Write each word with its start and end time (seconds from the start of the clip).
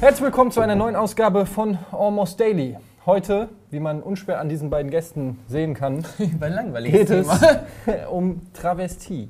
Herzlich 0.00 0.22
willkommen 0.22 0.50
zu 0.50 0.60
einer 0.60 0.74
neuen 0.76 0.96
Ausgabe 0.96 1.44
von 1.46 1.78
Almost 1.92 2.38
Daily. 2.40 2.76
Heute, 3.06 3.48
wie 3.70 3.80
man 3.80 4.02
unschwer 4.02 4.40
an 4.40 4.48
diesen 4.48 4.70
beiden 4.70 4.90
Gästen 4.90 5.38
sehen 5.48 5.74
kann, 5.74 6.04
geht 6.18 7.10
es 7.10 7.26
um 8.10 8.40
Travestie. 8.52 9.28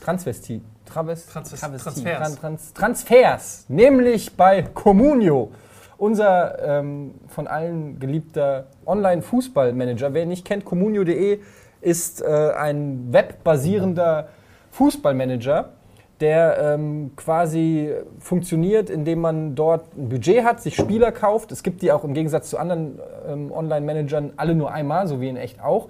Transvestie. 0.00 0.62
Traves 0.84 1.26
Trans- 1.26 1.50
Travestie. 1.58 1.82
Transfers. 2.04 2.18
Tran- 2.18 2.40
Trans 2.40 2.72
Transfers. 2.74 3.64
Nämlich 3.68 4.36
bei 4.36 4.62
Comunio. 4.62 5.50
Unser 5.98 6.62
ähm, 6.62 7.14
von 7.28 7.46
allen 7.46 7.98
geliebter 7.98 8.66
Online-Fußballmanager. 8.84 10.12
Wer 10.12 10.24
ihn 10.24 10.28
nicht 10.28 10.44
kennt, 10.44 10.64
comunio.de 10.64 11.40
ist 11.80 12.20
äh, 12.22 12.26
ein 12.54 13.12
webbasierender 13.12 14.28
Fußballmanager, 14.72 15.70
der 16.20 16.58
ähm, 16.58 17.10
quasi 17.16 17.92
funktioniert, 18.20 18.88
indem 18.88 19.20
man 19.20 19.54
dort 19.54 19.96
ein 19.96 20.08
Budget 20.08 20.44
hat, 20.44 20.62
sich 20.62 20.74
Spieler 20.74 21.12
kauft. 21.12 21.52
Es 21.52 21.62
gibt 21.62 21.82
die 21.82 21.92
auch 21.92 22.04
im 22.04 22.14
Gegensatz 22.14 22.50
zu 22.50 22.58
anderen 22.58 22.98
ähm, 23.28 23.52
Online-Managern 23.52 24.32
alle 24.36 24.54
nur 24.54 24.72
einmal, 24.72 25.06
so 25.08 25.20
wie 25.20 25.28
in 25.28 25.36
echt 25.36 25.60
auch. 25.60 25.88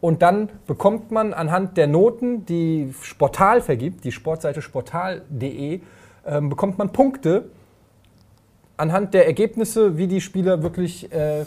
Und 0.00 0.22
dann 0.22 0.48
bekommt 0.66 1.10
man 1.10 1.34
anhand 1.34 1.76
der 1.76 1.86
Noten, 1.86 2.46
die 2.46 2.94
Sportal 3.02 3.60
vergibt, 3.60 4.04
die 4.04 4.12
Sportseite 4.12 4.62
sportal.de, 4.62 5.80
ähm, 6.26 6.48
bekommt 6.48 6.78
man 6.78 6.90
Punkte 6.92 7.50
anhand 8.76 9.14
der 9.14 9.26
Ergebnisse, 9.26 9.96
wie 9.96 10.06
die 10.06 10.20
Spieler 10.20 10.62
wirklich 10.62 11.12
äh, 11.12 11.44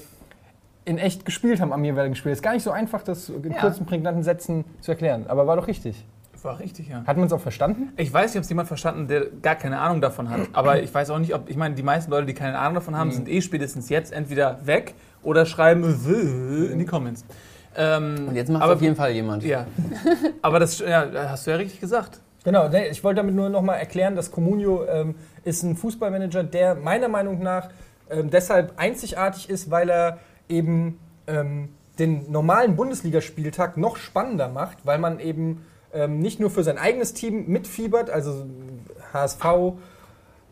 in 0.85 0.97
echt 0.97 1.25
gespielt 1.25 1.61
haben 1.61 1.71
am 1.73 1.83
jeweiligen 1.85 2.15
Spiel. 2.15 2.31
Ist 2.31 2.41
gar 2.41 2.53
nicht 2.53 2.63
so 2.63 2.71
einfach, 2.71 3.03
das 3.03 3.29
in 3.29 3.51
Ja. 3.51 3.59
kurzen, 3.59 3.85
prägnanten 3.85 4.23
Sätzen 4.23 4.65
zu 4.81 4.91
erklären. 4.91 5.25
Aber 5.27 5.45
war 5.45 5.55
doch 5.55 5.67
richtig. 5.67 6.03
War 6.43 6.59
richtig, 6.59 6.87
ja. 6.87 7.03
Hat 7.05 7.17
man 7.17 7.27
es 7.27 7.33
auch 7.33 7.41
verstanden? 7.41 7.91
Ich 7.97 8.13
weiß 8.13 8.31
nicht, 8.31 8.37
ob 8.37 8.43
es 8.43 8.49
jemand 8.49 8.67
verstanden, 8.67 9.07
der 9.07 9.27
gar 9.41 9.55
keine 9.55 9.79
Ahnung 9.79 10.01
davon 10.01 10.29
hat. 10.29 10.41
Aber 10.53 10.81
ich 10.81 10.93
weiß 10.93 11.09
auch 11.09 11.19
nicht, 11.19 11.33
ob. 11.33 11.49
Ich 11.49 11.57
meine, 11.57 11.75
die 11.75 11.83
meisten 11.83 12.11
Leute, 12.11 12.25
die 12.25 12.33
keine 12.33 12.57
Ahnung 12.57 12.75
davon 12.75 12.95
haben, 12.95 13.11
sind 13.11 13.27
eh 13.27 13.41
spätestens 13.41 13.89
jetzt 13.89 14.13
entweder 14.13 14.65
weg 14.65 14.95
oder 15.23 15.45
schreiben 15.45 15.83
in 16.71 16.79
die 16.79 16.85
Comments. 16.85 17.25
Ähm, 17.75 18.27
Und 18.29 18.35
jetzt 18.35 18.49
macht 18.49 18.63
aber, 18.63 18.73
auf 18.73 18.81
jeden 18.81 18.95
Fall 18.95 19.11
jemand. 19.11 19.43
Ja. 19.43 19.67
Aber 20.41 20.59
das 20.59 20.79
ja, 20.79 21.07
hast 21.29 21.45
du 21.45 21.51
ja 21.51 21.57
richtig 21.57 21.79
gesagt. 21.79 22.19
Genau, 22.43 22.69
ich 22.69 23.03
wollte 23.03 23.17
damit 23.17 23.35
nur 23.35 23.49
noch 23.49 23.61
mal 23.61 23.75
erklären, 23.75 24.15
dass 24.15 24.31
Comunio 24.31 24.85
ähm, 24.85 25.15
ist 25.43 25.63
ein 25.63 25.75
Fußballmanager, 25.75 26.43
der 26.43 26.75
meiner 26.75 27.09
Meinung 27.09 27.43
nach 27.43 27.69
ähm, 28.09 28.29
deshalb 28.29 28.73
einzigartig 28.77 29.49
ist, 29.49 29.69
weil 29.69 29.89
er 29.89 30.19
eben 30.47 30.99
ähm, 31.27 31.69
den 31.99 32.31
normalen 32.31 32.75
Bundesligaspieltag 32.75 33.77
noch 33.77 33.97
spannender 33.97 34.47
macht, 34.47 34.85
weil 34.85 34.97
man 34.99 35.19
eben 35.19 35.65
ähm, 35.93 36.19
nicht 36.19 36.39
nur 36.39 36.49
für 36.49 36.63
sein 36.63 36.77
eigenes 36.77 37.13
Team 37.13 37.47
mitfiebert, 37.47 38.09
also 38.09 38.45
HSV, 39.13 39.43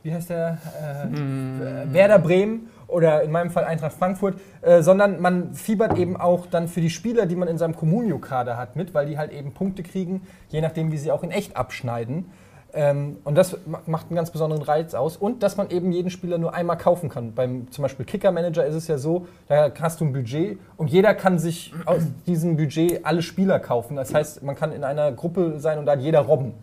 wie 0.04 0.14
heißt 0.14 0.30
der? 0.30 0.58
Äh, 0.82 1.08
äh, 1.08 1.94
Werder 1.94 2.20
Bremen 2.20 2.70
oder 2.88 3.24
in 3.24 3.32
meinem 3.32 3.52
Fall 3.52 3.66
Eintracht 3.66 3.94
Frankfurt, 3.94 4.40
äh, 4.62 4.82
sondern 4.82 5.22
man 5.22 5.54
fiebert 5.54 5.98
eben 5.98 6.16
auch 6.16 6.46
dann 6.46 6.68
für 6.68 6.82
die 6.82 6.90
Spieler, 6.90 7.26
die 7.26 7.36
man 7.36 7.48
in 7.48 7.58
seinem 7.58 7.76
Comunio-Kader 7.76 8.58
hat, 8.58 8.76
mit, 8.76 8.94
weil 8.94 9.08
die 9.08 9.18
halt 9.18 9.32
eben 9.32 9.54
Punkte 9.54 9.84
kriegen, 9.84 10.22
je 10.50 10.62
nachdem, 10.62 10.92
wie 10.92 10.98
sie 10.98 11.12
auch 11.12 11.24
in 11.24 11.32
echt 11.32 11.58
abschneiden. 11.58 12.32
Ähm, 12.80 13.18
und 13.24 13.36
das 13.36 13.58
ma- 13.66 13.82
macht 13.88 14.08
einen 14.08 14.16
ganz 14.16 14.30
besonderen 14.30 14.62
Reiz 14.62 14.94
aus. 14.94 15.18
Und 15.18 15.42
dass 15.42 15.58
man 15.58 15.72
eben 15.72 15.92
jeden 15.92 16.12
Spieler 16.12 16.38
nur 16.38 16.54
einmal 16.54 16.78
kaufen 16.78 17.10
kann. 17.10 17.34
Beim 17.34 17.72
zum 17.72 17.82
Beispiel 17.82 18.06
Kicker-Manager 18.06 18.64
ist 18.68 18.76
es 18.76 18.88
ja 18.88 19.00
so, 19.00 19.26
da 19.48 19.72
hast 19.82 20.00
du 20.00 20.06
ein 20.06 20.14
Budget 20.14 20.60
und 20.78 20.92
jeder 20.92 21.16
kann 21.16 21.40
sich 21.40 21.74
aus 21.86 22.04
diesem 22.28 22.56
Budget 22.56 23.04
alle 23.04 23.24
Spieler 23.24 23.60
kaufen. 23.60 23.96
Das 23.96 24.14
heißt, 24.14 24.44
man 24.44 24.56
kann 24.56 24.72
in 24.72 24.84
einer 24.84 25.12
Gruppe 25.12 25.60
sein 25.60 25.80
und 25.80 25.88
da 25.88 25.94
hat 25.94 26.02
jeder 26.02 26.20
Robben. 26.20 26.54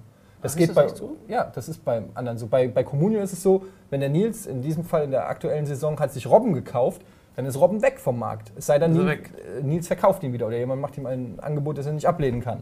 Das 0.40 0.52
Ach, 0.52 0.58
geht 0.58 0.68
ist 0.68 0.76
das 0.76 0.92
bei 0.92 0.96
so? 0.96 1.16
ja, 1.26 1.50
das 1.52 1.68
ist 1.68 1.84
beim 1.84 2.10
anderen 2.14 2.38
so. 2.38 2.46
Bei, 2.46 2.68
bei 2.68 2.84
Comunio 2.84 3.20
ist 3.20 3.32
es 3.32 3.42
so, 3.42 3.64
wenn 3.90 3.98
der 3.98 4.08
Nils 4.10 4.46
in 4.46 4.62
diesem 4.62 4.84
Fall 4.84 5.03
in 5.04 5.10
der 5.10 5.28
aktuellen 5.28 5.66
Saison 5.66 5.98
hat 5.98 6.12
sich 6.12 6.28
Robben 6.28 6.53
gekauft, 6.53 7.03
dann 7.34 7.44
ist 7.47 7.58
Robben 7.58 7.82
weg 7.82 7.98
vom 7.98 8.20
Markt. 8.20 8.53
Es 8.56 8.66
sei 8.66 8.78
denn, 8.78 8.92
Nils, 8.92 9.19
äh, 9.58 9.62
Nils 9.64 9.88
verkauft 9.88 10.22
ihn 10.22 10.32
wieder 10.32 10.47
oder 10.47 10.58
jemand 10.58 10.80
macht 10.80 10.97
ihm 10.97 11.06
ein 11.06 11.38
Angebot, 11.41 11.78
das 11.78 11.86
er 11.86 11.92
nicht 11.92 12.06
ablehnen 12.06 12.41
kann. 12.41 12.60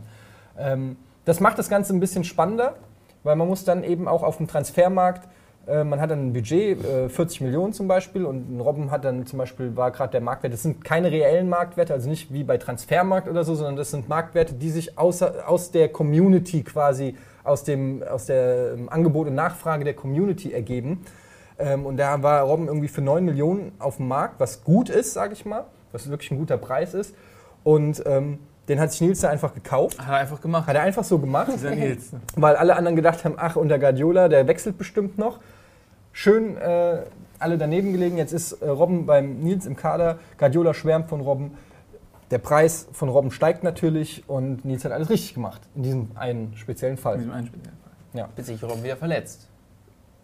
Ähm, 0.58 0.96
das 1.26 1.40
macht 1.40 1.58
das 1.58 1.68
Ganze 1.68 1.92
ein 1.92 2.00
bisschen 2.00 2.24
spannender, 2.24 2.76
weil 3.22 3.36
man 3.36 3.48
muss 3.48 3.64
dann 3.64 3.84
eben 3.84 4.08
auch 4.08 4.22
auf 4.22 4.36
dem 4.36 4.48
Transfermarkt, 4.48 5.28
äh, 5.66 5.84
man 5.84 6.00
hat 6.00 6.10
dann 6.10 6.28
ein 6.28 6.32
Budget, 6.32 6.84
äh, 6.84 7.08
40 7.08 7.40
Millionen 7.42 7.72
zum 7.72 7.86
Beispiel, 7.86 8.24
und 8.24 8.56
ein 8.56 8.60
Robben 8.60 8.90
hat 8.90 9.04
dann 9.04 9.26
zum 9.26 9.38
Beispiel, 9.38 9.76
war 9.76 9.90
gerade 9.90 10.12
der 10.12 10.20
Marktwert, 10.20 10.52
das 10.52 10.62
sind 10.62 10.84
keine 10.84 11.10
reellen 11.10 11.48
Marktwerte, 11.48 11.92
also 11.92 12.08
nicht 12.08 12.32
wie 12.32 12.42
bei 12.44 12.58
Transfermarkt 12.58 13.28
oder 13.28 13.44
so, 13.44 13.54
sondern 13.54 13.76
das 13.76 13.90
sind 13.90 14.08
Marktwerte, 14.08 14.54
die 14.54 14.70
sich 14.70 14.98
außer, 14.98 15.48
aus 15.48 15.70
der 15.70 15.88
Community 15.90 16.62
quasi, 16.62 17.16
aus 17.44 17.64
dem 17.64 18.02
aus 18.02 18.26
der 18.26 18.74
ähm, 18.74 18.88
Angebot 18.88 19.28
und 19.28 19.34
Nachfrage 19.34 19.84
der 19.84 19.94
Community 19.94 20.52
ergeben. 20.52 21.04
Ähm, 21.58 21.86
und 21.86 21.96
da 21.96 22.22
war 22.22 22.42
Robben 22.42 22.66
irgendwie 22.66 22.88
für 22.88 23.02
9 23.02 23.24
Millionen 23.24 23.72
auf 23.78 23.96
dem 23.96 24.08
Markt, 24.08 24.40
was 24.40 24.64
gut 24.64 24.88
ist, 24.88 25.12
sage 25.12 25.32
ich 25.32 25.44
mal, 25.44 25.64
was 25.92 26.08
wirklich 26.08 26.30
ein 26.30 26.38
guter 26.38 26.56
Preis 26.56 26.94
ist. 26.94 27.14
Und 27.64 28.02
ähm, 28.06 28.38
den 28.68 28.78
hat 28.80 28.92
sich 28.92 29.00
Nils 29.00 29.20
da 29.20 29.28
einfach 29.30 29.54
gekauft. 29.54 29.98
Hat 30.00 30.08
er 30.08 30.14
einfach 30.16 30.40
gemacht. 30.40 30.66
Hat 30.66 30.76
er 30.76 30.82
einfach 30.82 31.04
so 31.04 31.18
gemacht, 31.18 31.50
Dieser 31.54 31.70
Nils. 31.74 32.10
weil 32.36 32.56
alle 32.56 32.76
anderen 32.76 32.96
gedacht 32.96 33.24
haben, 33.24 33.34
ach, 33.36 33.56
unter 33.56 33.78
Guardiola, 33.78 34.28
der 34.28 34.46
wechselt 34.46 34.78
bestimmt 34.78 35.18
noch. 35.18 35.40
Schön 36.12 36.56
äh, 36.58 37.02
alle 37.38 37.58
daneben 37.58 37.92
gelegen. 37.92 38.16
Jetzt 38.18 38.32
ist 38.32 38.52
äh, 38.52 38.68
Robben 38.68 39.06
beim 39.06 39.40
Nils 39.40 39.66
im 39.66 39.76
Kader. 39.76 40.18
Guardiola 40.38 40.74
schwärmt 40.74 41.08
von 41.08 41.20
Robben. 41.20 41.56
Der 42.30 42.38
Preis 42.38 42.86
von 42.92 43.08
Robben 43.08 43.30
steigt 43.30 43.62
natürlich 43.64 44.24
und 44.28 44.64
Nils 44.64 44.84
hat 44.84 44.92
alles 44.92 45.10
richtig 45.10 45.34
gemacht. 45.34 45.60
In 45.74 45.82
diesem 45.82 46.10
einen 46.14 46.56
speziellen 46.56 46.96
In 46.96 47.02
Fall. 47.02 47.18
diesem 47.18 47.32
einen 47.32 47.46
speziellen 47.46 47.76
Fall. 48.14 48.28
Bis 48.36 48.46
sich 48.46 48.62
Robben 48.62 48.82
wieder 48.84 48.96
verletzt. 48.96 49.48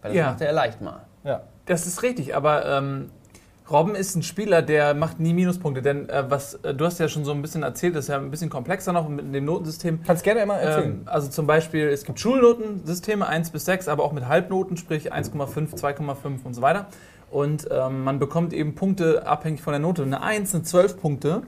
Weil 0.01 0.11
das 0.11 0.17
Ja. 0.17 0.27
macht 0.31 0.41
er 0.41 0.53
leicht 0.53 0.81
mal. 0.81 1.01
Ja. 1.23 1.41
Das 1.65 1.85
ist 1.85 2.01
richtig, 2.03 2.35
aber 2.35 2.65
ähm, 2.65 3.09
Robben 3.71 3.95
ist 3.95 4.15
ein 4.15 4.23
Spieler, 4.23 4.61
der 4.61 4.93
macht 4.93 5.19
nie 5.19 5.33
Minuspunkte. 5.33 5.81
Denn 5.81 6.09
äh, 6.09 6.29
was 6.29 6.55
äh, 6.55 6.73
du 6.73 6.85
hast 6.85 6.99
ja 6.99 7.07
schon 7.07 7.25
so 7.25 7.31
ein 7.31 7.41
bisschen 7.41 7.63
erzählt, 7.63 7.95
das 7.95 8.05
ist 8.05 8.09
ja 8.09 8.17
ein 8.17 8.31
bisschen 8.31 8.49
komplexer 8.49 8.93
noch 8.93 9.07
mit 9.07 9.33
dem 9.33 9.45
Notensystem. 9.45 10.01
Kannst 10.05 10.23
gerne 10.23 10.41
immer 10.41 10.55
erzählen. 10.55 10.91
Ähm, 10.91 11.01
also 11.05 11.29
zum 11.29 11.47
Beispiel, 11.47 11.87
es 11.87 12.03
gibt 12.03 12.19
Schulnotensysteme 12.19 13.27
1 13.27 13.51
bis 13.51 13.65
6, 13.65 13.87
aber 13.87 14.03
auch 14.03 14.11
mit 14.11 14.27
Halbnoten, 14.27 14.77
sprich 14.77 15.13
1,5, 15.13 15.79
2,5 15.79 16.43
und 16.43 16.53
so 16.53 16.61
weiter. 16.61 16.87
Und 17.29 17.67
ähm, 17.71 18.03
man 18.03 18.19
bekommt 18.19 18.53
eben 18.53 18.75
Punkte 18.75 19.27
abhängig 19.27 19.61
von 19.61 19.73
der 19.73 19.79
Note. 19.79 20.01
Eine 20.03 20.21
1 20.21 20.51
sind 20.51 20.67
12 20.67 20.99
Punkte. 20.99 21.43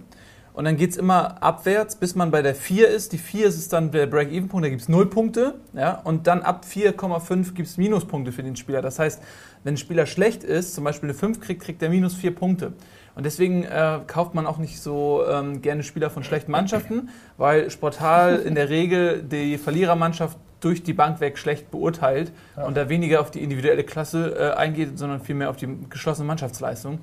Und 0.53 0.66
dann 0.66 0.76
geht 0.76 0.92
es 0.92 0.98
immer 0.98 1.42
abwärts, 1.42 1.96
bis 1.96 2.14
man 2.14 2.30
bei 2.30 2.42
der 2.42 2.56
4 2.56 2.90
ist. 2.90 3.14
Die 3.14 3.18
4 3.18 3.48
ist 3.48 3.72
dann 3.72 3.92
der 3.92 4.06
Break-Even-Punkt, 4.06 4.66
da 4.66 4.70
gibt 4.70 4.82
es 4.82 4.90
0 4.90 5.09
Punkte. 5.09 5.56
Ja? 5.74 6.02
Und 6.03 6.28
dann 6.28 6.42
ab 6.42 6.66
4,5 6.70 7.53
gibt 7.53 7.70
es 7.70 7.78
Minuspunkte 7.78 8.32
für 8.32 8.44
den 8.44 8.58
Spieler. 8.58 8.82
Das 8.82 9.00
heißt, 9.00 9.22
wenn 9.64 9.76
ein 9.76 9.78
Spieler 9.78 10.06
schlecht 10.06 10.44
ist, 10.44 10.74
zum 10.74 10.84
Beispiel 10.84 11.10
eine 11.10 11.18
5 11.18 11.40
kriegt, 11.40 11.62
kriegt 11.62 11.82
er 11.84 11.90
minus 11.90 12.16
4 12.16 12.34
Punkte. 12.36 12.74
Und 13.16 13.26
deswegen 13.26 13.64
äh, 13.64 14.00
kauft 14.08 14.34
man 14.34 14.48
auch 14.48 14.58
nicht 14.58 14.80
so 14.82 15.24
ähm, 15.30 15.62
gerne 15.62 15.84
Spieler 15.84 16.10
von 16.10 16.24
schlechten 16.24 16.52
Mannschaften, 16.52 17.10
weil 17.38 17.70
Sportal 17.70 18.40
in 18.40 18.56
der 18.56 18.70
Regel 18.70 19.22
die 19.24 19.58
Verlierermannschaft 19.58 20.38
durch 20.62 20.84
die 20.84 20.94
Bank 20.94 21.20
weg 21.20 21.38
schlecht 21.38 21.72
beurteilt 21.72 22.32
Ja. 22.56 22.66
und 22.66 22.78
da 22.78 22.88
weniger 22.88 23.20
auf 23.20 23.32
die 23.32 23.42
individuelle 23.44 23.84
Klasse 23.84 24.36
äh, 24.38 24.58
eingeht, 24.58 24.98
sondern 24.98 25.20
vielmehr 25.20 25.50
auf 25.50 25.58
die 25.58 25.68
geschlossene 25.90 26.26
Mannschaftsleistung. 26.28 27.00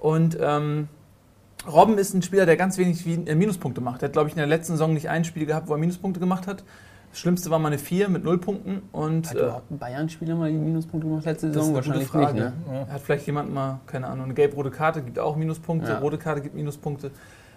Und 0.00 0.38
ähm, 0.40 0.88
Robben 1.70 1.98
ist 1.98 2.14
ein 2.14 2.22
Spieler, 2.22 2.46
der 2.46 2.56
ganz 2.56 2.78
wenig 2.78 3.04
äh, 3.06 3.34
Minuspunkte 3.34 3.80
macht. 3.80 4.02
Er 4.02 4.06
hat, 4.06 4.12
glaube 4.12 4.28
ich, 4.28 4.34
in 4.34 4.38
der 4.38 4.46
letzten 4.46 4.74
Saison 4.74 4.94
nicht 4.94 5.08
ein 5.08 5.24
Spiel 5.24 5.46
gehabt, 5.46 5.68
wo 5.68 5.72
er 5.72 5.78
Minuspunkte 5.78 6.20
gemacht 6.20 6.46
hat. 6.46 6.62
Das 7.10 7.18
Schlimmste 7.18 7.50
war 7.50 7.58
mal 7.58 7.68
eine 7.68 7.78
4 7.78 8.08
mit 8.08 8.22
0 8.24 8.38
Punkten. 8.38 8.82
Und 8.92 9.28
Hat 9.28 9.36
äh, 9.36 9.40
überhaupt 9.40 9.70
ein 9.70 9.78
Bayern-Spieler 9.78 10.36
mal 10.36 10.50
die 10.50 10.56
Minuspunkte 10.56 11.08
gemacht 11.08 11.24
letzte 11.24 11.48
das 11.48 11.56
ist 11.56 11.62
Saison? 11.64 11.76
eine 11.76 11.82
gute 11.84 11.88
Wahrscheinlich 11.98 12.08
Frage. 12.08 12.44
nicht, 12.44 12.68
ne? 12.68 12.86
Ja. 12.88 12.92
Hat 12.94 13.00
vielleicht 13.00 13.26
jemand 13.26 13.52
mal, 13.52 13.80
keine 13.86 14.06
Ahnung, 14.06 14.26
eine 14.26 14.34
gelb-rote 14.34 14.70
Karte 14.70 15.02
gibt 15.02 15.18
auch 15.18 15.34
Minuspunkte, 15.36 15.90
Ja. 15.90 15.98
rote 15.98 16.18
Karte 16.18 16.40
gibt 16.40 16.54
Minuspunkte. 16.54 17.10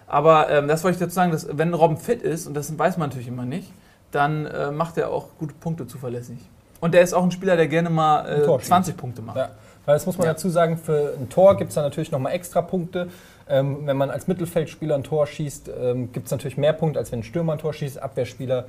Aber 0.06 0.50
ähm, 0.50 0.66
das 0.68 0.82
wollte 0.84 0.96
ich 0.96 1.00
dazu 1.00 1.14
sagen, 1.14 1.30
dass 1.32 1.46
wenn 1.56 1.72
Robben 1.72 1.96
fit 1.96 2.20
ist, 2.22 2.46
und 2.46 2.54
das 2.54 2.76
weiß 2.78 2.98
man 2.98 3.08
natürlich 3.10 3.28
immer 3.28 3.44
nicht, 3.44 3.72
dann 4.10 4.46
äh, 4.46 4.70
macht 4.70 4.98
er 4.98 5.10
auch 5.10 5.28
gute 5.38 5.54
Punkte 5.54 5.86
zuverlässig. 5.86 6.38
Und 6.80 6.92
der 6.92 7.02
ist 7.02 7.14
auch 7.14 7.22
ein 7.22 7.30
Spieler, 7.30 7.56
der 7.56 7.68
gerne 7.68 7.90
mal 7.90 8.26
äh, 8.26 8.44
Tor 8.44 8.58
schießt. 8.58 8.68
20 8.68 8.96
Punkte 8.96 9.22
macht. 9.22 9.36
Ja, 9.36 9.50
weil 9.86 9.94
das 9.94 10.04
muss 10.04 10.18
man 10.18 10.26
Ja. 10.26 10.32
dazu 10.34 10.50
sagen, 10.50 10.76
für 10.76 11.14
ein 11.18 11.28
Tor 11.30 11.56
gibt 11.56 11.70
es 11.70 11.76
da 11.76 11.82
natürlich 11.82 12.10
nochmal 12.10 12.32
extra 12.32 12.60
Punkte. 12.60 13.08
Ähm, 13.48 13.86
wenn 13.86 13.96
man 13.96 14.10
als 14.10 14.26
Mittelfeldspieler 14.26 14.94
ein 14.96 15.04
Tor 15.04 15.26
schießt, 15.26 15.70
ähm, 15.80 16.12
gibt 16.12 16.26
es 16.26 16.32
natürlich 16.32 16.56
mehr 16.58 16.72
Punkte, 16.72 16.98
als 16.98 17.12
wenn 17.12 17.20
ein 17.20 17.24
Stürmer 17.24 17.52
ein 17.54 17.58
Tor 17.58 17.72
schießt, 17.72 18.02
Abwehrspieler 18.02 18.64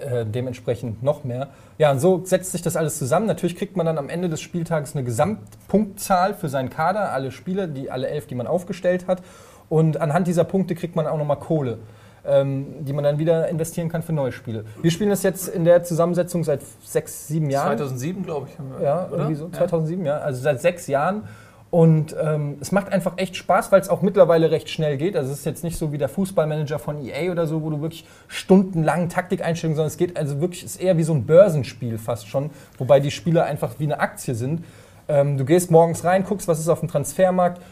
äh, 0.00 0.24
dementsprechend 0.26 1.02
noch 1.02 1.24
mehr. 1.24 1.48
Ja, 1.78 1.90
und 1.92 1.98
so 2.00 2.22
setzt 2.24 2.52
sich 2.52 2.62
das 2.62 2.76
alles 2.76 2.98
zusammen. 2.98 3.26
Natürlich 3.26 3.56
kriegt 3.56 3.76
man 3.76 3.86
dann 3.86 3.98
am 3.98 4.08
Ende 4.08 4.28
des 4.28 4.40
Spieltags 4.40 4.94
eine 4.94 5.04
Gesamtpunktzahl 5.04 6.34
für 6.34 6.48
seinen 6.48 6.70
Kader, 6.70 7.12
alle 7.12 7.30
Spieler, 7.30 7.66
die 7.66 7.90
alle 7.90 8.08
elf, 8.08 8.26
die 8.26 8.34
man 8.34 8.46
aufgestellt 8.46 9.06
hat. 9.06 9.22
Und 9.68 10.00
anhand 10.00 10.26
dieser 10.26 10.44
Punkte 10.44 10.74
kriegt 10.74 10.96
man 10.96 11.06
auch 11.06 11.18
nochmal 11.18 11.38
Kohle. 11.38 11.78
ähm, 12.22 12.84
die 12.84 12.92
man 12.92 13.02
dann 13.02 13.18
wieder 13.18 13.48
investieren 13.48 13.88
kann 13.88 14.02
für 14.02 14.12
neue 14.12 14.30
Spiele. 14.30 14.66
Wir 14.82 14.90
spielen 14.90 15.08
das 15.08 15.22
jetzt 15.22 15.48
in 15.48 15.64
der 15.64 15.84
Zusammensetzung 15.84 16.44
seit 16.44 16.60
sechs, 16.82 17.28
sieben 17.28 17.48
Jahren. 17.48 17.78
2007, 17.78 18.24
glaube 18.24 18.48
ich. 18.50 18.58
Haben 18.58 18.72
wir, 18.78 18.84
Ja, 18.84 19.06
oder? 19.06 19.16
irgendwie 19.16 19.34
so. 19.36 19.46
Ja. 19.46 19.52
2007, 19.52 20.04
ja. 20.04 20.18
Also 20.18 20.42
seit 20.42 20.60
sechs 20.60 20.86
Jahren. 20.86 21.22
Und 21.70 22.16
ähm, 22.20 22.56
es 22.60 22.72
macht 22.72 22.90
einfach 22.92 23.12
echt 23.16 23.36
Spaß, 23.36 23.70
weil 23.70 23.80
es 23.80 23.88
auch 23.88 24.02
mittlerweile 24.02 24.50
recht 24.50 24.68
schnell 24.68 24.96
geht. 24.96 25.16
Also 25.16 25.30
es 25.30 25.38
ist 25.38 25.44
jetzt 25.44 25.62
nicht 25.62 25.78
so 25.78 25.92
wie 25.92 25.98
der 25.98 26.08
Fußballmanager 26.08 26.80
von 26.80 27.04
EA 27.04 27.30
oder 27.30 27.46
so, 27.46 27.62
wo 27.62 27.70
du 27.70 27.80
wirklich 27.80 28.04
stundenlang 28.26 29.08
Taktik 29.08 29.44
einstellst, 29.44 29.76
sondern 29.76 29.88
es 29.88 29.96
geht 29.96 30.16
also 30.16 30.40
wirklich, 30.40 30.64
ist 30.64 30.80
eher 30.80 30.96
wie 30.96 31.04
so 31.04 31.14
ein 31.14 31.26
Börsenspiel 31.26 31.98
fast 31.98 32.26
schon, 32.28 32.50
wobei 32.76 32.98
die 32.98 33.12
Spieler 33.12 33.44
einfach 33.44 33.74
wie 33.78 33.84
eine 33.84 34.00
Aktie 34.00 34.34
sind. 34.34 34.64
Ähm, 35.06 35.38
du 35.38 35.44
gehst 35.44 35.70
morgens 35.70 36.02
rein, 36.02 36.24
guckst, 36.24 36.48
was 36.48 36.58
ist 36.58 36.68
auf 36.68 36.80
dem 36.80 36.88
Transfermarkt, 36.88 37.62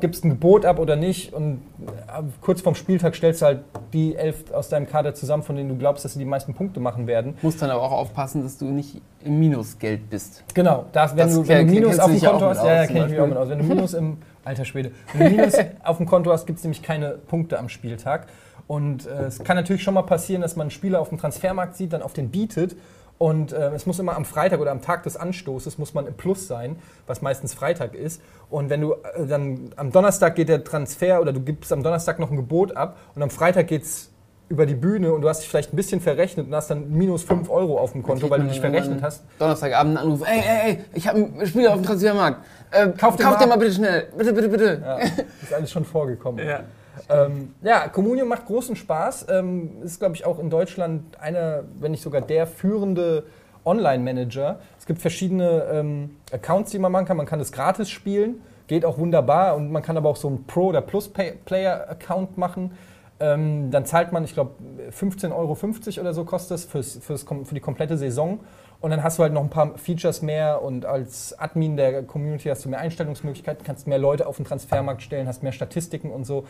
gibst 0.00 0.24
ein 0.24 0.30
Gebot 0.30 0.64
ab 0.66 0.78
oder 0.78 0.96
nicht 0.96 1.32
und 1.32 1.62
äh, 1.86 2.22
kurz 2.42 2.60
vorm 2.60 2.74
Spieltag 2.74 3.16
stellst 3.16 3.40
du 3.40 3.46
halt 3.46 3.60
die 3.92 4.14
elf 4.14 4.52
aus 4.52 4.68
deinem 4.68 4.86
Kader 4.86 5.14
zusammen, 5.14 5.42
von 5.42 5.56
denen 5.56 5.70
du 5.70 5.76
glaubst, 5.76 6.04
dass 6.04 6.12
sie 6.12 6.18
die 6.18 6.26
meisten 6.26 6.54
Punkte 6.54 6.78
machen 6.78 7.06
werden. 7.06 7.36
Musst 7.42 7.62
dann 7.62 7.70
aber 7.70 7.82
auch 7.82 7.92
aufpassen, 7.92 8.42
dass 8.42 8.58
du 8.58 8.66
nicht 8.66 9.00
im 9.24 9.38
Minusgeld 9.38 10.10
bist. 10.10 10.44
Genau, 10.54 10.84
das, 10.92 11.16
wenn, 11.16 11.26
Das 11.26 11.34
du, 11.34 11.48
wenn 11.48 11.66
du 11.66 11.72
Minus 11.72 11.98
auf 11.98 12.10
dem 12.10 12.20
Konto 12.20 12.46
hast, 12.46 12.64
ja, 12.64 12.74
ja, 12.74 12.80
aus, 12.82 12.86
zum 12.86 12.96
kenn 12.96 13.04
ich 13.06 13.10
mich 13.12 13.20
auch 13.20 13.26
mit 13.26 13.36
aus. 13.36 13.48
Wenn 13.48 13.58
du 13.58 13.64
Minus 13.64 13.94
im, 13.94 14.18
alter 14.44 14.64
Schwede, 14.64 14.92
wenn 15.14 15.30
du 15.30 15.36
Minus 15.36 15.54
auf 15.82 15.96
dem 15.96 16.06
Konto 16.06 16.30
hast, 16.30 16.46
gibt 16.46 16.58
es 16.58 16.64
nämlich 16.64 16.82
keine 16.82 17.12
Punkte 17.12 17.58
am 17.58 17.68
Spieltag. 17.68 18.26
Und 18.66 19.06
äh, 19.06 19.24
es 19.24 19.42
kann 19.42 19.56
natürlich 19.56 19.82
schon 19.82 19.94
mal 19.94 20.02
passieren, 20.02 20.42
dass 20.42 20.56
man 20.56 20.64
einen 20.64 20.70
Spieler 20.70 21.00
auf 21.00 21.08
dem 21.08 21.18
Transfermarkt 21.18 21.76
sieht, 21.76 21.92
dann 21.92 22.02
auf 22.02 22.12
den 22.12 22.30
bietet. 22.30 22.76
Und 23.22 23.52
äh, 23.52 23.70
es 23.72 23.86
muss 23.86 24.00
immer 24.00 24.16
am 24.16 24.24
Freitag 24.24 24.58
oder 24.58 24.72
am 24.72 24.82
Tag 24.82 25.04
des 25.04 25.16
Anstoßes 25.16 25.78
muss 25.78 25.94
man 25.94 26.08
im 26.08 26.14
Plus 26.14 26.48
sein, 26.48 26.74
was 27.06 27.22
meistens 27.22 27.54
Freitag 27.54 27.94
ist. 27.94 28.20
Und 28.50 28.68
wenn 28.68 28.80
du 28.80 28.94
äh, 28.94 29.26
dann 29.28 29.70
am 29.76 29.92
Donnerstag 29.92 30.34
geht 30.34 30.48
der 30.48 30.64
Transfer 30.64 31.20
oder 31.20 31.32
du 31.32 31.38
gibst 31.38 31.72
am 31.72 31.84
Donnerstag 31.84 32.18
noch 32.18 32.32
ein 32.32 32.36
Gebot 32.36 32.76
ab 32.76 32.96
und 33.14 33.22
am 33.22 33.30
Freitag 33.30 33.68
geht 33.68 33.84
es 33.84 34.10
über 34.48 34.66
die 34.66 34.74
Bühne 34.74 35.12
und 35.12 35.20
du 35.22 35.28
hast 35.28 35.38
dich 35.42 35.48
vielleicht 35.48 35.72
ein 35.72 35.76
bisschen 35.76 36.00
verrechnet 36.00 36.48
und 36.48 36.54
hast 36.56 36.70
dann 36.70 36.90
minus 36.90 37.22
5 37.22 37.48
Euro 37.48 37.78
auf 37.78 37.92
dem 37.92 38.02
Konto, 38.02 38.28
weil 38.28 38.40
du 38.40 38.48
dich 38.48 38.60
verrechnet 38.60 39.04
hast. 39.04 39.22
Donnerstagabend 39.38 39.98
einen 39.98 40.04
Anruf, 40.04 40.28
ey, 40.28 40.40
ey, 40.40 40.70
ey, 40.72 40.84
ich 40.92 41.06
habe 41.06 41.18
einen 41.18 41.46
Spieler 41.46 41.74
auf 41.74 41.76
dem 41.76 41.84
Transfermarkt. 41.86 42.44
Äh, 42.72 42.88
Kauf 42.98 43.14
den 43.14 43.24
kauf 43.24 43.38
den 43.38 43.48
mal. 43.48 43.56
mal 43.56 43.60
bitte 43.60 43.74
schnell. 43.74 44.08
Bitte, 44.18 44.32
bitte, 44.32 44.48
bitte. 44.48 44.82
Ja, 44.84 44.96
ist 44.98 45.54
alles 45.54 45.70
schon 45.70 45.84
vorgekommen. 45.84 46.44
Ja. 46.44 46.64
Ähm, 47.08 47.54
ja, 47.62 47.88
Communio 47.88 48.24
macht 48.24 48.46
großen 48.46 48.76
Spaß. 48.76 49.26
Ähm, 49.30 49.82
ist, 49.82 49.98
glaube 49.98 50.14
ich, 50.14 50.24
auch 50.24 50.38
in 50.38 50.50
Deutschland 50.50 51.18
einer, 51.20 51.64
wenn 51.80 51.92
nicht 51.92 52.02
sogar 52.02 52.20
der 52.20 52.46
führende 52.46 53.24
Online-Manager. 53.64 54.60
Es 54.78 54.86
gibt 54.86 55.00
verschiedene 55.00 55.64
ähm, 55.72 56.16
Accounts, 56.32 56.70
die 56.70 56.78
man 56.78 56.92
machen 56.92 57.06
kann. 57.06 57.16
Man 57.16 57.26
kann 57.26 57.38
das 57.38 57.52
gratis 57.52 57.90
spielen, 57.90 58.42
geht 58.66 58.84
auch 58.84 58.98
wunderbar. 58.98 59.56
Und 59.56 59.70
man 59.70 59.82
kann 59.82 59.96
aber 59.96 60.08
auch 60.08 60.16
so 60.16 60.28
einen 60.28 60.46
Pro- 60.46 60.68
oder 60.68 60.80
Plus-Player-Account 60.80 62.38
machen. 62.38 62.72
Ähm, 63.20 63.70
dann 63.70 63.86
zahlt 63.86 64.12
man, 64.12 64.24
ich 64.24 64.34
glaube, 64.34 64.52
15,50 64.90 65.32
Euro 65.32 66.00
oder 66.00 66.12
so 66.12 66.24
kostet 66.24 66.50
das 66.52 66.64
fürs, 66.64 66.98
fürs, 66.98 67.22
für 67.22 67.54
die 67.54 67.60
komplette 67.60 67.96
Saison. 67.96 68.40
Und 68.82 68.90
dann 68.90 69.04
hast 69.04 69.18
du 69.18 69.22
halt 69.22 69.32
noch 69.32 69.44
ein 69.44 69.48
paar 69.48 69.78
Features 69.78 70.22
mehr 70.22 70.60
und 70.60 70.84
als 70.84 71.38
Admin 71.38 71.76
der 71.76 72.02
Community 72.02 72.48
hast 72.48 72.64
du 72.64 72.68
mehr 72.68 72.80
Einstellungsmöglichkeiten, 72.80 73.64
kannst 73.64 73.86
mehr 73.86 73.98
Leute 73.98 74.26
auf 74.26 74.38
den 74.38 74.44
Transfermarkt 74.44 75.02
stellen, 75.02 75.28
hast 75.28 75.44
mehr 75.44 75.52
Statistiken 75.52 76.10
und 76.10 76.24
so. 76.24 76.46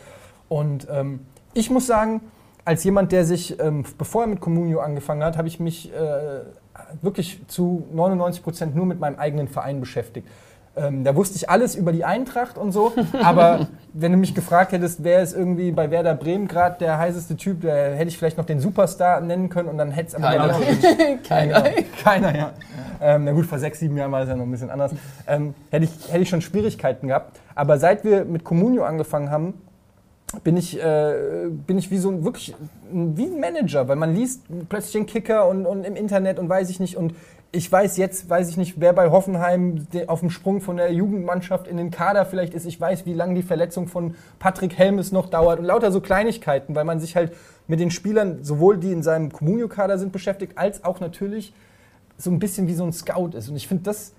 Und 0.53 0.87
ähm, 0.91 1.21
ich 1.55 1.71
muss 1.71 1.87
sagen, 1.87 2.21
als 2.63 2.83
jemand, 2.83 3.11
der 3.11 3.25
sich, 3.25 3.59
ähm, 3.59 3.83
bevor 3.97 4.21
er 4.21 4.27
mit 4.27 4.39
Communio 4.39 4.81
angefangen 4.81 5.23
hat, 5.23 5.35
habe 5.35 5.47
ich 5.47 5.59
mich 5.59 5.91
äh, 5.91 6.41
wirklich 7.01 7.41
zu 7.47 7.87
99 7.91 8.43
Prozent 8.43 8.75
nur 8.75 8.85
mit 8.85 8.99
meinem 8.99 9.17
eigenen 9.17 9.47
Verein 9.47 9.79
beschäftigt. 9.79 10.27
Ähm, 10.75 11.03
da 11.03 11.15
wusste 11.15 11.37
ich 11.37 11.49
alles 11.49 11.73
über 11.73 11.91
die 11.91 12.05
Eintracht 12.05 12.59
und 12.59 12.71
so, 12.71 12.93
aber 13.23 13.67
wenn 13.93 14.11
du 14.11 14.17
mich 14.19 14.35
gefragt 14.35 14.73
hättest, 14.73 15.03
wer 15.03 15.23
ist 15.23 15.33
irgendwie 15.33 15.71
bei 15.71 15.89
Werder 15.89 16.13
Bremen 16.13 16.47
gerade 16.47 16.77
der 16.77 16.99
heißeste 16.99 17.35
Typ, 17.35 17.61
da 17.61 17.73
hätte 17.73 18.09
ich 18.09 18.19
vielleicht 18.19 18.37
noch 18.37 18.45
den 18.45 18.59
Superstar 18.59 19.21
nennen 19.21 19.49
können 19.49 19.69
und 19.69 19.79
dann 19.79 19.89
hätte 19.89 20.09
es 20.09 20.15
aber 20.15 20.27
Keiner. 21.27 21.63
Keiner. 21.63 21.63
Keiner, 22.03 22.37
ja. 22.37 22.53
Ähm, 23.01 23.23
na 23.23 23.31
gut, 23.31 23.47
vor 23.47 23.57
sechs, 23.57 23.79
sieben 23.79 23.97
Jahren 23.97 24.11
war 24.11 24.19
das 24.19 24.29
ja 24.29 24.35
noch 24.35 24.45
ein 24.45 24.51
bisschen 24.51 24.69
anders. 24.69 24.91
Ähm, 25.25 25.55
hätte, 25.71 25.85
ich, 25.85 26.11
hätte 26.11 26.21
ich 26.21 26.29
schon 26.29 26.41
Schwierigkeiten 26.41 27.07
gehabt. 27.07 27.39
Aber 27.55 27.79
seit 27.79 28.03
wir 28.03 28.23
mit 28.23 28.43
Communio 28.43 28.83
angefangen 28.83 29.31
haben, 29.31 29.55
bin 30.43 30.57
ich, 30.57 30.81
äh, 30.81 31.49
bin 31.67 31.77
ich 31.77 31.91
wie 31.91 31.97
so 31.97 32.09
ein, 32.09 32.23
wirklich 32.23 32.55
wie 32.91 33.25
ein 33.25 33.39
Manager, 33.39 33.87
weil 33.87 33.95
man 33.95 34.15
liest 34.15 34.43
plötzlich 34.69 34.93
den 34.93 35.05
Kicker 35.05 35.47
und, 35.47 35.65
und 35.65 35.85
im 35.85 35.95
Internet 35.95 36.39
und 36.39 36.49
weiß 36.49 36.69
ich 36.69 36.79
nicht. 36.79 36.97
Und 36.97 37.13
ich 37.51 37.71
weiß 37.71 37.97
jetzt, 37.97 38.29
weiß 38.29 38.49
ich 38.49 38.57
nicht, 38.57 38.81
wer 38.81 38.93
bei 38.93 39.11
Hoffenheim 39.11 39.85
auf 40.07 40.21
dem 40.21 40.31
Sprung 40.31 40.59
von 40.59 40.77
der 40.77 40.91
Jugendmannschaft 40.91 41.67
in 41.67 41.77
den 41.77 41.91
Kader 41.91 42.25
vielleicht 42.25 42.53
ist. 42.53 42.65
Ich 42.65 42.81
weiß, 42.81 43.05
wie 43.05 43.13
lange 43.13 43.35
die 43.35 43.43
Verletzung 43.43 43.87
von 43.87 44.15
Patrick 44.39 44.77
Helmes 44.77 45.11
noch 45.11 45.29
dauert 45.29 45.59
und 45.59 45.65
lauter 45.65 45.91
so 45.91 46.01
Kleinigkeiten, 46.01 46.73
weil 46.73 46.83
man 46.83 46.99
sich 46.99 47.15
halt 47.15 47.33
mit 47.67 47.79
den 47.79 47.91
Spielern, 47.91 48.43
sowohl 48.43 48.77
die 48.77 48.91
in 48.91 49.03
seinem 49.03 49.31
Communio-Kader 49.31 49.99
sind 49.99 50.11
beschäftigt, 50.11 50.57
als 50.57 50.83
auch 50.83 50.99
natürlich 50.99 51.53
so 52.17 52.31
ein 52.31 52.39
bisschen 52.39 52.67
wie 52.67 52.73
so 52.73 52.83
ein 52.83 52.91
Scout 52.91 53.37
ist. 53.37 53.49
Und 53.49 53.55
ich 53.55 53.67
finde 53.67 53.83
das 53.83 54.13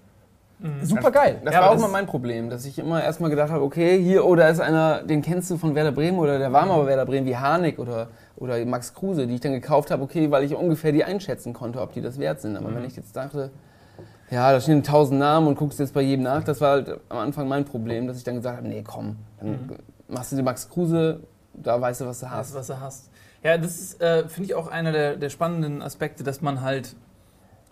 super 0.83 1.11
geil. 1.11 1.41
Das 1.45 1.55
Ja, 1.55 1.61
war 1.61 1.69
auch 1.69 1.73
das- 1.75 1.83
mal 1.83 1.89
mein 1.89 2.07
Problem, 2.07 2.51
dass 2.51 2.65
ich 2.65 2.79
immer 2.79 3.03
erstmal 3.03 3.31
gedacht 3.31 3.51
habe, 3.51 3.63
okay, 3.65 4.01
hier, 4.03 4.25
oder 4.25 4.49
ist 4.49 4.61
einer, 4.61 5.03
den 5.03 5.23
kennst 5.23 5.51
du 5.51 5.59
von 5.59 5.75
Werder 5.75 5.93
Bremen 5.93 6.19
oder 6.19 6.39
der 6.39 6.53
war 6.53 6.65
mal 6.67 6.79
bei 6.81 6.87
Werder 6.89 7.07
Bremen 7.07 7.27
wie 7.27 7.37
Harnik 7.37 7.79
oder, 7.79 8.09
oder 8.37 8.65
Max 8.65 8.95
Kruse, 8.95 9.27
die 9.27 9.35
ich 9.35 9.41
dann 9.41 9.53
gekauft 9.53 9.91
habe, 9.91 10.03
okay, 10.03 10.31
weil 10.31 10.45
ich 10.45 10.55
ungefähr 10.55 10.93
die 10.93 11.05
einschätzen 11.05 11.53
konnte, 11.53 11.81
ob 11.81 11.93
die 11.93 12.01
das 12.01 12.19
wert 12.19 12.41
sind. 12.41 12.57
Aber 12.57 12.75
wenn 12.75 12.85
ich 12.85 12.97
jetzt 12.97 13.15
dachte, 13.15 13.51
ja, 14.31 14.53
da 14.53 14.61
stehen 14.61 14.83
tausend 14.83 15.19
Namen 15.21 15.47
und 15.49 15.57
guckst 15.59 15.79
jetzt 15.79 15.93
bei 15.95 16.01
jedem 16.03 16.25
nach, 16.25 16.43
das 16.43 16.61
war 16.61 16.71
halt 16.73 16.99
am 17.11 17.19
Anfang 17.19 17.47
mein 17.47 17.65
Problem, 17.65 18.07
dass 18.07 18.17
ich 18.17 18.25
dann 18.25 18.37
gesagt 18.37 18.57
habe, 18.57 18.67
nee, 18.69 18.83
komm, 18.87 19.17
dann 19.41 19.71
machst 20.09 20.33
du 20.33 20.37
die 20.37 20.43
Max 20.43 20.69
Kruse, 20.71 21.21
da 21.53 21.81
weißt 21.81 22.01
du, 22.01 22.07
was 22.07 22.21
du 22.21 22.31
hast. 22.31 22.55
was 22.55 22.67
du 22.67 22.81
hast. 22.81 23.11
Ja, 23.43 23.59
das 23.59 23.79
ist, 23.79 24.01
äh, 24.01 24.27
finde 24.29 24.49
ich, 24.49 24.55
auch 24.55 24.69
einer 24.69 24.91
der, 24.91 25.17
der 25.17 25.29
spannenden 25.29 25.83
Aspekte, 25.83 26.25
dass 26.25 26.41
man 26.41 26.63
halt. 26.63 26.97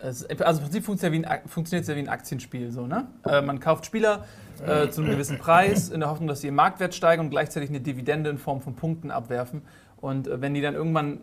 Also 0.03 0.25
im 0.27 0.37
Prinzip 0.37 0.83
funktioniert 0.83 1.83
es 1.83 1.87
ja 1.87 1.95
wie 1.95 1.99
ein 1.99 2.09
Aktienspiel. 2.09 2.71
So, 2.71 2.87
ne? 2.87 3.07
äh, 3.25 3.41
man 3.41 3.59
kauft 3.59 3.85
Spieler 3.85 4.25
äh, 4.65 4.89
zu 4.89 5.01
einem 5.01 5.11
gewissen 5.11 5.37
Preis 5.37 5.89
in 5.89 6.01
der 6.01 6.09
Hoffnung, 6.09 6.27
dass 6.27 6.41
sie 6.41 6.49
im 6.49 6.55
Marktwert 6.55 6.93
steigen 6.93 7.21
und 7.21 7.29
gleichzeitig 7.29 7.69
eine 7.69 7.79
Dividende 7.79 8.29
in 8.29 8.37
Form 8.37 8.61
von 8.61 8.75
Punkten 8.75 9.11
abwerfen. 9.11 9.61
Und 10.01 10.27
äh, 10.27 10.41
wenn 10.41 10.53
die 10.53 10.61
dann 10.61 10.75
irgendwann 10.75 11.19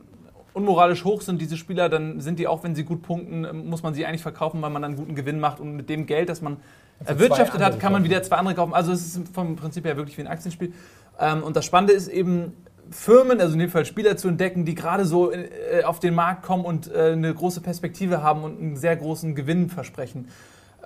unmoralisch 0.53 1.05
hoch 1.05 1.21
sind, 1.21 1.41
diese 1.41 1.57
Spieler, 1.57 1.89
dann 1.89 2.21
sind 2.21 2.39
die 2.39 2.49
auch, 2.49 2.65
wenn 2.65 2.75
sie 2.75 2.85
gut 2.85 3.03
punkten, 3.03 3.45
äh, 3.45 3.53
muss 3.53 3.83
man 3.83 3.95
sie 3.95 4.07
eigentlich 4.07 4.23
verkaufen, 4.23 4.63
weil 4.63 4.71
man 4.71 4.83
dann 4.83 4.97
guten 4.97 5.15
Gewinn 5.15 5.41
macht. 5.41 5.61
Und 5.61 5.77
mit 5.77 5.89
dem 5.89 6.07
Geld, 6.07 6.29
das 6.29 6.41
man 6.41 6.57
Also 7.01 7.13
erwirtschaftet 7.13 7.63
hat, 7.63 7.79
kann 7.79 7.93
man 7.93 8.05
wieder 8.05 8.23
zwei 8.23 8.37
andere 8.37 8.55
kaufen. 8.55 8.75
Also 8.75 8.93
es 8.93 9.17
ist 9.17 9.29
vom 9.29 9.57
Prinzip 9.57 9.85
her 9.85 9.97
wirklich 9.97 10.17
wie 10.17 10.23
ein 10.23 10.29
Aktienspiel. 10.29 10.73
Ähm, 11.19 11.43
und 11.43 11.55
das 11.55 11.65
Spannende 11.67 11.93
ist 11.93 12.09
eben, 12.09 12.53
Firmen, 12.91 13.41
also 13.41 13.53
in 13.53 13.61
dem 13.61 13.71
Fall 13.71 13.85
Spieler 13.85 14.17
zu 14.17 14.29
entdecken, 14.29 14.65
die 14.65 14.75
gerade 14.75 15.05
so 15.05 15.33
äh, 15.33 15.85
auf 15.85 16.01
den 16.01 16.15
Markt 16.15 16.43
kommen 16.43 16.65
und 16.65 16.93
äh, 16.93 17.13
eine 17.13 17.33
große 17.33 17.61
Perspektive 17.61 18.23
haben 18.23 18.43
und 18.43 18.61
einen 18.61 18.77
sehr 18.77 18.97
großen 18.97 19.35
Gewinn 19.35 19.69
versprechen. 19.71 20.29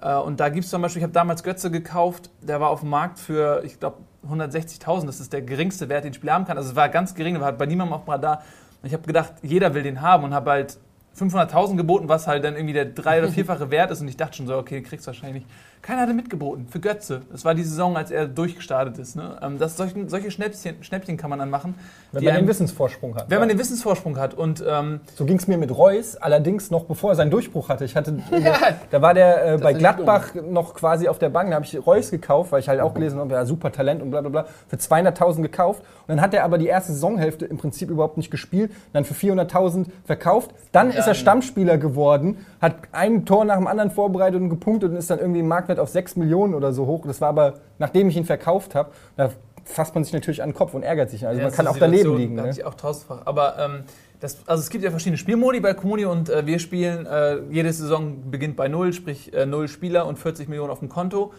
Äh, 0.01 0.15
und 0.17 0.39
da 0.39 0.51
gibt 0.51 0.65
es 0.65 0.71
zum 0.71 0.83
Beispiel, 0.83 1.01
ich 1.01 1.05
habe 1.05 1.15
damals 1.15 1.43
Götze 1.43 1.71
gekauft, 1.71 2.31
der 2.43 2.61
war 2.61 2.69
auf 2.69 2.81
dem 2.81 2.91
Markt 2.91 3.19
für, 3.19 3.63
ich 3.65 3.81
glaube, 3.81 3.99
160.000. 4.29 5.07
Das 5.07 5.21
ist 5.21 5.33
der 5.33 5.43
geringste 5.43 5.89
Wert, 5.89 6.05
den 6.05 6.11
ein 6.11 6.15
Spieler 6.15 6.35
haben 6.35 6.45
kann. 6.45 6.59
Also 6.59 6.71
es 6.71 6.77
war 6.77 6.89
ganz 6.89 7.15
gering, 7.15 7.41
war 7.41 7.53
bei 7.53 7.67
niemandem 7.67 7.95
auf 7.95 8.05
dem 8.05 8.11
Radar. 8.11 8.43
Und 8.83 8.89
ich 8.89 8.93
habe 8.93 9.07
gedacht, 9.07 9.33
jeder 9.43 9.75
will 9.75 9.83
den 9.83 10.03
haben 10.03 10.25
und 10.25 10.35
habe 10.35 10.51
halt 10.51 10.79
500.000 11.19 11.77
geboten, 11.77 12.09
was 12.09 12.27
halt 12.27 12.45
dann 12.45 12.55
irgendwie 12.55 12.75
der 12.75 12.87
drei- 12.87 13.21
oder 13.21 13.29
vierfache 13.29 13.71
Wert 13.71 13.91
ist. 13.91 14.01
Und 14.01 14.09
ich 14.09 14.17
dachte 14.17 14.37
schon 14.37 14.47
so, 14.47 14.57
okay, 14.57 14.83
kriegst 14.83 15.07
du 15.07 15.09
wahrscheinlich 15.09 15.45
nicht. 15.45 15.55
Keiner 15.85 16.01
hatte 16.01 16.15
mitgeboten 16.15 16.67
für 16.67 16.81
Götze. 16.81 17.21
Das 17.31 17.45
war 17.45 17.55
die 17.55 17.63
Saison, 17.63 17.95
als 17.95 18.11
er 18.11 18.27
durchgestartet 18.27 18.97
ist. 18.97 19.17
Ne? 19.17 19.37
Ähm, 19.43 19.59
Das, 19.59 19.77
solche, 19.77 20.09
solche 20.09 20.31
Schnäppchen, 20.31 20.83
Schnäppchen 20.83 21.19
kann 21.19 21.29
man 21.29 21.39
dann 21.39 21.51
machen. 21.51 21.75
Wenn 22.11 22.21
die 22.21 22.25
man 22.27 22.35
den 22.37 22.39
einem- 22.39 22.49
Wissensvorsprung 22.49 23.15
hat. 23.17 23.29
wenn 23.29 23.39
man 23.39 23.51
ja. 23.51 23.55
den 23.55 23.61
Wissensvorsprung 23.61 24.19
hat. 24.19 24.33
Und 24.33 24.65
ähm, 24.67 25.01
So 25.15 25.27
ging 25.27 25.37
es 25.37 25.47
mir 25.47 25.59
mit 25.59 25.77
Reus, 25.77 26.17
allerdings 26.17 26.71
noch 26.71 26.85
bevor 26.85 27.11
er 27.11 27.17
seinen 27.17 27.31
Durchbruch 27.31 27.69
hatte. 27.69 27.85
Ich 27.85 27.97
hatte 27.97 28.17
da 28.91 29.03
war 29.03 29.13
der 29.13 29.55
äh, 29.55 29.59
bei 29.59 29.75
Gladbach 29.75 30.35
noch 30.35 30.73
quasi 30.73 31.07
auf 31.07 31.19
der 31.19 31.29
Bank, 31.29 31.51
da 31.51 31.57
habe 31.57 31.67
ich 31.67 31.87
Reus 31.87 32.11
gekauft, 32.11 32.51
weil 32.53 32.61
ich 32.61 32.69
halt 32.71 32.81
auch 32.81 32.95
gelesen 32.95 33.19
habe, 33.19 33.35
ja, 33.35 33.45
super 33.45 33.71
Talent 33.71 34.01
und 34.01 34.11
bla 34.11 34.23
bla 34.23 34.31
bla, 34.31 34.47
für 34.69 34.77
200.000 34.77 35.43
gekauft. 35.43 35.83
Und 36.07 36.17
dann 36.17 36.23
hat 36.23 36.33
er 36.33 36.45
aber 36.45 36.57
die 36.57 36.67
erste 36.67 36.93
Saisonhälfte 36.93 37.45
im 37.45 37.59
Prinzip 37.59 37.91
überhaupt 37.91 38.17
nicht 38.17 38.31
gespielt, 38.31 38.73
dann 38.95 39.05
für 39.05 39.13
400.000 39.15 39.87
verkauft. 40.07 40.51
Dann 40.73 40.91
ist 40.93 41.07
er 41.07 41.15
Stammspieler 41.15 41.77
geworden, 41.77 42.39
hat 42.63 42.77
ein 42.93 43.27
Tor 43.27 43.45
nach 43.45 43.57
dem 43.57 43.67
anderen 43.67 43.91
vorbereitet 43.91 44.41
und 44.41 44.49
gepunktet 44.49 44.91
und 44.91 44.97
ist 44.97 45.11
dann 45.11 45.19
irgendwie 45.19 45.41
im 45.41 45.49
Marktwert 45.49 45.74
auf 45.79 45.89
6 45.89 46.17
Millionen 46.17 46.55
oder 46.55 46.73
so 46.73 46.87
hoch. 46.87 47.07
Das 47.07 47.21
war 47.21 47.29
aber, 47.29 47.55
nachdem 47.79 48.09
ich 48.09 48.17
ihn 48.17 48.25
verkauft 48.25 48.75
habe, 48.75 48.91
da 49.17 49.31
fasst 49.65 49.95
man 49.95 50.05
sich 50.05 50.13
natürlich 50.13 50.43
an 50.43 50.51
den 50.51 50.55
Kopf 50.55 50.75
und 50.75 50.83
ärgert 50.83 51.11
sich. 51.11 51.27
Also 51.27 51.39
Ja, 51.41 51.47
man 51.47 51.55
kann 51.55 51.67
auch 51.67 51.75
die 51.75 51.81
daneben 51.81 51.97
Situation, 51.99 52.21
liegen. 52.21 52.37
Da 52.37 52.43
Ne? 52.45 52.51
ich 52.51 52.65
auch 52.65 52.75
tausendfach. 52.75 53.23
Aber 53.25 53.59
ähm, 53.59 53.85
das, 54.21 54.39
also 54.47 54.61
es 54.63 54.71
gibt 54.71 54.85
ja 54.85 54.91
verschiedene 54.91 55.19
Spielmodi 55.19 55.61
bei 55.61 55.75
Comuni 55.75 56.05
und 56.05 56.29
äh, 56.29 56.47
wir 56.47 56.59
spielen, 56.59 57.07
äh, 57.07 57.39
jede 57.51 57.73
Saison 57.73 58.31
beginnt 58.31 58.57
bei 58.57 58.69
null, 58.69 58.93
sprich 58.93 59.33
äh, 59.33 59.47
null 59.47 59.69
Spieler 59.69 60.07
und 60.07 60.19
40 60.19 60.49
Millionen 60.49 60.71
auf 60.71 60.81
dem 60.81 60.89
Konto. 60.89 61.33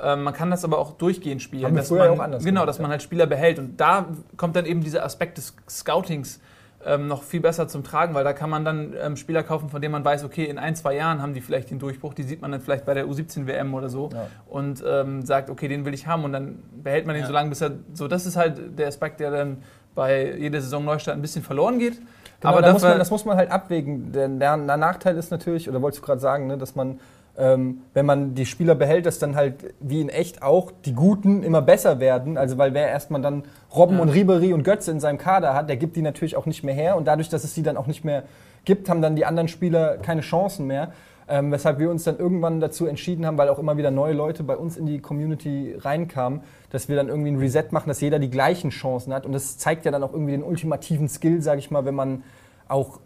Ähm, 0.00 0.22
man 0.24 0.34
kann 0.34 0.50
das 0.50 0.64
aber 0.64 0.78
auch 0.78 0.92
durchgehend 0.92 1.42
spielen. 1.42 1.64
Haben 1.64 1.76
dass 1.76 1.90
man, 1.90 2.08
auch 2.08 2.18
anders 2.18 2.42
Genau, 2.44 2.60
gemacht, 2.60 2.68
dass 2.68 2.78
ja. 2.78 2.82
man 2.82 2.90
halt 2.90 3.02
Spieler 3.02 3.26
behält. 3.26 3.58
Und 3.58 3.80
da 3.80 4.06
kommt 4.36 4.56
dann 4.56 4.66
eben 4.66 4.82
dieser 4.82 5.04
Aspekt 5.04 5.38
des 5.38 5.54
Scoutings 5.68 6.40
ähm, 6.86 7.08
noch 7.08 7.22
viel 7.22 7.40
besser 7.40 7.66
zum 7.68 7.82
Tragen, 7.84 8.14
weil 8.14 8.24
da 8.24 8.32
kann 8.32 8.50
man 8.50 8.64
dann 8.64 8.94
ähm, 9.00 9.16
Spieler 9.16 9.42
kaufen, 9.42 9.68
von 9.68 9.80
denen 9.80 9.92
man 9.92 10.04
weiß, 10.04 10.24
okay, 10.24 10.44
in 10.44 10.58
ein, 10.58 10.76
zwei 10.76 10.94
Jahren 10.96 11.22
haben 11.22 11.34
die 11.34 11.40
vielleicht 11.40 11.70
den 11.70 11.78
Durchbruch, 11.78 12.14
die 12.14 12.22
sieht 12.22 12.42
man 12.42 12.52
dann 12.52 12.60
vielleicht 12.60 12.84
bei 12.84 12.94
der 12.94 13.06
U17-WM 13.06 13.72
oder 13.74 13.88
so 13.88 14.10
Ja. 14.12 14.26
und 14.46 14.82
ähm, 14.86 15.24
sagt, 15.24 15.50
okay, 15.50 15.68
den 15.68 15.84
will 15.84 15.94
ich 15.94 16.06
haben 16.06 16.24
und 16.24 16.32
dann 16.32 16.62
behält 16.82 17.06
man 17.06 17.14
den 17.14 17.22
Ja. 17.22 17.26
so 17.28 17.32
lange, 17.32 17.48
bis 17.50 17.60
er, 17.60 17.72
so 17.92 18.08
das 18.08 18.26
ist 18.26 18.36
halt 18.36 18.78
der 18.78 18.88
Aspekt, 18.88 19.20
der 19.20 19.30
dann 19.30 19.58
bei 19.94 20.34
jeder 20.36 20.60
Saison 20.60 20.84
Neustart 20.84 21.16
ein 21.16 21.22
bisschen 21.22 21.42
verloren 21.42 21.78
geht. 21.78 21.98
Genau, 22.40 22.52
aber 22.52 22.62
da 22.62 22.72
muss 22.72 22.82
man, 22.82 22.98
das 22.98 23.10
muss 23.10 23.24
man 23.24 23.36
halt 23.36 23.50
abwägen. 23.50 24.12
Der, 24.12 24.28
der, 24.28 24.56
der 24.56 24.76
Nachteil 24.76 25.16
ist 25.16 25.30
natürlich, 25.30 25.68
oder 25.68 25.80
wolltest 25.80 26.02
du 26.02 26.06
gerade 26.06 26.20
sagen, 26.20 26.46
ne, 26.46 26.58
dass 26.58 26.74
man, 26.74 26.98
ähm, 27.36 27.82
wenn 27.94 28.06
man 28.06 28.34
die 28.34 28.46
Spieler 28.46 28.74
behält, 28.74 29.06
dass 29.06 29.18
dann 29.18 29.34
halt 29.34 29.74
wie 29.80 30.00
in 30.00 30.08
echt 30.08 30.42
auch 30.42 30.70
die 30.84 30.92
Guten 30.94 31.42
immer 31.42 31.62
besser 31.62 31.98
werden. 32.00 32.38
Also 32.38 32.58
weil 32.58 32.74
wer 32.74 32.88
erstmal 32.88 33.20
dann 33.22 33.42
Robben 33.74 33.96
Ja. 33.96 34.02
und 34.02 34.08
Ribery 34.10 34.52
und 34.52 34.62
Götze 34.62 34.90
in 34.90 35.00
seinem 35.00 35.18
Kader 35.18 35.54
hat, 35.54 35.68
der 35.68 35.76
gibt 35.76 35.96
die 35.96 36.02
natürlich 36.02 36.36
auch 36.36 36.46
nicht 36.46 36.62
mehr 36.62 36.74
her. 36.74 36.96
Und 36.96 37.06
dadurch, 37.06 37.28
dass 37.28 37.42
es 37.44 37.54
die 37.54 37.62
dann 37.62 37.76
auch 37.76 37.86
nicht 37.86 38.04
mehr 38.04 38.22
gibt, 38.64 38.88
haben 38.88 39.02
dann 39.02 39.16
die 39.16 39.26
anderen 39.26 39.48
Spieler 39.48 39.98
keine 39.98 40.20
Chancen 40.20 40.66
mehr. 40.66 40.92
Ähm, 41.26 41.50
weshalb 41.50 41.78
wir 41.78 41.90
uns 41.90 42.04
dann 42.04 42.18
irgendwann 42.18 42.60
dazu 42.60 42.84
entschieden 42.86 43.24
haben, 43.24 43.38
weil 43.38 43.48
auch 43.48 43.58
immer 43.58 43.78
wieder 43.78 43.90
neue 43.90 44.12
Leute 44.12 44.42
bei 44.42 44.58
uns 44.58 44.76
in 44.76 44.84
die 44.84 45.00
Community 45.00 45.74
reinkamen, 45.78 46.42
dass 46.68 46.90
wir 46.90 46.96
dann 46.96 47.08
irgendwie 47.08 47.30
ein 47.30 47.38
Reset 47.38 47.64
machen, 47.70 47.88
dass 47.88 48.02
jeder 48.02 48.18
die 48.18 48.28
gleichen 48.28 48.68
Chancen 48.68 49.14
hat. 49.14 49.24
Und 49.24 49.32
das 49.32 49.56
zeigt 49.56 49.86
ja 49.86 49.90
dann 49.90 50.02
auch 50.02 50.12
irgendwie 50.12 50.32
den 50.32 50.42
ultimativen 50.42 51.08
Skill, 51.08 51.40
sage 51.40 51.60
ich 51.60 51.70
mal, 51.70 51.86
wenn 51.86 51.94
man 51.94 52.24
auch 52.68 53.00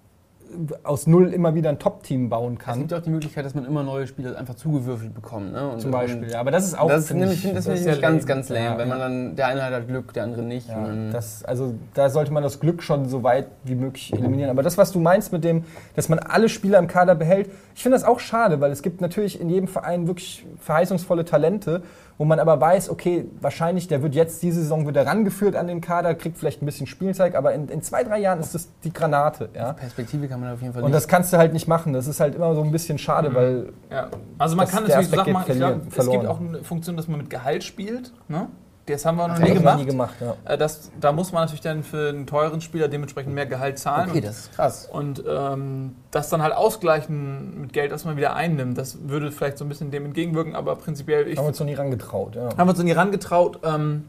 aus 0.83 1.07
null 1.07 1.33
immer 1.35 1.55
wieder 1.55 1.69
ein 1.69 1.79
Top-Team 1.79 2.29
bauen 2.31 2.55
Es 2.59 2.65
kann. 2.65 2.79
gibt 2.79 2.91
ja 2.93 2.99
auch 2.99 3.03
die 3.03 3.11
Möglichkeit, 3.11 3.45
dass 3.45 3.55
man 3.55 3.65
immer 3.67 3.83
neue 3.83 4.07
Spieler 4.07 4.37
einfach 4.39 4.55
zugewürfelt 4.55 5.15
bekommt. 5.15 5.53
Ne? 5.53 5.75
Zum 5.79 5.91
Beispiel. 5.91 6.31
Ja, 6.31 6.41
aber 6.41 6.51
das 6.51 6.65
ist 6.67 6.79
auch. 6.79 6.89
Das, 6.89 7.09
finde 7.09 7.31
ich- 7.33 7.43
das 7.53 7.65
das 7.67 7.85
ich 7.87 8.01
ganz, 8.01 8.25
ganz 8.27 8.49
lame, 8.49 8.65
Ja, 8.65 8.79
wenn 8.79 8.89
man 8.89 8.99
dann, 8.99 9.37
der 9.37 9.47
eine 9.49 9.63
hat 9.63 9.73
halt 9.73 9.89
Glück, 9.89 10.13
der 10.15 10.25
andere 10.25 10.43
nicht. 10.43 10.69
Ja, 10.69 10.89
das, 11.13 11.45
also 11.45 11.75
da 11.95 12.09
sollte 12.11 12.33
man 12.33 12.43
das 12.43 12.61
Glück 12.61 12.83
schon 12.83 13.09
so 13.09 13.23
weit 13.23 13.47
wie 13.65 13.75
möglich 13.75 14.13
eliminieren. 14.13 14.51
Aber 14.51 14.63
das, 14.63 14.79
was 14.79 14.91
du 14.93 15.01
meinst 15.01 15.33
mit 15.33 15.45
dem, 15.45 15.65
dass 15.97 16.09
man 16.09 16.19
alle 16.19 16.49
Spieler 16.49 16.79
im 16.79 16.87
Kader 16.89 17.15
behält, 17.15 17.51
ich 17.75 17.83
finde 17.83 17.97
das 17.97 18.05
auch 18.05 18.19
schade, 18.21 18.61
weil 18.61 18.71
es 18.73 18.83
gibt 18.83 19.01
natürlich 19.01 19.41
in 19.41 19.51
jedem 19.51 19.69
Verein 19.69 20.07
wirklich 20.07 20.47
verheißungsvolle 20.61 21.25
Talente, 21.25 21.83
wo 22.19 22.25
man 22.25 22.41
aber 22.41 22.61
weiß, 22.61 22.91
okay, 22.91 23.27
wahrscheinlich, 23.41 23.87
der 23.87 24.03
wird 24.03 24.15
jetzt 24.17 24.43
diese 24.43 24.61
Saison 24.61 24.89
wieder 24.89 25.07
rangeführt 25.07 25.55
an 25.55 25.69
den 25.69 25.81
Kader, 25.81 26.17
kriegt 26.17 26.37
vielleicht 26.37 26.61
ein 26.61 26.67
bisschen 26.67 26.89
Spielzeit, 26.89 27.37
aber 27.37 27.55
in, 27.55 27.69
in 27.69 27.81
zwei, 27.81 28.03
drei 28.03 28.19
Jahren 28.19 28.41
ist 28.41 28.55
das 28.57 28.69
die 28.83 28.93
Granate. 28.93 29.49
Ja? 29.55 29.73
Perspektive 29.75 30.27
kann 30.27 30.41
man 30.41 30.53
auf 30.53 30.61
jeden 30.61 30.75
Fall 30.75 30.83
Und 30.83 30.93
das 30.93 31.07
kannst 31.07 31.33
du 31.33 31.39
halt 31.39 31.53
nicht 31.53 31.69
machen. 31.69 31.93
Das 31.93 32.09
ist 32.09 32.19
halt 32.19 32.35
immer 32.35 32.55
so 32.57 32.63
ein 32.63 32.73
bisschen 32.73 32.99
schade, 32.99 33.33
weil 33.35 33.73
Ja. 33.91 34.09
Also 34.37 34.57
man 34.57 34.67
Das- 34.67 34.75
kann 34.75 34.83
natürlich 34.85 35.09
so 35.09 35.17
Sachen 35.17 35.33
machen. 35.33 35.51
Ich 35.53 35.57
glaube, 35.59 35.81
es 35.97 36.11
gibt 36.11 36.27
auch 36.27 36.41
eine 36.41 36.65
Funktion, 36.65 36.97
dass 36.97 37.07
man 37.07 37.19
mit 37.19 37.31
Gehalt 37.31 37.63
spielt. 37.63 38.13
Ne? 38.27 38.49
Das 38.95 39.05
haben 39.05 39.17
wir 39.17 39.29
noch 39.29 39.35
das 39.37 39.43
nie 39.45 39.49
wir 39.51 39.55
gemacht. 39.61 39.79
nie 39.81 39.85
gemacht. 39.87 40.15
Ja. 40.21 40.35
Äh, 40.45 40.59
Das, 40.59 40.91
da 41.01 41.13
muss 41.13 41.33
man 41.33 41.43
natürlich 41.43 41.61
dann 41.61 41.83
für 41.83 42.09
einen 42.09 42.27
teuren 42.27 42.61
Spieler 42.61 42.89
dementsprechend 42.89 43.35
mehr 43.35 43.47
Gehalt 43.47 43.79
zahlen. 43.79 44.11
Okay, 44.11 44.21
das 44.21 44.39
ist 44.39 44.53
krass. 44.55 44.89
und 44.93 45.23
ähm, 45.29 45.97
das 46.11 46.29
dann 46.29 46.43
halt 46.43 46.55
ausgleichen 46.55 47.61
mit 47.63 47.73
Geld, 47.73 47.93
das 47.93 48.05
man 48.05 48.17
wieder 48.17 48.35
einnimmt. 48.35 48.77
Das 48.79 48.99
würde 49.09 49.31
vielleicht 49.33 49.59
so 49.59 49.65
ein 49.65 49.69
bisschen 49.69 49.91
dem 49.91 50.05
entgegenwirken, 50.07 50.55
aber 50.55 50.77
prinzipiell 50.77 51.29
ich, 51.29 51.37
Haben 51.39 51.45
wir 51.45 51.49
uns 51.49 51.59
noch 51.61 51.67
nie 51.67 51.75
rangetraut. 51.75 52.35
Ja. 52.37 52.49
haben 52.57 52.57
wir 52.67 52.71
uns 52.71 52.79
nie 52.83 52.93
rangetraut. 52.93 53.59
Ähm, 53.65 54.05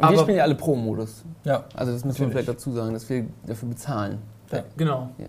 Und 0.00 0.10
wir 0.10 0.18
spielen 0.18 0.36
ja 0.38 0.42
alle 0.44 0.54
Pro-Modus. 0.54 1.22
ja. 1.44 1.64
Also 1.74 1.92
das 1.92 2.04
müssen 2.04 2.18
wir 2.20 2.26
Natürlich. 2.28 2.32
vielleicht 2.32 2.48
dazu 2.48 2.72
sagen, 2.72 2.92
dass 2.94 3.08
wir 3.08 3.26
dafür 3.46 3.68
bezahlen. 3.68 4.18
Ja. 4.50 4.62
genau. 4.76 5.08
Ja. 5.18 5.26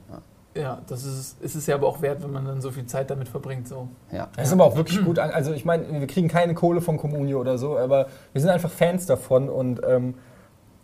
Ja, 0.56 0.80
das 0.88 1.04
ist, 1.04 1.42
ist 1.42 1.56
es 1.56 1.66
ja 1.66 1.76
aber 1.76 1.88
auch 1.88 2.02
wert, 2.02 2.24
wenn 2.24 2.32
man 2.32 2.46
dann 2.46 2.62
so 2.62 2.72
viel 2.72 2.86
Zeit 2.86 3.10
damit 3.10 3.28
verbringt. 3.28 3.68
So. 3.68 3.88
ja. 4.12 4.28
Das 4.36 4.48
ist 4.48 4.54
aber 4.54 4.66
auch 4.66 4.76
wirklich 4.76 5.04
gut. 5.04 5.18
Also 5.18 5.52
ich 5.54 5.66
meine, 5.66 6.00
wir 6.00 6.08
kriegen 6.08 6.28
keine 6.28 6.54
Kohle 6.54 6.82
von 6.82 6.98
Comunio 6.98 7.40
oder 7.40 7.58
so, 7.58 7.78
aber 7.78 8.08
wir 8.34 8.42
sind 8.42 8.52
einfach 8.52 8.70
Fans 8.70 9.06
davon 9.06 9.50
und 9.50 9.82
ähm, 9.88 10.14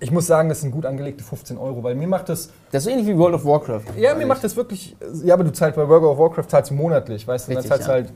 ich 0.02 0.12
muss 0.12 0.28
sagen, 0.28 0.48
das 0.48 0.62
sind 0.62 0.72
gut 0.72 0.86
angelegte 0.86 1.24
15 1.24 1.58
Euro, 1.58 1.84
weil 1.84 1.94
mir 1.94 2.08
macht 2.08 2.30
das, 2.30 2.52
Das 2.72 2.82
ist 2.82 2.84
so 2.86 2.90
ähnlich 2.90 3.06
wie 3.06 3.18
World 3.18 3.36
of 3.36 3.44
Warcraft. 3.46 3.84
ja, 3.98 4.16
mir 4.16 4.26
macht 4.26 4.44
das 4.44 4.56
wirklich, 4.56 4.96
ja, 5.24 5.34
aber 5.34 5.44
du 5.44 5.52
zahlst 5.52 5.76
bei 5.76 5.88
World 5.88 6.04
of 6.04 6.18
Warcraft 6.18 6.46
zahlst 6.48 6.72
du 6.72 6.76
monatlich, 6.76 7.28
weißt 7.28 7.48
du, 7.48 7.52
und 7.52 7.56
dann 7.56 7.64
Richtig, 7.64 7.86
zahlst 7.86 7.88
du 7.88 7.92
halt, 7.92 8.14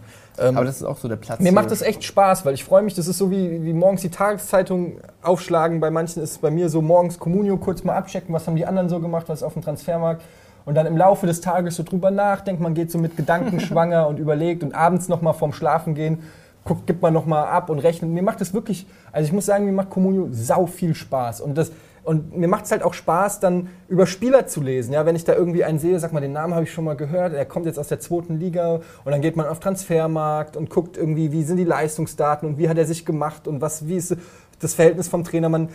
ähm, 0.49 0.55
Aber 0.57 0.65
das 0.65 0.77
ist 0.77 0.83
auch 0.83 0.97
so 0.97 1.09
der 1.09 1.17
Platz. 1.17 1.39
mir 1.39 1.43
hier. 1.49 1.51
macht 1.51 1.71
das 1.71 1.81
echt 1.81 2.03
Spaß, 2.05 2.45
weil 2.45 2.53
ich 2.53 2.63
freue 2.63 2.83
mich, 2.83 2.93
das 2.95 3.07
ist 3.07 3.17
so 3.17 3.29
wie, 3.29 3.63
wie 3.63 3.73
morgens 3.73 4.01
die 4.01 4.09
Tageszeitung 4.09 4.93
aufschlagen, 5.21 5.81
bei 5.81 5.91
manchen 5.91 6.23
ist 6.23 6.31
es 6.31 6.37
bei 6.37 6.51
mir 6.51 6.69
so 6.69 6.81
morgens 6.81 7.19
Comunio 7.19 7.57
kurz 7.57 7.83
mal 7.83 7.95
abchecken, 7.97 8.33
was 8.33 8.47
haben 8.47 8.55
die 8.55 8.65
anderen 8.65 8.87
so 8.87 9.01
gemacht, 9.01 9.25
was 9.27 9.39
ist 9.39 9.43
auf 9.43 9.53
dem 9.53 9.61
Transfermarkt 9.61 10.23
und 10.65 10.75
dann 10.75 10.85
im 10.85 10.97
Laufe 10.97 11.27
des 11.27 11.41
Tages 11.41 11.75
so 11.75 11.83
drüber 11.83 12.11
nachdenkt, 12.11 12.61
man 12.61 12.73
geht 12.73 12.91
so 12.91 12.97
mit 12.97 13.17
Gedanken 13.17 13.59
schwanger 13.61 14.07
und 14.07 14.19
überlegt 14.19 14.63
und 14.63 14.73
abends 14.73 15.07
nochmal 15.07 15.33
vorm 15.33 15.53
Schlafen 15.53 15.95
gehen, 15.95 16.19
guckt, 16.63 16.87
gibt 16.87 17.01
man 17.01 17.13
nochmal 17.13 17.47
ab 17.47 17.69
und 17.69 17.79
rechnet. 17.79 18.09
Mir 18.09 18.23
macht 18.23 18.41
das 18.41 18.53
wirklich, 18.53 18.87
also 19.11 19.27
ich 19.27 19.33
muss 19.33 19.45
sagen, 19.45 19.65
mir 19.65 19.71
macht 19.71 19.89
Comunio 19.89 20.29
sau 20.31 20.65
viel 20.65 20.95
Spaß 20.95 21.41
und 21.41 21.57
das 21.57 21.71
und 22.03 22.35
mir 22.35 22.49
macht 22.49 22.65
es 22.65 22.71
halt 22.71 22.83
auch 22.83 22.93
Spaß, 22.93 23.39
dann 23.39 23.69
über 23.87 24.05
Spieler 24.05 24.45
zu 24.45 24.61
lesen. 24.61 24.93
Ja, 24.93 25.05
wenn 25.05 25.15
ich 25.15 25.23
da 25.23 25.33
irgendwie 25.33 25.63
einen 25.63 25.79
sehe, 25.79 25.97
sag 25.99 26.11
mal, 26.11 26.19
den 26.19 26.33
Namen 26.33 26.53
habe 26.53 26.65
ich 26.65 26.73
schon 26.73 26.83
mal 26.83 26.97
gehört, 26.97 27.31
der 27.31 27.45
kommt 27.45 27.65
jetzt 27.65 27.79
aus 27.79 27.87
der 27.87 28.01
zweiten 28.01 28.39
Liga 28.39 28.81
und 29.05 29.11
dann 29.11 29.21
geht 29.21 29.37
man 29.37 29.47
auf 29.47 29.61
Transfermarkt 29.61 30.57
und 30.57 30.69
guckt 30.69 30.97
irgendwie, 30.97 31.31
wie 31.31 31.43
sind 31.43 31.57
die 31.57 31.63
Leistungsdaten 31.63 32.47
und 32.47 32.57
wie 32.57 32.67
hat 32.67 32.77
er 32.77 32.85
sich 32.85 33.05
gemacht 33.05 33.47
und 33.47 33.61
was, 33.61 33.87
wie 33.87 33.95
ist 33.95 34.17
das 34.59 34.73
Verhältnis 34.73 35.07
vom 35.07 35.23
Trainer. 35.23 35.47
Man, 35.47 35.69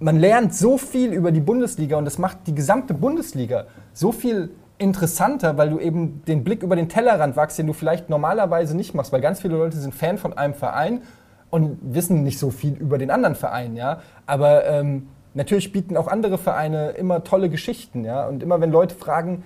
man 0.00 0.18
lernt 0.18 0.54
so 0.54 0.78
viel 0.78 1.12
über 1.12 1.30
die 1.30 1.40
Bundesliga 1.40 1.96
und 1.96 2.06
das 2.06 2.18
macht 2.18 2.38
die 2.46 2.54
gesamte 2.54 2.94
Bundesliga 2.94 3.66
so 3.92 4.12
viel 4.12 4.50
interessanter, 4.78 5.58
weil 5.58 5.68
du 5.70 5.78
eben 5.78 6.22
den 6.26 6.42
Blick 6.42 6.62
über 6.62 6.74
den 6.74 6.88
Tellerrand 6.88 7.36
wachst, 7.36 7.58
den 7.58 7.66
du 7.66 7.74
vielleicht 7.74 8.08
normalerweise 8.08 8.74
nicht 8.74 8.94
machst, 8.94 9.12
weil 9.12 9.20
ganz 9.20 9.40
viele 9.40 9.56
Leute 9.56 9.76
sind 9.76 9.94
Fan 9.94 10.16
von 10.16 10.32
einem 10.32 10.54
Verein 10.54 11.02
und 11.50 11.78
wissen 11.82 12.22
nicht 12.22 12.38
so 12.38 12.50
viel 12.50 12.74
über 12.74 12.96
den 12.96 13.10
anderen 13.10 13.34
Verein, 13.34 13.76
ja. 13.76 14.00
Aber 14.24 14.64
ähm, 14.64 15.08
natürlich 15.34 15.70
bieten 15.72 15.98
auch 15.98 16.08
andere 16.08 16.38
Vereine 16.38 16.90
immer 16.92 17.22
tolle 17.24 17.50
Geschichten, 17.50 18.04
ja. 18.04 18.26
Und 18.26 18.42
immer 18.42 18.60
wenn 18.62 18.70
Leute 18.70 18.94
fragen, 18.94 19.42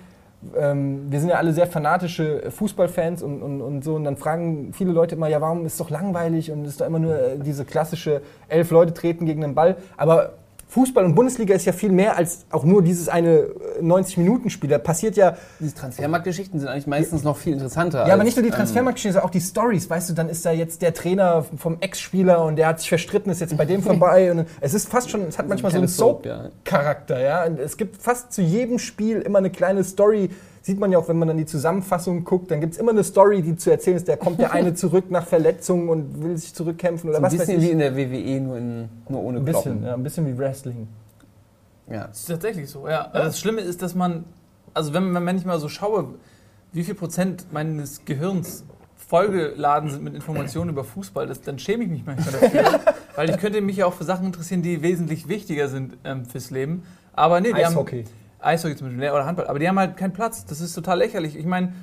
ähm, 0.55 1.07
wir 1.09 1.19
sind 1.19 1.29
ja 1.29 1.35
alle 1.35 1.51
sehr 1.51 1.67
fanatische 1.67 2.49
Fußballfans 2.51 3.21
und, 3.21 3.41
und, 3.41 3.61
und 3.61 3.83
so, 3.83 3.95
und 3.95 4.05
dann 4.05 4.15
fragen 4.15 4.71
viele 4.71 4.93
Leute 4.93 5.15
immer, 5.15 5.27
ja, 5.27 5.41
warum 5.41 5.65
ist 5.65 5.73
es 5.73 5.79
doch 5.79 5.89
langweilig 5.89 6.49
und 6.51 6.63
ist 6.65 6.79
doch 6.79 6.85
immer 6.85 6.99
nur 6.99 7.19
äh, 7.19 7.39
diese 7.39 7.65
klassische 7.65 8.21
elf 8.47 8.71
Leute 8.71 8.93
treten 8.93 9.25
gegen 9.25 9.41
den 9.41 9.55
Ball. 9.55 9.75
Aber 9.97 10.33
Fußball 10.75 11.05
und 11.05 11.15
Bundesliga 11.15 11.55
ist 11.55 11.63
ja 11.63 11.71
viel 11.71 11.93
mehr 11.93 12.17
als 12.17 12.45
auch 12.49 12.65
nur 12.65 12.83
dieses 12.83 13.07
eine 13.07 13.29
äh, 13.29 13.81
90-Minuten-Spiel. 13.81 14.69
Da 14.69 14.77
passiert 14.77 15.15
ja 15.15 15.37
Diese 15.61 15.73
Transfermarktgeschichten 15.73 16.59
sind 16.59 16.67
eigentlich 16.67 16.85
meistens 16.85 17.23
noch 17.23 17.37
viel 17.37 17.53
interessanter. 17.53 17.99
ja, 17.99 18.03
aber 18.07 18.15
als, 18.15 18.23
nicht 18.25 18.35
nur 18.35 18.43
die 18.43 18.49
ähm, 18.49 18.55
Transfermarktgeschichte, 18.55 19.13
sondern 19.13 19.29
auch 19.29 19.31
die 19.31 19.39
Stories. 19.39 19.89
Weißt 19.89 20.09
du, 20.09 20.13
dann 20.13 20.27
ist 20.27 20.45
da 20.45 20.51
jetzt 20.51 20.81
der 20.81 20.93
Trainer 20.93 21.45
vom 21.57 21.77
Ex-Spieler 21.79 22.43
und 22.43 22.57
der 22.57 22.67
hat 22.67 22.81
sich 22.81 22.89
verstritten, 22.89 23.31
ist 23.31 23.39
jetzt 23.39 23.55
bei 23.55 23.63
dem 23.63 23.83
vorbei. 23.83 24.29
Und 24.29 24.47
es 24.59 24.73
ist 24.73 24.89
fast 24.89 25.09
schon, 25.09 25.21
es 25.21 25.37
hat 25.37 25.47
manchmal 25.47 25.71
so 25.71 25.77
einen 25.77 25.87
ja. 25.87 25.93
Soap-Charakter. 25.93 27.21
Ja. 27.21 27.45
Es 27.45 27.77
gibt 27.77 28.01
fast 28.01 28.33
zu 28.33 28.41
jedem 28.41 28.77
Spiel 28.77 29.21
immer 29.21 29.37
eine 29.37 29.51
kleine 29.51 29.81
Story. 29.85 30.29
Sieht 30.65 30.79
man 30.79 30.91
ja 30.91 30.97
auch, 30.97 31.07
wenn 31.07 31.19
man 31.19 31.27
dann 31.27 31.37
die 31.37 31.45
Zusammenfassung 31.45 32.23
guckt, 32.23 32.49
dann 32.49 32.59
gibt 32.59 32.73
es 32.73 32.79
immer 32.79 32.89
eine 32.89 33.03
Story, 33.03 33.43
die 33.43 33.55
zu 33.55 33.69
erzählen 33.69 33.97
ist. 33.97 34.07
Da 34.09 34.15
kommt 34.15 34.39
der 34.39 34.51
eine 34.51 34.73
zurück 34.73 35.11
nach 35.11 35.27
Verletzung 35.27 35.89
und 35.89 36.23
will 36.23 36.35
sich 36.37 36.55
zurückkämpfen 36.55 37.07
oder 37.07 37.19
so 37.19 37.23
ein 37.23 37.31
was 37.31 37.33
weiß 37.33 37.45
bisschen 37.45 37.61
wie 37.61 37.65
ich. 37.67 37.71
in 37.71 37.77
der 37.77 37.95
WWE, 37.95 38.41
nur, 38.41 38.57
in, 38.57 38.89
nur 39.07 39.21
ohne 39.21 39.37
Ein 39.37 39.45
bisschen, 39.45 39.61
Kloppen. 39.61 39.83
ja, 39.85 39.93
ein 39.93 40.01
bisschen 40.01 40.25
wie 40.25 40.35
Wrestling. 40.35 40.87
Ja. 41.87 42.07
Das 42.07 42.21
ist 42.21 42.25
tatsächlich 42.29 42.67
so, 42.67 42.87
ja. 42.87 43.01
Also 43.11 43.27
Das 43.27 43.39
Schlimme 43.39 43.61
ist, 43.61 43.83
dass 43.83 43.93
man, 43.93 44.23
also 44.73 44.91
wenn, 44.95 45.13
wenn 45.13 45.37
ich 45.37 45.45
mal 45.45 45.59
so 45.59 45.69
schaue, 45.69 46.15
wie 46.73 46.83
viel 46.83 46.95
Prozent 46.95 47.45
meines 47.53 48.03
Gehirns 48.05 48.63
vollgeladen 49.07 49.91
sind 49.91 50.03
mit 50.03 50.15
Informationen 50.15 50.71
über 50.71 50.83
Fußball, 50.83 51.27
das, 51.27 51.41
dann 51.41 51.59
schäme 51.59 51.83
ich 51.83 51.91
mich 51.91 52.07
manchmal 52.07 52.41
dafür. 52.41 52.79
weil 53.15 53.29
ich 53.29 53.37
könnte 53.37 53.61
mich 53.61 53.77
ja 53.77 53.85
auch 53.85 53.93
für 53.93 54.03
Sachen 54.03 54.25
interessieren, 54.25 54.63
die 54.63 54.81
wesentlich 54.81 55.27
wichtiger 55.27 55.67
sind 55.67 55.95
ähm, 56.03 56.25
fürs 56.25 56.49
Leben. 56.49 56.81
Aber 57.13 57.39
nee, 57.39 57.53
die 57.53 57.63
haben, 57.63 57.85
Eishockey. 58.39 58.75
Zum 58.75 58.87
Beispiel 58.87 59.03
ne, 59.05 59.13
oder 59.13 59.25
Handball. 59.25 59.47
Aber 59.47 59.59
die 59.59 59.67
haben 59.67 59.79
halt 59.79 59.97
keinen 59.97 60.13
Platz. 60.13 60.45
Das 60.45 60.61
ist 60.61 60.73
total 60.73 60.99
lächerlich. 60.99 61.35
Ich 61.37 61.45
meine, 61.45 61.73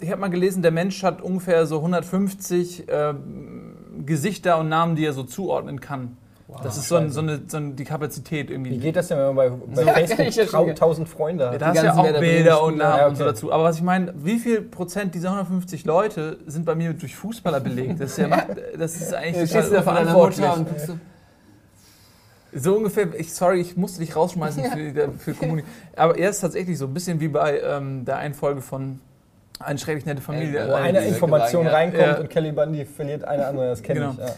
ich 0.00 0.10
habe 0.10 0.20
mal 0.20 0.28
gelesen, 0.28 0.62
der 0.62 0.72
Mensch 0.72 1.02
hat 1.02 1.22
ungefähr 1.22 1.66
so 1.66 1.76
150 1.76 2.84
ähm, 2.88 3.76
Gesichter 4.04 4.58
und 4.58 4.68
Namen, 4.68 4.94
die 4.96 5.04
er 5.06 5.12
so 5.14 5.22
zuordnen 5.22 5.80
kann. 5.80 6.16
das 6.62 6.76
ist 6.76 6.88
so, 6.88 6.96
ein, 6.96 7.10
so, 7.10 7.20
eine, 7.20 7.40
so 7.48 7.56
eine, 7.56 7.70
die 7.72 7.84
Kapazität 7.84 8.50
irgendwie. 8.50 8.72
Wie 8.72 8.78
geht 8.78 8.94
das 8.96 9.08
denn, 9.08 9.18
wenn 9.18 9.34
man 9.34 9.36
bei, 9.36 9.48
bei 9.48 9.74
So, 9.74 9.82
Facebook 9.90 10.16
kann 10.18 10.26
ich 10.26 10.36
das 10.36 10.50
schon- 10.50 10.68
1000 10.68 11.08
Freunde 11.08 11.44
Ja, 11.44 11.50
hat? 11.52 11.60
da 11.62 11.66
hast 11.68 11.82
ja 11.82 11.94
auch 11.96 12.18
Bilder 12.20 12.62
und 12.62 12.76
Namen 12.76 12.98
Ja, 12.98 13.06
und 13.08 13.16
so 13.16 13.24
okay. 13.24 13.32
dazu. 13.32 13.52
Aber 13.52 13.64
was 13.64 13.76
ich 13.76 13.82
meine, 13.82 14.12
wie 14.18 14.38
viel 14.38 14.60
Prozent 14.60 15.14
dieser 15.14 15.28
150 15.30 15.84
Leute 15.86 16.38
sind 16.46 16.66
bei 16.66 16.74
mir 16.74 16.92
durch 16.92 17.16
Fußballer 17.16 17.60
belegt? 17.60 17.98
Das 18.00 18.10
ist, 18.12 18.18
ja, 18.18 18.28
das 18.78 18.96
ist 18.96 19.14
eigentlich 19.14 19.54
unverantwortlich. 19.54 20.46
Mutter 20.46 20.58
und 20.58 20.68
so, 22.58 22.76
ungefähr, 22.76 23.08
ich, 23.18 23.32
sorry, 23.34 23.60
ich 23.60 23.76
musste 23.76 24.00
dich 24.00 24.16
rausschmeißen 24.16 24.64
für, 24.64 25.12
für 25.18 25.34
Kommuni. 25.34 25.64
Aber 25.96 26.18
er 26.18 26.30
ist 26.30 26.40
tatsächlich 26.40 26.78
so 26.78 26.86
ein 26.86 26.94
bisschen 26.94 27.20
wie 27.20 27.28
bei 27.28 27.60
ähm, 27.60 28.04
der 28.04 28.16
einen 28.18 28.34
Folge 28.34 28.60
von 28.62 29.00
Eine 29.58 29.78
schrecklich 29.78 30.04
nette 30.06 30.20
Familie. 30.22 30.66
Wo 30.68 30.74
eine 30.74 30.98
diese 31.00 31.14
Information 31.14 31.66
ja. 31.66 31.72
reinkommt 31.72 32.02
Ja. 32.06 32.18
und 32.18 32.28
Kelly 32.30 32.52
Bundy 32.52 32.84
verliert 32.84 33.24
eine 33.24 33.46
andere, 33.46 33.68
das 33.68 33.82
kenne 33.82 34.00
Genau. 34.00 34.12
ich. 34.12 34.18
Ja. 34.18 34.34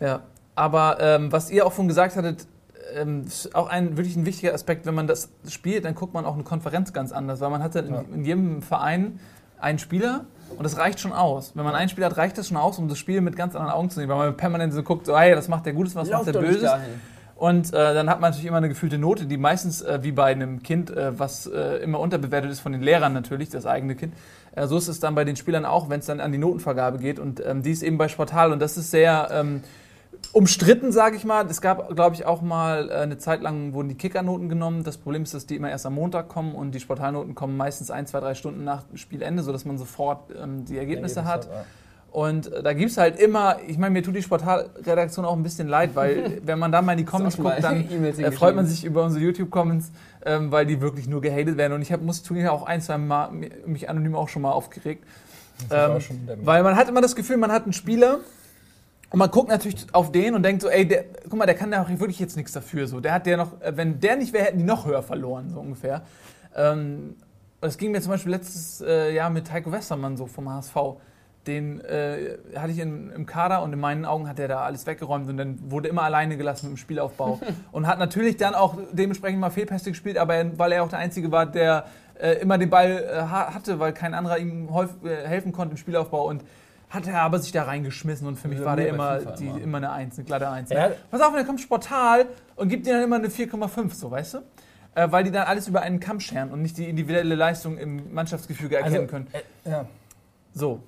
Ja, 0.00 0.20
aber 0.54 0.98
ähm, 1.00 1.32
was 1.32 1.50
ihr 1.50 1.66
auch 1.66 1.72
schon 1.72 1.88
gesagt 1.88 2.16
hattet, 2.16 2.46
ähm, 2.94 3.24
ist 3.26 3.54
auch 3.54 3.68
ein 3.68 3.96
wirklich 3.96 4.16
ein 4.16 4.24
wichtiger 4.26 4.54
Aspekt, 4.54 4.86
wenn 4.86 4.94
man 4.94 5.06
das 5.06 5.28
spielt, 5.48 5.84
dann 5.84 5.94
guckt 5.94 6.14
man 6.14 6.24
auch 6.24 6.34
eine 6.34 6.44
Konferenz 6.44 6.92
ganz 6.92 7.12
anders, 7.12 7.40
weil 7.40 7.50
man 7.50 7.62
hat 7.62 7.74
dann 7.74 7.86
in, 7.86 7.94
Ja. 7.94 8.04
in 8.14 8.24
jedem 8.24 8.62
Verein 8.62 9.18
einen 9.60 9.78
Spieler 9.78 10.24
und 10.56 10.62
das 10.64 10.78
reicht 10.78 11.00
schon 11.00 11.12
aus. 11.12 11.52
Wenn 11.56 11.64
man 11.64 11.74
einen 11.74 11.88
Spieler 11.88 12.06
hat, 12.06 12.16
reicht 12.16 12.38
das 12.38 12.48
schon 12.48 12.56
aus, 12.56 12.78
um 12.78 12.88
das 12.88 12.96
Spiel 12.98 13.20
mit 13.20 13.36
ganz 13.36 13.54
anderen 13.56 13.74
Augen 13.74 13.90
zu 13.90 13.98
sehen, 14.00 14.08
weil 14.08 14.16
man 14.16 14.36
permanent 14.36 14.72
so 14.72 14.82
guckt, 14.82 15.06
so, 15.06 15.18
hey, 15.18 15.34
das 15.34 15.48
macht 15.48 15.66
der 15.66 15.72
Gutes, 15.72 15.94
was 15.96 16.08
Lauf 16.08 16.24
macht 16.24 16.34
der 16.34 16.40
Böses. 16.40 16.70
Und 17.38 17.72
äh, 17.72 17.94
dann 17.94 18.10
hat 18.10 18.20
man 18.20 18.30
natürlich 18.30 18.48
immer 18.48 18.56
eine 18.56 18.68
gefühlte 18.68 18.98
Note, 18.98 19.26
die 19.26 19.36
meistens 19.36 19.80
äh, 19.80 20.00
wie 20.02 20.10
bei 20.10 20.24
einem 20.24 20.60
Kind, 20.64 20.90
äh, 20.90 21.16
was 21.16 21.46
äh, 21.46 21.76
immer 21.76 22.00
unterbewertet 22.00 22.50
ist 22.50 22.58
von 22.58 22.72
den 22.72 22.82
Lehrern 22.82 23.12
natürlich, 23.12 23.48
das 23.48 23.64
eigene 23.64 23.94
Kind. 23.94 24.12
Äh, 24.56 24.66
so 24.66 24.76
ist 24.76 24.88
es 24.88 24.98
dann 24.98 25.14
bei 25.14 25.22
den 25.22 25.36
Spielern 25.36 25.64
auch, 25.64 25.88
wenn 25.88 26.00
es 26.00 26.06
dann 26.06 26.18
an 26.18 26.32
die 26.32 26.38
Notenvergabe 26.38 26.98
geht. 26.98 27.20
Und 27.20 27.40
ähm, 27.46 27.62
die 27.62 27.70
ist 27.70 27.84
eben 27.84 27.96
bei 27.96 28.08
Sportal 28.08 28.50
und 28.52 28.58
das 28.58 28.76
ist 28.76 28.90
sehr 28.90 29.28
ähm, 29.30 29.62
umstritten, 30.32 30.90
sage 30.90 31.14
ich 31.14 31.24
mal. 31.24 31.46
Es 31.46 31.60
gab, 31.60 31.94
glaube 31.94 32.16
ich, 32.16 32.26
auch 32.26 32.42
mal 32.42 32.90
äh, 32.90 32.94
eine 32.94 33.18
Zeit 33.18 33.40
lang 33.40 33.72
wurden 33.72 33.88
die 33.88 33.94
Kickernoten 33.94 34.48
genommen. 34.48 34.82
Das 34.82 34.96
Problem 34.96 35.22
ist, 35.22 35.32
dass 35.32 35.46
die 35.46 35.54
immer 35.54 35.70
erst 35.70 35.86
am 35.86 35.94
Montag 35.94 36.28
kommen 36.28 36.56
und 36.56 36.72
die 36.72 36.80
Sportalnoten 36.80 37.36
kommen 37.36 37.56
meistens 37.56 37.92
ein, 37.92 38.08
zwei, 38.08 38.18
drei 38.18 38.34
Stunden 38.34 38.64
nach 38.64 38.82
Spielende, 38.94 39.44
sodass 39.44 39.64
man 39.64 39.78
sofort 39.78 40.32
ähm, 40.36 40.64
die 40.64 40.76
Ergebnisse 40.76 41.24
hat. 41.24 41.48
Und 42.10 42.52
äh, 42.52 42.62
da 42.62 42.72
gibt 42.72 42.90
es 42.90 42.96
halt 42.96 43.20
immer, 43.20 43.58
ich 43.66 43.76
meine, 43.78 43.92
mir 43.92 44.02
tut 44.02 44.16
die 44.16 44.22
Sportalredaktion 44.22 45.24
auch 45.24 45.36
ein 45.36 45.42
bisschen 45.42 45.68
leid, 45.68 45.90
weil 45.94 46.40
wenn 46.44 46.58
man 46.58 46.72
da 46.72 46.80
mal 46.80 46.92
in 46.92 46.98
die 46.98 47.04
Comments 47.04 47.36
guckt, 47.36 47.62
dann 47.62 47.88
äh, 48.04 48.32
freut 48.32 48.56
man 48.56 48.66
sich 48.66 48.84
über 48.84 49.04
unsere 49.04 49.22
YouTube-Comments, 49.24 49.90
ähm, 50.24 50.50
weil 50.50 50.66
die 50.66 50.80
wirklich 50.80 51.06
nur 51.06 51.20
gehatet 51.20 51.56
werden. 51.56 51.74
Und 51.74 51.82
ich 51.82 51.92
hab, 51.92 52.00
muss 52.00 52.22
zugeben, 52.22 52.48
auch 52.48 52.66
ein, 52.66 52.80
zwei 52.80 52.98
Mal 52.98 53.30
mich 53.66 53.88
anonym 53.88 54.14
auch 54.14 54.28
schon 54.28 54.42
mal 54.42 54.52
aufgeregt. 54.52 55.04
Ähm, 55.70 55.98
weil 56.44 56.62
man 56.62 56.76
hat 56.76 56.88
immer 56.88 57.00
das 57.00 57.16
Gefühl, 57.16 57.36
man 57.36 57.50
hat 57.50 57.64
einen 57.64 57.72
Spieler 57.72 58.20
und 59.10 59.18
man 59.18 59.30
guckt 59.30 59.48
natürlich 59.48 59.86
auf 59.92 60.12
den 60.12 60.34
und 60.34 60.42
denkt 60.42 60.62
so, 60.62 60.68
ey, 60.68 60.86
der, 60.86 61.04
guck 61.24 61.38
mal, 61.38 61.46
der 61.46 61.54
kann 61.54 61.70
da 61.70 61.82
auch 61.82 61.88
wirklich 61.88 62.18
jetzt 62.18 62.36
nichts 62.36 62.52
dafür. 62.52 62.86
So, 62.86 63.00
der 63.00 63.12
hat 63.12 63.26
der 63.26 63.36
noch, 63.36 63.60
äh, 63.60 63.76
wenn 63.76 64.00
der 64.00 64.16
nicht 64.16 64.32
wäre, 64.32 64.44
hätten 64.44 64.58
die 64.58 64.64
noch 64.64 64.86
höher 64.86 65.02
verloren, 65.02 65.50
so 65.50 65.60
ungefähr. 65.60 66.02
Ähm, 66.54 67.16
das 67.60 67.76
ging 67.76 67.90
mir 67.90 68.00
zum 68.00 68.12
Beispiel 68.12 68.32
letztes 68.32 68.80
äh, 68.80 69.12
Jahr 69.14 69.30
mit 69.30 69.50
Heiko 69.50 69.72
Westermann 69.72 70.16
so 70.16 70.26
vom 70.26 70.48
HSV. 70.48 70.76
Den 71.48 71.80
äh, 71.80 72.36
hatte 72.54 72.70
ich 72.70 72.78
in, 72.78 73.10
im 73.10 73.26
Kader 73.26 73.62
und 73.62 73.72
in 73.72 73.80
meinen 73.80 74.04
Augen 74.04 74.28
hat 74.28 74.38
er 74.38 74.46
da 74.46 74.60
alles 74.64 74.86
weggeräumt 74.86 75.28
und 75.28 75.36
dann 75.38 75.58
wurde 75.70 75.88
immer 75.88 76.02
alleine 76.02 76.36
gelassen 76.36 76.66
dem 76.68 76.76
Spielaufbau. 76.76 77.40
und 77.72 77.86
hat 77.88 77.98
natürlich 77.98 78.36
dann 78.36 78.54
auch 78.54 78.76
dementsprechend 78.92 79.40
mal 79.40 79.50
Fehlpässe 79.50 79.90
gespielt, 79.90 80.18
aber 80.18 80.34
er, 80.36 80.56
weil 80.58 80.70
er 80.72 80.84
auch 80.84 80.88
der 80.88 81.00
Einzige 81.00 81.32
war, 81.32 81.46
der 81.46 81.86
äh, 82.20 82.34
immer 82.34 82.58
den 82.58 82.70
Ball 82.70 82.90
äh, 83.10 83.16
ha- 83.22 83.52
hatte, 83.54 83.80
weil 83.80 83.92
kein 83.92 84.14
anderer 84.14 84.38
ihm 84.38 84.68
äh, 84.68 85.26
helfen 85.26 85.50
konnte 85.52 85.72
im 85.72 85.76
Spielaufbau 85.78 86.28
und 86.28 86.44
hat 86.90 87.06
er 87.06 87.20
aber 87.22 87.38
sich 87.38 87.52
da 87.52 87.64
reingeschmissen 87.64 88.26
und 88.26 88.36
für 88.38 88.48
mich 88.48 88.60
Ja, 88.60 88.64
war 88.64 88.76
der 88.76 88.88
immer, 88.88 89.18
die, 89.18 89.46
immer. 89.46 89.60
immer 89.60 89.78
eine 89.78 89.90
Eins, 89.92 90.16
eine 90.18 90.24
glatte 90.24 90.48
Eins. 90.48 90.70
Ja. 90.70 90.90
Pass 91.10 91.20
auf, 91.20 91.34
dann 91.34 91.46
kommt 91.46 91.60
Sportal 91.60 92.26
und 92.56 92.68
gibt 92.68 92.86
dir 92.86 92.94
dann 92.94 93.02
immer 93.04 93.16
eine 93.16 93.28
4,5, 93.28 93.94
so 93.94 94.10
weißt 94.10 94.34
du? 94.34 94.38
Äh, 94.94 95.10
weil 95.12 95.24
die 95.24 95.30
dann 95.30 95.46
alles 95.46 95.68
über 95.68 95.82
einen 95.82 96.00
Kamm 96.00 96.18
scheren 96.18 96.50
und 96.50 96.62
nicht 96.62 96.76
die 96.78 96.88
individuelle 96.88 97.34
Leistung 97.34 97.76
im 97.78 98.12
Mannschaftsgefüge 98.14 98.76
erkennen 98.76 99.06
können. 99.06 99.26
äh, 99.64 99.70
ja. 99.70 99.86
So. 100.54 100.80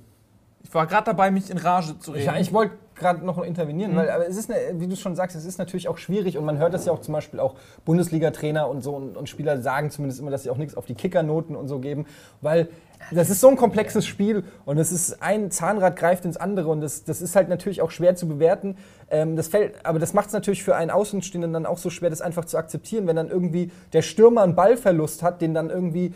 Ich 0.62 0.74
war 0.74 0.86
gerade 0.86 1.04
dabei, 1.06 1.30
mich 1.30 1.50
in 1.50 1.58
Rage 1.58 1.98
zu 1.98 2.12
reden. 2.12 2.26
Ja, 2.26 2.36
ich 2.36 2.52
wollte 2.52 2.74
gerade 2.94 3.24
noch 3.24 3.42
intervenieren, 3.42 3.92
Mhm. 3.92 3.96
weil 3.96 4.10
aber 4.10 4.28
es 4.28 4.36
ist, 4.36 4.50
eine, 4.50 4.78
wie 4.78 4.86
du 4.86 4.94
schon 4.94 5.16
sagst, 5.16 5.34
es 5.34 5.46
ist 5.46 5.58
natürlich 5.58 5.88
auch 5.88 5.96
schwierig 5.96 6.36
und 6.36 6.44
man 6.44 6.58
hört 6.58 6.74
das 6.74 6.84
ja 6.84 6.92
auch 6.92 7.00
zum 7.00 7.14
Beispiel 7.14 7.40
auch 7.40 7.54
Bundesliga-Trainer 7.86 8.68
und 8.68 8.82
so 8.82 8.94
und, 8.94 9.16
und 9.16 9.28
Spieler 9.28 9.60
sagen 9.62 9.90
zumindest 9.90 10.20
immer, 10.20 10.30
dass 10.30 10.42
sie 10.42 10.50
auch 10.50 10.58
nichts 10.58 10.76
auf 10.76 10.84
die 10.84 10.94
Kickernoten 10.94 11.56
und 11.56 11.66
so 11.68 11.78
geben, 11.78 12.04
weil 12.42 12.68
das 13.10 13.30
ist 13.30 13.40
so 13.40 13.48
ein 13.48 13.56
komplexes 13.56 14.04
Spiel 14.06 14.44
und 14.66 14.76
es 14.76 14.92
ist 14.92 15.22
ein 15.22 15.50
Zahnrad 15.50 15.96
greift 15.96 16.26
ins 16.26 16.36
andere 16.36 16.68
und 16.68 16.82
das, 16.82 17.02
das 17.04 17.22
ist 17.22 17.34
halt 17.34 17.48
natürlich 17.48 17.80
auch 17.80 17.90
schwer 17.90 18.14
zu 18.14 18.28
bewerten. 18.28 18.76
Ähm, 19.10 19.36
das 19.36 19.48
fällt, 19.48 19.86
aber 19.86 19.98
das 19.98 20.12
macht 20.12 20.26
es 20.26 20.34
natürlich 20.34 20.62
für 20.62 20.76
einen 20.76 20.90
Außenstehenden 20.90 21.54
dann 21.54 21.64
auch 21.64 21.78
so 21.78 21.88
schwer, 21.88 22.10
das 22.10 22.20
einfach 22.20 22.44
zu 22.44 22.58
akzeptieren, 22.58 23.06
wenn 23.06 23.16
dann 23.16 23.30
irgendwie 23.30 23.72
der 23.94 24.02
Stürmer 24.02 24.42
einen 24.42 24.54
Ballverlust 24.54 25.22
hat, 25.22 25.40
den 25.40 25.54
dann 25.54 25.70
irgendwie 25.70 26.12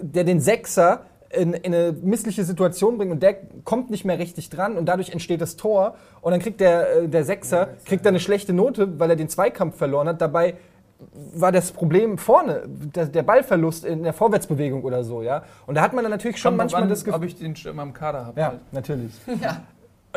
der 0.00 0.24
den 0.24 0.40
Sechser 0.40 1.02
in, 1.32 1.54
in 1.54 1.74
eine 1.74 1.92
missliche 1.92 2.44
Situation 2.44 2.98
bringt 2.98 3.12
und 3.12 3.22
der 3.22 3.36
kommt 3.64 3.90
nicht 3.90 4.04
mehr 4.04 4.18
richtig 4.18 4.50
dran 4.50 4.76
und 4.76 4.86
dadurch 4.86 5.10
entsteht 5.10 5.40
das 5.40 5.56
Tor 5.56 5.96
und 6.20 6.32
dann 6.32 6.40
kriegt 6.40 6.60
der, 6.60 7.02
äh, 7.02 7.08
der 7.08 7.24
Sechser 7.24 7.70
kriegt 7.84 8.04
dann 8.04 8.12
eine 8.12 8.20
schlechte 8.20 8.52
Note, 8.52 8.98
weil 8.98 9.10
er 9.10 9.16
den 9.16 9.28
Zweikampf 9.28 9.76
verloren 9.76 10.08
hat. 10.08 10.20
Dabei 10.20 10.54
war 11.34 11.52
das 11.52 11.72
Problem 11.72 12.18
vorne, 12.18 12.62
der, 12.66 13.22
Ballverlust 13.22 13.84
in 13.84 14.02
der 14.02 14.12
Vorwärtsbewegung 14.12 14.84
oder 14.84 15.04
so, 15.04 15.22
ja. 15.22 15.42
Und 15.66 15.74
da 15.74 15.82
hat 15.82 15.92
man 15.92 16.04
dann 16.04 16.12
natürlich 16.12 16.38
schon 16.38 16.50
Kommt 16.50 16.58
manchmal 16.58 16.84
an, 16.84 16.88
das 16.88 17.04
Gefühl. 17.04 17.18
ob 17.18 17.24
ich 17.24 17.36
den 17.36 17.56
Stürmer 17.56 17.82
im 17.82 17.92
Kader 17.92 18.26
habe. 18.26 18.40
Ja, 18.40 18.48
Halt. 18.48 18.60
natürlich. 18.72 19.12
Ja. 19.42 19.62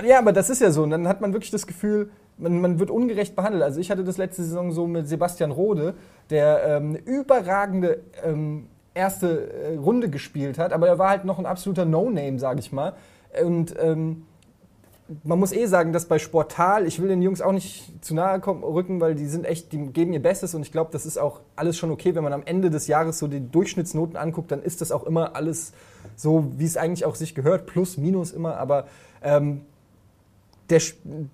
Ja, 0.06 0.20
aber 0.20 0.34
das 0.34 0.50
ist 0.50 0.60
ja 0.60 0.72
so. 0.72 0.84
Und 0.84 0.90
dann 0.90 1.08
hat 1.08 1.22
man 1.22 1.32
wirklich 1.32 1.52
das 1.52 1.66
Gefühl, 1.66 2.10
man, 2.38 2.60
man 2.60 2.80
wird 2.80 2.92
ungerecht 2.92 3.34
behandelt. 3.34 3.64
Also 3.64 3.80
ich 3.80 3.90
hatte 3.90 4.04
das 4.04 4.18
letzte 4.18 4.44
Saison 4.44 4.74
so 4.74 4.88
mit 4.88 5.08
Sebastian 5.08 5.52
Rode, 5.52 5.94
der 6.30 6.64
ähm, 6.66 6.90
eine 6.90 6.98
überragende 6.98 8.02
ähm, 8.22 8.68
erste 8.96 9.52
äh, 9.52 9.78
Runde 9.78 10.10
gespielt 10.10 10.58
hat, 10.58 10.74
aber 10.74 10.88
er 10.88 10.98
war 10.98 11.10
halt 11.10 11.25
noch 11.25 11.38
ein 11.38 11.46
absoluter 11.46 11.86
No-Name, 11.86 12.40
sage 12.40 12.60
ich 12.60 12.72
mal. 12.72 12.94
Und 13.44 13.75
ähm, 13.80 14.25
man 15.24 15.38
muss 15.38 15.52
eh 15.52 15.68
sagen, 15.68 15.94
dass 15.94 16.06
bei 16.06 16.18
Sportal, 16.18 16.88
ich 16.88 17.00
will 17.00 17.10
den 17.10 17.22
Jungs 17.22 17.42
auch 17.42 17.52
nicht 17.52 18.04
zu 18.04 18.16
nahe 18.16 18.40
kommen, 18.40 18.64
rücken, 18.64 19.00
weil 19.00 19.14
die 19.14 19.28
sind 19.28 19.46
echt, 19.46 19.72
die 19.72 19.78
geben 19.88 20.14
ihr 20.14 20.22
Bestes 20.22 20.56
und 20.56 20.64
ich 20.64 20.72
glaube, 20.72 20.90
das 20.92 21.06
ist 21.06 21.18
auch 21.18 21.42
alles 21.56 21.78
schon 21.78 21.92
okay, 21.92 22.16
wenn 22.16 22.24
man 22.24 22.34
am 22.34 22.42
Ende 22.44 22.72
des 22.72 22.88
Jahres 22.88 23.20
so 23.20 23.28
die 23.28 23.40
Durchschnittsnoten 23.52 24.18
anguckt, 24.18 24.52
dann 24.52 24.64
ist 24.64 24.82
das 24.82 24.92
auch 24.92 25.04
immer 25.04 25.36
alles 25.36 25.74
so, 26.16 26.52
wie 26.58 26.66
es 26.66 26.78
eigentlich 26.78 27.06
auch 27.06 27.16
sich 27.16 27.36
gehört, 27.36 27.68
plus, 27.68 27.98
minus 27.98 28.31
immer, 28.31 28.58
aber 28.58 28.88
ähm, 29.22 29.62
der, 30.70 30.81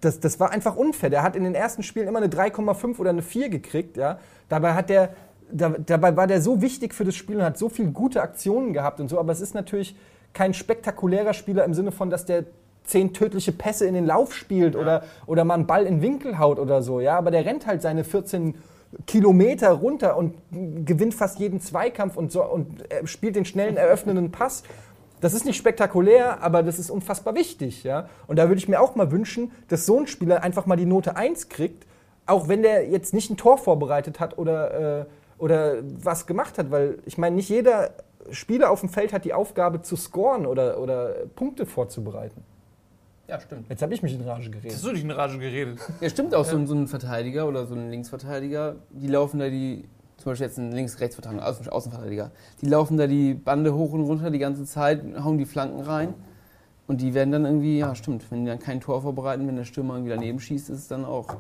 das, 0.02 0.20
das 0.20 0.40
war 0.40 0.52
einfach 0.52 0.76
unfair. 0.76 1.10
Der 1.10 1.24
hat 1.24 1.36
in 1.36 1.44
den 1.44 1.56
ersten 1.56 1.84
Spielen 1.84 2.08
immer 2.08 2.20
eine 2.20 2.28
3,5 2.28 3.00
oder 3.00 3.12
eine 3.12 3.22
4 3.22 3.50
gekriegt. 3.50 3.96
Ja? 3.96 4.20
Dabei, 4.50 4.74
hat 4.74 4.90
der, 4.90 5.14
da, 5.52 5.70
dabei 5.70 6.16
war 6.16 6.28
der 6.28 6.42
so 6.42 6.62
wichtig 6.62 6.94
für 6.94 7.06
das 7.06 7.16
Spiel 7.16 7.38
und 7.38 7.44
hat 7.44 7.58
so 7.58 7.70
viele 7.70 7.92
gute 7.92 8.22
Aktionen 8.22 8.74
gehabt 8.74 9.00
und 9.00 9.10
so. 9.10 9.20
Aber 9.20 9.32
es 9.32 9.42
ist 9.42 9.54
natürlich 9.54 9.96
kein 10.34 10.54
spektakulärer 10.54 11.34
Spieler 11.34 11.64
im 11.66 11.74
Sinne 11.74 11.92
von, 11.92 12.10
dass 12.10 12.26
der 12.26 12.46
zehn 12.84 13.14
tödliche 13.14 13.52
Pässe 13.52 13.86
in 13.86 13.94
den 13.94 14.06
Lauf 14.06 14.34
spielt 14.34 14.76
oder, 14.76 15.04
oder 15.26 15.44
mal 15.44 15.56
einen 15.56 15.68
Ball 15.68 15.86
in 15.86 15.96
den 15.96 16.02
Winkel 16.02 16.40
haut 16.40 16.60
oder 16.60 16.82
so. 16.82 17.00
Ja? 17.00 17.18
Aber 17.18 17.32
der 17.32 17.46
rennt 17.46 17.68
halt 17.68 17.82
seine 17.82 18.04
14 18.04 18.56
Kilometer 19.08 19.72
runter 19.72 20.18
und 20.18 20.36
gewinnt 20.86 21.14
fast 21.14 21.40
jeden 21.40 21.62
Zweikampf 21.62 22.18
und, 22.18 22.32
so, 22.32 22.44
und 22.44 22.84
spielt 23.06 23.36
den 23.36 23.46
schnellen 23.46 23.78
eröffnenden 23.78 24.32
Pass. 24.32 24.64
Das 25.22 25.34
ist 25.34 25.46
nicht 25.46 25.58
spektakulär, 25.58 26.42
aber 26.42 26.64
das 26.64 26.80
ist 26.80 26.90
unfassbar 26.90 27.36
wichtig. 27.36 27.84
Ja? 27.84 28.10
Und 28.28 28.38
da 28.38 28.48
würde 28.50 28.58
ich 28.58 28.68
mir 28.68 28.82
auch 28.82 28.96
mal 28.96 29.12
wünschen, 29.12 29.52
dass 29.70 29.86
so 29.86 30.00
ein 30.00 30.08
Spieler 30.08 30.44
einfach 30.44 30.66
mal 30.66 30.76
die 30.76 30.86
Note 30.86 31.16
1 31.16 31.50
kriegt, 31.50 31.86
auch 32.26 32.48
wenn 32.48 32.64
der 32.64 32.90
jetzt 32.90 33.14
nicht 33.14 33.30
ein 33.30 33.38
Tor 33.38 33.58
vorbereitet 33.58 34.20
hat 34.20 34.38
oder, 34.38 35.02
äh, 35.02 35.06
oder 35.42 35.78
was 35.82 36.28
gemacht 36.28 36.58
hat. 36.58 36.72
Weil 36.72 37.00
ich 37.06 37.18
meine, 37.18 37.36
nicht 37.36 37.50
jeder 37.50 37.92
Spieler 38.30 38.72
auf 38.72 38.80
dem 38.80 38.90
Feld 38.90 39.12
hat 39.12 39.26
die 39.26 39.34
Aufgabe 39.34 39.82
zu 39.82 39.96
scoren 39.98 40.46
oder, 40.46 40.80
oder 40.80 41.14
Punkte 41.36 41.66
vorzubereiten. 41.66 42.44
Ja, 43.28 43.40
stimmt. 43.40 43.70
Jetzt 43.70 43.82
habe 43.82 43.94
ich 43.94 44.04
mich 44.04 44.14
in 44.14 44.22
Rage 44.22 44.50
geredet. 44.50 44.74
Hast 44.74 44.86
du 44.86 44.92
dich 44.92 45.04
in 45.04 45.12
Rage 45.12 45.40
geredet? 45.40 45.80
Ja, 46.02 46.10
stimmt 46.10 46.36
auch, 46.36 46.46
so, 46.46 46.58
ein, 46.58 46.68
so 46.68 46.76
ein 46.76 46.88
Verteidiger 46.88 47.48
oder 47.48 47.66
so 47.66 47.76
ein 47.76 47.90
Linksverteidiger, 47.90 48.76
die 48.90 49.08
laufen 49.08 49.40
da 49.40 49.50
die, 49.50 49.86
zum 50.18 50.32
Beispiel 50.32 50.48
jetzt 50.48 50.58
ein 50.58 50.74
Links-Rechtsverteidiger, 50.74 51.48
Außen 51.48 51.70
Außenverteidiger, 51.70 52.32
die 52.62 52.66
laufen 52.66 52.98
da 52.98 53.08
die 53.08 53.34
Bande 53.34 53.74
hoch 53.74 53.94
und 53.94 54.02
runter 54.02 54.32
die 54.32 54.40
ganze 54.40 54.66
Zeit, 54.66 55.02
hauen 55.24 55.38
die 55.38 55.46
Flanken 55.46 55.80
rein 55.80 56.14
und 56.88 57.00
die 57.00 57.14
werden 57.14 57.32
dann 57.32 57.46
irgendwie, 57.46 57.80
ja 57.80 57.96
stimmt, 57.96 58.30
wenn 58.32 58.44
die 58.44 58.50
dann 58.50 58.60
kein 58.60 58.82
Tor 58.82 59.02
vorbereiten, 59.02 59.48
wenn 59.48 59.56
der 59.56 59.64
Stürmer 59.64 59.94
irgendwie 59.94 60.12
daneben 60.12 60.42
schießt, 60.42 60.70
ist 60.70 60.80
es 60.80 60.88
dann 60.90 61.06
auch, 61.06 61.38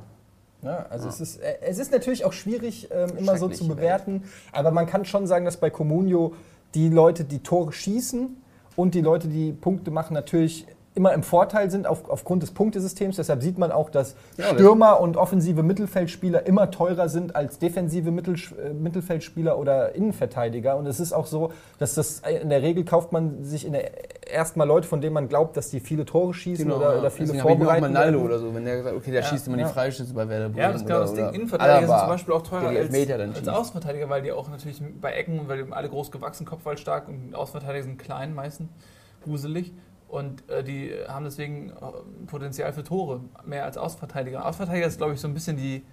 Ja, 0.63 0.85
also 0.89 1.09
Es, 1.09 1.19
ist, 1.19 1.41
äh, 1.41 1.55
es 1.61 1.79
ist 1.79 1.91
natürlich 1.91 2.23
auch 2.25 2.33
schwierig, 2.33 2.89
ähm, 2.91 3.17
immer 3.17 3.37
so 3.37 3.49
zu 3.49 3.67
bewerten, 3.67 4.23
aber 4.51 4.71
man 4.71 4.85
kann 4.85 5.05
schon 5.05 5.25
sagen, 5.25 5.45
dass 5.45 5.57
bei 5.57 5.69
Comunio 5.69 6.35
die 6.75 6.89
Leute, 6.89 7.23
die 7.23 7.39
Tore 7.39 7.73
schießen 7.73 8.37
und 8.75 8.93
die 8.93 9.01
Leute, 9.01 9.27
die 9.27 9.53
Punkte 9.53 9.91
machen, 9.91 10.13
natürlich 10.13 10.67
immer 10.93 11.13
im 11.13 11.23
Vorteil 11.23 11.71
sind 11.71 11.87
auf, 11.87 12.09
aufgrund 12.09 12.43
des 12.43 12.51
Punktesystems. 12.51 13.15
Deshalb 13.15 13.41
sieht 13.41 13.57
man 13.57 13.71
auch, 13.71 13.89
dass 13.89 14.15
Ja, 14.37 14.47
Stürmer 14.47 14.99
und 14.99 15.15
offensive 15.15 15.63
Mittelfeldspieler 15.63 16.45
immer 16.45 16.69
teurer 16.69 17.07
sind 17.07 17.35
als 17.35 17.59
defensive 17.59 18.11
Mittel, 18.11 18.35
äh, 18.35 18.73
Mittelfeldspieler 18.73 19.57
oder 19.57 19.95
Innenverteidiger. 19.95 20.75
Und 20.75 20.87
es 20.87 20.99
ist 20.99 21.13
auch 21.13 21.27
so, 21.27 21.53
dass 21.79 21.95
das 21.95 22.21
in 22.41 22.49
der 22.49 22.61
Regel 22.61 22.83
kauft 22.83 23.13
man 23.13 23.43
sich 23.43 23.65
in 23.65 23.71
der, 23.71 23.91
erstmal 24.29 24.67
Leute, 24.67 24.85
von 24.87 24.99
denen 24.99 25.13
man 25.13 25.29
glaubt, 25.29 25.55
dass 25.55 25.69
die 25.69 25.79
viele 25.79 26.03
Tore 26.03 26.33
schießen 26.33 26.69
oder, 26.69 26.99
oder 26.99 27.09
viele 27.09 27.27
Deswegen 27.27 27.43
habe 27.43 27.51
ich 27.51 27.55
auch 27.55 27.57
vorbereiten. 27.57 27.81
mal 27.81 27.89
Naldo 27.91 28.19
oder 28.19 28.39
so, 28.39 28.53
wenn 28.53 28.65
der 28.65 28.83
sagt, 28.83 28.95
okay, 28.95 29.11
der 29.11 29.21
Ja, 29.21 29.27
schießt 29.27 29.47
immer 29.47 29.57
ja. 29.57 29.67
die 29.67 29.73
Freischüsse 29.73 30.13
bei 30.13 30.27
Werder 30.27 30.49
Bremen. 30.49 30.59
Ja, 30.59 30.71
das 30.73 30.81
ist 30.81 30.87
genau 30.87 30.99
das 30.99 31.13
Ding. 31.13 31.29
Innenverteidiger 31.29 31.87
sind 31.87 31.99
zum 31.99 32.07
Beispiel 32.09 32.33
auch 32.33 32.43
teurer 32.43 32.67
als, 32.67 32.93
als. 32.93 33.47
Außenverteidiger, 33.47 34.09
weil 34.09 34.21
die 34.23 34.31
auch 34.33 34.49
natürlich 34.49 34.81
bei 34.99 35.13
Ecken, 35.13 35.47
weil 35.47 35.63
die 35.63 35.71
alle 35.71 35.87
groß 35.87 36.11
gewachsen, 36.11 36.45
kopfballstark 36.45 37.07
und 37.07 37.33
Außenverteidiger 37.33 37.83
sind 37.83 37.97
klein 37.97 38.33
meistens, 38.35 38.67
gruselig. 39.23 39.71
Und 40.11 40.47
äh, 40.49 40.61
die 40.61 40.93
haben 41.07 41.23
deswegen 41.23 41.69
äh, 41.69 41.73
Potenzial 42.27 42.73
für 42.73 42.83
Tore, 42.83 43.21
mehr 43.45 43.63
als 43.63 43.77
Außenverteidiger. 43.77 44.45
Außenverteidiger 44.45 44.85
ist, 44.85 44.97
glaube 44.97 45.13
ich, 45.13 45.21
so 45.21 45.27
ein 45.29 45.33
bisschen 45.33 45.55
die 45.55 45.85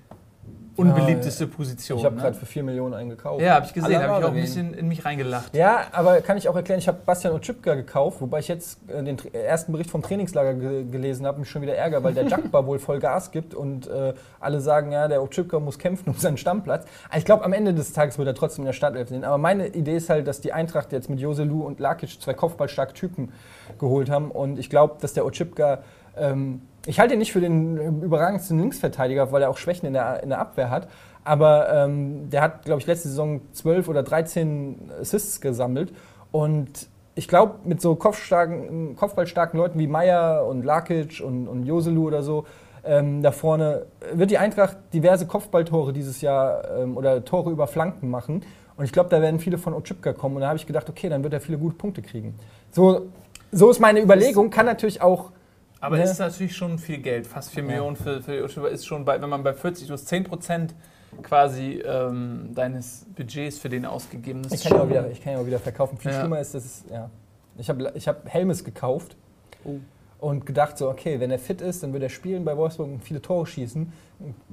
unbeliebteste 0.79 1.47
Position. 1.47 1.99
Ich 1.99 2.05
habe 2.05 2.17
ne? 2.17 2.23
gerade 2.23 2.37
für 2.37 2.47
4 2.47 2.63
Millionen 2.63 2.95
eingekauft. 2.95 3.43
Ja, 3.43 3.55
habe 3.55 3.67
ich 3.67 3.75
gesehen, 3.75 4.03
habe 4.03 4.21
ich 4.21 4.25
auch 4.25 4.33
ein 4.33 4.41
bisschen 4.41 4.75
in 4.75 4.89
mich 4.89 5.05
reingelacht. 5.05 5.55
Ja, 5.55 5.83
aber 5.93 6.21
kann 6.21 6.37
ich 6.37 6.49
auch 6.49 6.57
erklären, 6.57 6.79
ich 6.79 6.89
habe 6.89 6.99
Bastian 7.05 7.35
Otschipka 7.35 7.75
gekauft, 7.75 8.21
wobei 8.21 8.39
ich 8.39 8.49
jetzt 8.49 8.79
äh, 8.89 9.03
den 9.03 9.19
ersten 9.35 9.73
Bericht 9.73 9.91
vom 9.91 10.03
Trainingslager 10.03 10.55
ge 10.55 10.85
gelesen 10.85 11.27
habe, 11.27 11.41
mich 11.41 11.51
schon 11.51 11.63
wieder 11.63 11.75
ärgere, 11.75 12.05
weil 12.05 12.15
der 12.15 12.25
Jakba 12.29 12.65
wohl 12.67 12.79
voll 12.79 13.01
Gas 13.01 13.31
gibt 13.31 13.55
und 13.55 13.89
äh, 13.89 14.15
alle 14.41 14.61
sagen, 14.61 14.93
ja, 14.93 15.09
der 15.09 15.23
Otschipka 15.23 15.59
muss 15.59 15.79
kämpfen 15.79 16.09
um 16.11 16.17
seinen 16.17 16.37
Stammplatz. 16.37 16.87
Ich 17.17 17.25
glaube, 17.25 17.45
am 17.45 17.53
Ende 17.53 17.75
des 17.75 17.93
Tages 17.93 18.17
wird 18.19 18.29
er 18.29 18.35
trotzdem 18.35 18.63
in 18.63 18.67
der 18.67 18.73
Startelf 18.73 19.09
sehen. 19.09 19.25
Aber 19.25 19.39
meine 19.39 19.67
Idee 19.69 19.97
ist 19.97 20.09
halt, 20.09 20.27
dass 20.27 20.41
die 20.41 20.53
Eintracht 20.53 20.93
jetzt 20.93 21.11
mit 21.11 21.19
Joselu 21.19 21.63
und 21.63 21.81
Lakic 21.81 22.21
zwei 22.21 22.35
kopfballstarke 22.35 22.95
Typen 22.95 23.33
geholt 23.79 24.11
haben 24.11 24.31
und 24.31 24.59
ich 24.59 24.71
glaube, 24.71 24.97
dass 25.01 25.13
der 25.13 25.27
Otschipka 25.27 25.83
ähm, 26.17 26.63
ich 26.87 27.01
halte 27.01 27.15
ihn 27.15 27.19
nicht 27.19 27.33
für 27.33 27.41
den 27.41 27.77
äh, 27.77 28.05
überragendsten 28.05 28.59
Linksverteidiger, 28.59 29.33
weil 29.33 29.43
er 29.43 29.51
auch 29.51 29.59
Schwächen 29.59 29.87
in 29.87 29.93
der, 29.93 30.23
in 30.23 30.31
der 30.31 30.39
Abwehr 30.39 30.71
hat. 30.71 30.89
Aber 31.25 31.73
ähm, 31.73 32.31
der 32.31 32.43
hat, 32.43 32.65
glaube 32.65 32.81
ich, 32.81 32.87
letzte 32.87 33.09
Saison 33.09 33.41
12 33.53 33.89
oder 33.89 34.03
13 34.03 34.91
Assists 35.01 35.41
gesammelt. 35.41 35.93
Und 36.33 36.89
ich 37.15 37.29
glaube, 37.29 37.57
mit 37.65 37.81
so 37.81 37.97
kopfstarken, 37.97 38.97
kopfballstarken 38.97 39.59
Leuten 39.59 39.79
wie 39.79 39.87
Meier 39.87 40.47
und 40.47 40.65
Lakic 40.65 41.21
und, 41.21 41.49
und 41.49 41.67
Joselu 41.67 42.07
oder 42.07 42.23
so, 42.23 42.47
ähm, 42.85 43.23
da 43.23 43.33
vorne 43.33 43.87
wird 44.15 44.31
die 44.31 44.39
Eintracht 44.39 44.77
diverse 44.95 45.27
Kopfballtore 45.27 45.93
dieses 45.93 46.21
Jahr 46.21 46.63
ähm, 46.79 46.97
oder 46.97 47.25
Tore 47.25 47.51
über 47.51 47.67
Flanken 47.67 48.09
machen. 48.09 48.43
Und 48.77 48.85
ich 48.85 48.93
glaube, 48.93 49.11
da 49.11 49.21
werden 49.21 49.41
viele 49.41 49.59
von 49.59 49.75
Otschipka 49.75 50.13
kommen. 50.13 50.37
Und 50.37 50.43
da 50.43 50.49
habe 50.49 50.59
ich 50.59 50.67
gedacht, 50.67 50.89
okay, 50.89 51.09
dann 51.09 51.25
wird 51.25 51.33
er 51.33 51.41
viele 51.41 51.59
gute 51.59 51.77
Punkte 51.77 52.01
kriegen. 52.01 52.37
So, 52.71 53.09
so 53.51 53.71
ist 53.71 53.81
meine 53.81 54.01
Überlegung. 54.01 54.51
Kann 54.51 54.67
natürlich 54.67 55.03
auch 55.03 55.33
Aber 55.81 55.97
Ne? 55.97 56.03
es 56.03 56.13
ist 56.13 56.19
natürlich 56.19 56.57
schon 56.57 56.79
viel 56.79 56.99
Geld. 56.99 57.27
Fast 57.27 57.51
4 57.51 57.63
Ja. 57.63 57.69
Millionen 57.69 57.97
für, 57.97 58.21
für 58.23 58.37
Yoshua 58.37 58.69
ist 58.69 58.87
schon 58.87 59.05
bei, 59.05 59.21
wenn 59.21 59.29
man 59.31 59.43
bei 59.43 59.53
40, 59.55 59.87
du 59.87 59.93
hast 59.95 60.07
10 60.09 60.25
Prozent 60.25 60.75
quasi 61.23 61.83
ähm, 61.87 62.51
deines 62.55 63.07
Budgets 63.17 63.59
für 63.59 63.69
den 63.69 63.87
ausgegeben. 63.87 64.43
Das 64.43 64.53
Ich 64.53 64.65
ist 64.65 64.71
kann, 64.71 64.79
ja 64.81 64.89
wieder, 64.89 65.11
ich 65.11 65.23
kann 65.23 65.33
ja 65.35 65.39
auch 65.41 65.47
wieder 65.47 65.59
verkaufen. 65.59 65.97
Viel 65.99 66.11
Ja. 66.13 66.21
schlimmer 66.21 66.41
ist, 66.41 66.55
dass 66.55 66.65
es, 66.65 66.85
ja. 66.91 67.11
Ich 67.57 67.69
habe 67.69 67.93
ich 67.95 68.07
hab 68.09 68.29
Helmes 68.29 68.63
gekauft 68.65 69.17
Oh. 69.65 69.75
und 70.21 70.47
gedacht, 70.47 70.79
so, 70.79 70.89
okay, 70.89 71.19
wenn 71.19 71.31
er 71.33 71.39
fit 71.41 71.61
ist, 71.61 71.83
dann 71.83 71.93
wird 71.93 72.03
er 72.05 72.09
spielen 72.09 72.45
bei 72.45 72.57
Wolfsburg 72.57 72.87
und 72.89 73.03
viele 73.05 73.21
Tore 73.21 73.47
schießen. 73.47 73.93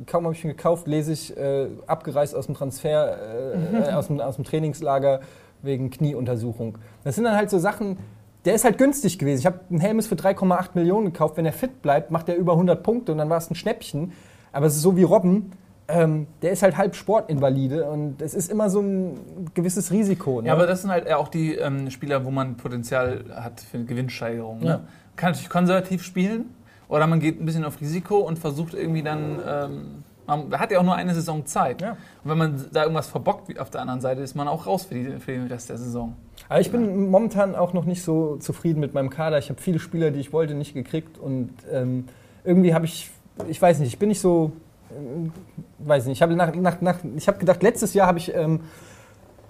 Kaum 0.08 0.24
habe 0.26 0.34
ich 0.34 0.44
ihn 0.44 0.50
gekauft, 0.50 0.88
lese 0.88 1.12
ich 1.14 1.36
äh, 1.38 1.68
abgereist 1.88 2.36
aus 2.36 2.46
dem 2.48 2.56
Transfer, 2.56 3.54
äh, 3.54 3.78
äh, 3.90 3.94
aus, 3.94 4.08
dem, 4.08 4.20
aus 4.20 4.36
dem 4.36 4.46
Trainingslager 4.46 5.22
wegen 5.62 5.90
Knieuntersuchung. 5.92 6.78
Das 7.04 7.16
sind 7.16 7.24
dann 7.26 7.36
halt 7.36 7.50
so 7.52 7.60
Sachen, 7.60 7.98
der 8.46 8.54
ist 8.54 8.64
halt 8.64 8.78
günstig 8.78 9.18
gewesen. 9.20 9.40
Ich 9.40 9.46
habe 9.46 9.60
einen 9.70 9.80
Helmes 9.80 10.08
für 10.08 10.16
3,8 10.16 10.70
Millionen 10.76 11.06
gekauft. 11.06 11.38
Wenn 11.38 11.46
er 11.46 11.54
fit 11.54 11.82
bleibt, 11.82 12.12
macht 12.12 12.30
er 12.30 12.36
über 12.36 12.54
100 12.54 12.82
Punkte 12.84 13.12
und 13.12 13.18
dann 13.18 13.30
war 13.30 13.38
es 13.38 13.50
ein 13.50 13.56
Schnäppchen. 13.56 14.14
Aber 14.52 14.68
es 14.68 14.76
ist 14.76 14.82
so 14.82 14.96
wie 14.96 15.04
Robben. 15.04 15.52
Ähm, 15.88 16.26
der 16.42 16.52
ist 16.52 16.64
halt 16.64 16.78
halb 16.78 16.96
Sportinvalide 16.96 17.86
und 17.86 18.20
es 18.22 18.34
ist 18.34 18.50
immer 18.50 18.72
so 18.72 18.82
ein 18.82 19.50
gewisses 19.54 19.92
Risiko. 19.92 20.42
Ne? 20.42 20.48
Ja, 20.48 20.54
aber 20.54 20.66
das 20.66 20.82
sind 20.82 20.90
halt 20.90 21.12
auch 21.12 21.28
die 21.28 21.56
ähm, 21.56 21.92
Spieler, 21.92 22.26
wo 22.26 22.32
man 22.32 22.58
Potenzial 22.58 23.26
hat 23.36 23.60
für 23.60 23.78
eine 23.78 23.86
Gewinnsteigerung. 23.86 24.62
Ne? 24.62 24.66
Ja. 24.66 24.82
Kann 25.16 25.32
natürlich 25.32 25.50
konservativ 25.50 26.04
spielen 26.04 26.56
oder 26.88 27.06
man 27.06 27.20
geht 27.20 27.40
ein 27.40 27.46
bisschen 27.46 27.66
auf 27.66 27.80
Risiko 27.82 28.18
und 28.18 28.40
versucht 28.40 28.74
irgendwie 28.74 29.04
dann. 29.04 29.40
Ähm, 29.48 30.04
man 30.28 30.60
hat 30.60 30.72
ja 30.72 30.80
auch 30.80 30.84
nur 30.84 30.96
eine 30.96 31.14
Saison 31.14 31.46
Zeit. 31.46 31.82
Ja. 31.82 31.92
Und 32.24 32.32
wenn 32.32 32.38
man 32.38 32.66
da 32.72 32.84
irgendwas 32.84 33.08
verbockt 33.08 33.50
wie 33.50 33.60
auf 33.60 33.70
der 33.70 33.82
anderen 33.82 34.02
Seite, 34.02 34.22
ist 34.22 34.36
man 34.36 34.48
auch 34.48 34.66
raus 34.68 34.86
für, 34.86 34.96
die, 34.96 35.20
für 35.20 35.32
den 35.32 35.48
Rest 35.48 35.70
der 35.70 35.78
Saison. 35.78 36.16
Aber 36.50 36.60
ich 36.62 36.72
bin 36.72 37.10
momentan 37.10 37.56
auch 37.56 37.74
noch 37.74 37.86
nicht 37.86 38.04
so 38.04 38.38
zufrieden 38.38 38.80
mit 38.80 38.94
meinem 38.94 39.10
Kader. 39.10 39.38
Ich 39.38 39.50
habe 39.50 39.62
viele 39.62 39.80
Spieler, 39.80 40.12
die 40.12 40.20
ich 40.20 40.34
wollte, 40.34 40.54
nicht 40.54 40.74
gekriegt. 40.74 41.18
Und 41.18 41.52
ähm, 41.72 42.06
irgendwie 42.44 42.74
habe 42.74 42.86
ich, 42.86 43.10
ich 43.48 43.62
weiß 43.62 43.80
nicht, 43.80 43.90
ich 43.90 44.00
bin 44.00 44.10
nicht 44.10 44.22
so, 44.22 44.52
ähm, 44.96 45.32
weiß 45.80 46.06
nicht, 46.06 46.18
ich 46.18 46.22
habe 46.22 46.36
nach, 46.36 46.54
nach, 46.56 46.82
nach, 46.82 47.00
ich 47.16 47.28
habe 47.28 47.38
gedacht, 47.40 47.64
letztes 47.64 47.94
Jahr 47.94 48.08
habe 48.08 48.20
ich, 48.20 48.34
ähm, 48.34 48.62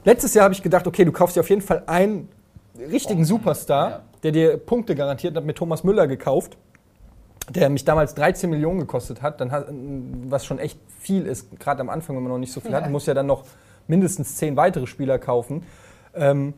letztes 0.06 0.34
Jahr 0.34 0.46
habe 0.46 0.54
ich 0.54 0.64
gedacht, 0.64 0.88
okay, 0.88 1.06
du 1.06 1.12
kaufst 1.12 1.36
dir 1.36 1.42
auf 1.42 1.50
jeden 1.50 1.62
Fall 1.62 1.84
einen 1.88 2.30
richtigen 2.78 3.26
Superstar, 3.26 3.90
Ja. 3.90 4.02
der 4.24 4.32
dir 4.32 4.58
Punkte 4.58 4.96
garantiert. 4.96 5.36
Habe 5.36 5.46
mir 5.46 5.54
Thomas 5.54 5.84
Müller 5.84 6.08
gekauft, 6.08 6.58
der 7.50 7.70
mich 7.70 7.86
damals 7.86 8.16
13 8.16 8.50
Millionen 8.50 8.80
gekostet 8.80 9.22
hat, 9.22 9.40
dann 9.42 9.52
hat, 9.52 9.68
was 10.28 10.46
schon 10.46 10.60
echt 10.60 10.80
viel 11.00 11.26
ist, 11.28 11.60
gerade 11.60 11.82
am 11.82 11.90
Anfang, 11.90 12.16
wenn 12.16 12.24
man 12.24 12.32
noch 12.32 12.40
nicht 12.40 12.52
so 12.52 12.60
viel 12.60 12.72
Ja. 12.72 12.78
hat. 12.78 12.88
Du 12.88 12.90
musst 12.92 13.08
ja 13.08 13.14
dann 13.14 13.28
noch 13.28 13.44
mindestens 13.88 14.36
zehn 14.38 14.56
weitere 14.56 14.88
Spieler 14.88 15.20
kaufen. 15.20 15.64
Ähm, 16.16 16.54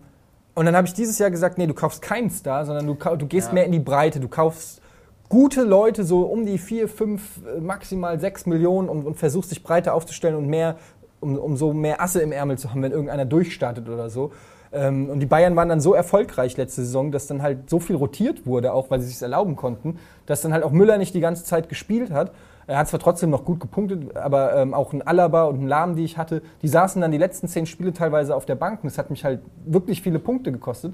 und 0.56 0.66
dann 0.66 0.76
habe 0.76 0.88
ich 0.88 0.94
dieses 0.94 1.20
Jahr 1.20 1.30
gesagt, 1.30 1.58
nee, 1.58 1.68
du 1.68 1.74
kaufst 1.74 2.02
keinen 2.02 2.30
Star, 2.30 2.66
sondern 2.66 2.88
du, 2.88 2.94
du 2.94 3.28
gehst 3.28 3.50
Ja. 3.50 3.54
mehr 3.56 3.66
in 3.66 3.72
die 3.74 3.80
Breite. 3.80 4.20
Du 4.20 4.28
kaufst 4.28 4.82
gute 5.30 5.64
Leute, 5.64 6.04
so 6.06 6.22
um 6.22 6.46
die 6.46 6.58
vier, 6.58 6.88
fünf, 6.88 7.42
äh, 7.46 7.60
maximal 7.60 8.20
sechs 8.20 8.46
Millionen 8.46 8.88
und, 8.90 9.06
und 9.06 9.16
versuchst 9.18 9.52
dich 9.52 9.62
breiter 9.64 9.94
aufzustellen 9.94 10.36
und 10.36 10.48
mehr, 10.48 10.78
um, 11.20 11.38
um 11.38 11.58
so 11.58 11.74
mehr 11.74 12.02
Asse 12.02 12.22
im 12.22 12.32
Ärmel 12.32 12.58
zu 12.58 12.70
haben, 12.72 12.82
wenn 12.82 12.92
irgendeiner 12.92 13.26
durchstartet 13.26 13.90
oder 13.90 14.10
so. 14.10 14.32
Ähm, 14.74 15.10
und 15.10 15.20
die 15.20 15.26
Bayern 15.26 15.56
waren 15.56 15.70
dann 15.70 15.80
so 15.82 15.94
erfolgreich 15.94 16.58
letzte 16.58 16.82
Saison, 16.82 17.12
dass 17.12 17.28
dann 17.28 17.42
halt 17.42 17.70
so 17.70 17.80
viel 17.80 17.96
rotiert 17.96 18.46
wurde, 18.46 18.74
auch 18.74 18.90
weil 18.90 19.00
sie 19.02 19.12
es 19.12 19.22
erlauben 19.22 19.56
konnten, 19.56 19.98
dass 20.26 20.42
dann 20.42 20.54
halt 20.54 20.64
auch 20.64 20.72
Müller 20.72 20.98
nicht 20.98 21.14
die 21.14 21.20
ganze 21.22 21.44
Zeit 21.44 21.70
gespielt 21.70 22.12
hat. 22.12 22.32
Er 22.70 22.78
hat 22.80 22.90
zwar 22.90 23.00
trotzdem 23.00 23.30
noch 23.30 23.46
gut 23.46 23.62
gepunktet, 23.62 24.18
aber 24.18 24.56
ähm, 24.58 24.74
auch 24.74 24.92
ein 24.92 25.02
Alaba 25.02 25.46
und 25.46 25.62
ein 25.62 25.68
Lahm, 25.68 25.96
die 25.96 26.04
ich 26.04 26.18
hatte, 26.18 26.42
die 26.62 26.68
saßen 26.68 27.02
dann 27.02 27.12
die 27.14 27.18
letzten 27.18 27.48
zehn 27.48 27.66
Spiele 27.66 27.94
teilweise 27.94 28.36
auf 28.36 28.46
der 28.46 28.56
Bank. 28.56 28.84
Und 28.84 28.92
das 28.92 28.98
hat 28.98 29.10
mich 29.10 29.24
halt 29.24 29.40
wirklich 29.66 30.02
viele 30.02 30.20
Punkte 30.20 30.52
gekostet. 30.52 30.94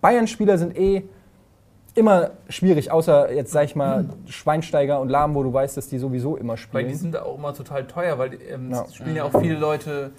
Bayern-Spieler 0.00 0.56
sind 0.56 0.78
eh 0.78 1.02
immer 1.94 2.30
schwierig, 2.48 2.90
außer 2.90 3.32
jetzt 3.32 3.52
sag 3.52 3.64
ich 3.64 3.76
mal 3.76 4.06
Schweinsteiger 4.28 4.98
und 5.00 5.08
Lahm, 5.10 5.34
wo 5.34 5.42
du 5.42 5.52
weißt, 5.52 5.76
dass 5.76 5.88
die 5.88 5.98
sowieso 5.98 6.36
immer 6.36 6.52
Weil 6.52 6.56
spielen. 6.56 6.88
die 6.88 6.94
sind 6.94 7.16
auch 7.18 7.36
immer 7.36 7.52
total 7.52 7.86
teuer, 7.86 8.18
weil 8.18 8.38
ähm, 8.50 8.70
Ja. 8.70 8.84
es 8.86 8.94
spielen 8.94 9.16
ja 9.16 9.24
auch 9.24 9.38
viele 9.40 9.58
Leute 9.58 10.12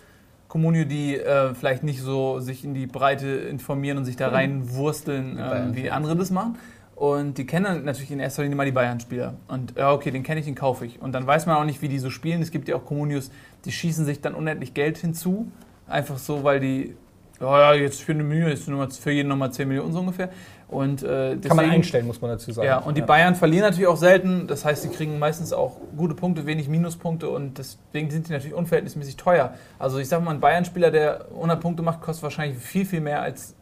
Communio, 0.51 0.83
die 0.83 1.15
äh, 1.15 1.55
vielleicht 1.55 1.81
nicht 1.81 2.01
so 2.01 2.41
sich 2.41 2.65
in 2.65 2.73
die 2.73 2.85
Breite 2.85 3.25
informieren 3.25 3.97
und 3.97 4.03
sich 4.03 4.17
da 4.17 4.27
reinwursteln, 4.27 5.37
Bayern 5.37 5.69
ähm, 5.69 5.75
wie 5.77 5.89
andere 5.89 6.17
das 6.17 6.29
machen. 6.29 6.57
Und 6.93 7.37
die 7.37 7.45
kennen 7.45 7.63
dann 7.63 7.85
natürlich 7.85 8.11
in 8.11 8.19
erster 8.19 8.43
Linie 8.43 8.57
mal 8.57 8.65
die 8.65 8.73
Bayern-Spieler. 8.73 9.35
Und 9.47 9.77
ja, 9.77 9.93
okay, 9.93 10.11
den 10.11 10.23
kenne 10.23 10.41
ich, 10.41 10.45
den 10.45 10.55
kaufe 10.55 10.85
ich. 10.85 11.01
Und 11.01 11.13
dann 11.13 11.25
weiß 11.25 11.45
man 11.45 11.55
auch 11.55 11.63
nicht, 11.63 11.81
wie 11.81 11.87
die 11.87 11.99
so 11.99 12.09
spielen. 12.09 12.41
Es 12.41 12.51
gibt 12.51 12.67
ja 12.67 12.75
auch 12.75 12.83
Communios, 12.83 13.31
die 13.63 13.71
schießen 13.71 14.03
sich 14.03 14.19
dann 14.19 14.35
unendlich 14.35 14.73
Geld 14.73 14.97
hinzu. 14.97 15.49
Einfach 15.87 16.17
so, 16.17 16.43
weil 16.43 16.59
die, 16.59 16.97
ja, 17.41 17.73
ja 17.73 17.81
jetzt 17.81 18.01
für 18.01 18.11
eine 18.13 18.23
Mühe 18.23 18.49
ist 18.51 18.67
nur 18.67 18.77
mal- 18.77 18.89
für 18.91 19.11
jeden 19.11 19.29
nochmal 19.29 19.51
10 19.51 19.67
Millionen 19.67 19.91
so 19.93 19.99
ungefähr. 19.99 20.29
Und 20.67 21.03
äh, 21.03 21.31
deswegen, 21.35 21.41
Kann 21.49 21.57
man 21.57 21.69
einstellen, 21.69 22.07
muss 22.07 22.21
man 22.21 22.31
dazu 22.31 22.49
sagen. 22.53 22.65
ja, 22.65 22.77
und 22.77 22.95
die 22.95 23.01
Bayern 23.01 23.35
verlieren 23.35 23.63
natürlich 23.65 23.87
auch 23.87 23.97
selten. 23.97 24.47
Das 24.47 24.63
heißt, 24.63 24.83
sie 24.83 24.87
kriegen 24.89 25.19
meistens 25.19 25.51
auch 25.51 25.77
gute 25.97 26.15
Punkte, 26.15 26.45
wenig 26.45 26.69
Minuspunkte 26.69 27.29
und 27.29 27.57
deswegen 27.57 28.09
sind 28.09 28.29
die 28.29 28.31
natürlich 28.31 28.53
unverhältnismäßig 28.55 29.17
teuer. 29.17 29.53
Also 29.79 29.99
ich 29.99 30.07
sage 30.07 30.23
mal, 30.23 30.31
ein 30.31 30.39
Bayern-Spieler, 30.39 30.89
der 30.91 31.25
100 31.35 31.59
Punkte 31.59 31.83
macht, 31.83 31.99
kostet 32.01 32.23
wahrscheinlich 32.23 32.57
viel, 32.57 32.85
viel 32.85 33.01
mehr 33.01 33.21
als 33.21 33.53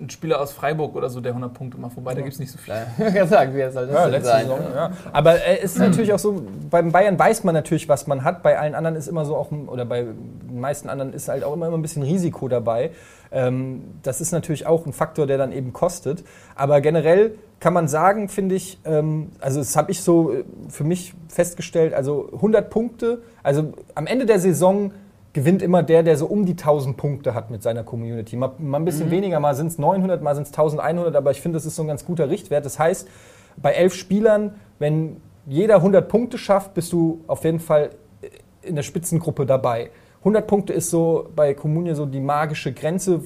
ein 0.00 0.10
Spieler 0.10 0.40
aus 0.40 0.52
Freiburg 0.52 0.96
oder 0.96 1.08
so, 1.08 1.20
der 1.20 1.32
100 1.32 1.54
Punkte 1.54 1.78
macht. 1.80 1.96
Wobei, 1.96 2.14
da 2.14 2.20
gibt 2.20 2.32
es 2.34 2.40
nicht 2.40 2.50
so 2.50 2.58
viel. 2.58 2.74
Ja, 3.14 3.26
sagen, 3.26 3.52
wer 3.54 3.70
soll 3.70 3.86
das 3.86 3.94
Ja, 3.94 4.02
denn 4.04 4.10
letzte 4.12 4.28
sein? 4.28 4.42
Saison, 4.46 4.58
ja. 4.74 4.90
Aber 5.12 5.34
äh, 5.36 5.58
es 5.62 5.72
ist 5.72 5.78
natürlich 5.78 6.12
auch 6.12 6.18
so, 6.18 6.42
beim 6.70 6.90
Bayern 6.90 7.18
weiß 7.18 7.44
man 7.44 7.54
natürlich, 7.54 7.88
was 7.88 8.06
man 8.08 8.24
hat. 8.24 8.42
Bei 8.42 8.58
allen 8.58 8.74
anderen 8.74 8.96
ist 8.96 9.06
immer 9.06 9.24
so 9.24 9.36
auch, 9.36 9.50
ein- 9.52 9.68
oder 9.68 9.84
bei 9.84 10.02
den 10.02 10.58
meisten 10.60 10.88
anderen 10.88 11.12
ist 11.12 11.28
halt 11.28 11.44
auch 11.44 11.52
immer, 11.54 11.68
immer 11.68 11.78
ein 11.78 11.82
bisschen 11.82 12.02
Risiko 12.02 12.48
dabei. 12.48 12.90
Ähm, 13.30 13.84
das 14.02 14.20
ist 14.20 14.32
natürlich 14.32 14.66
auch 14.66 14.84
ein 14.86 14.92
Faktor, 14.92 15.26
der 15.26 15.38
dann 15.38 15.52
eben 15.52 15.72
kostet. 15.72 16.24
Aber 16.56 16.80
generell 16.80 17.34
kann 17.60 17.72
man 17.72 17.86
sagen, 17.88 18.28
finde 18.28 18.56
ich, 18.56 18.78
ähm, 18.84 19.30
also 19.40 19.60
das 19.60 19.76
habe 19.76 19.90
ich 19.92 20.02
so 20.02 20.32
äh, 20.32 20.44
für 20.68 20.84
mich 20.84 21.14
festgestellt, 21.28 21.94
also 21.94 22.30
100 22.34 22.68
Punkte, 22.68 23.22
also 23.42 23.72
am 23.94 24.06
Ende 24.06 24.26
der 24.26 24.38
Saison 24.40 24.92
gewinnt 25.34 25.62
immer 25.62 25.82
der, 25.82 26.02
der 26.02 26.16
so 26.16 26.26
um 26.26 26.46
die 26.46 26.52
1000 26.52 26.96
Punkte 26.96 27.34
hat 27.34 27.50
mit 27.50 27.62
seiner 27.62 27.82
Community. 27.82 28.36
Mal, 28.36 28.52
mal 28.58 28.78
ein 28.78 28.84
bisschen 28.84 29.10
weniger, 29.10 29.40
mal 29.40 29.54
sind 29.54 29.66
es 29.66 29.78
900, 29.78 30.22
mal 30.22 30.34
sind 30.34 30.44
es 30.44 30.50
1100, 30.50 31.14
aber 31.14 31.32
ich 31.32 31.42
finde, 31.42 31.56
das 31.56 31.66
ist 31.66 31.76
so 31.76 31.82
ein 31.82 31.88
ganz 31.88 32.04
guter 32.06 32.30
Richtwert. 32.30 32.64
Das 32.64 32.78
heißt, 32.78 33.08
bei 33.56 33.72
elf 33.72 33.94
Spielern, 33.94 34.54
wenn 34.78 35.20
jeder 35.46 35.76
100 35.76 36.08
Punkte 36.08 36.38
schafft, 36.38 36.72
bist 36.74 36.92
du 36.92 37.20
auf 37.26 37.44
jeden 37.44 37.60
Fall 37.60 37.90
in 38.62 38.76
der 38.76 38.82
Spitzengruppe 38.82 39.44
dabei. 39.44 39.90
100 40.20 40.46
Punkte 40.46 40.72
ist 40.72 40.90
so 40.90 41.28
bei 41.34 41.52
Comunio 41.52 41.94
so 41.94 42.06
die 42.06 42.20
magische 42.20 42.72
Grenze 42.72 43.20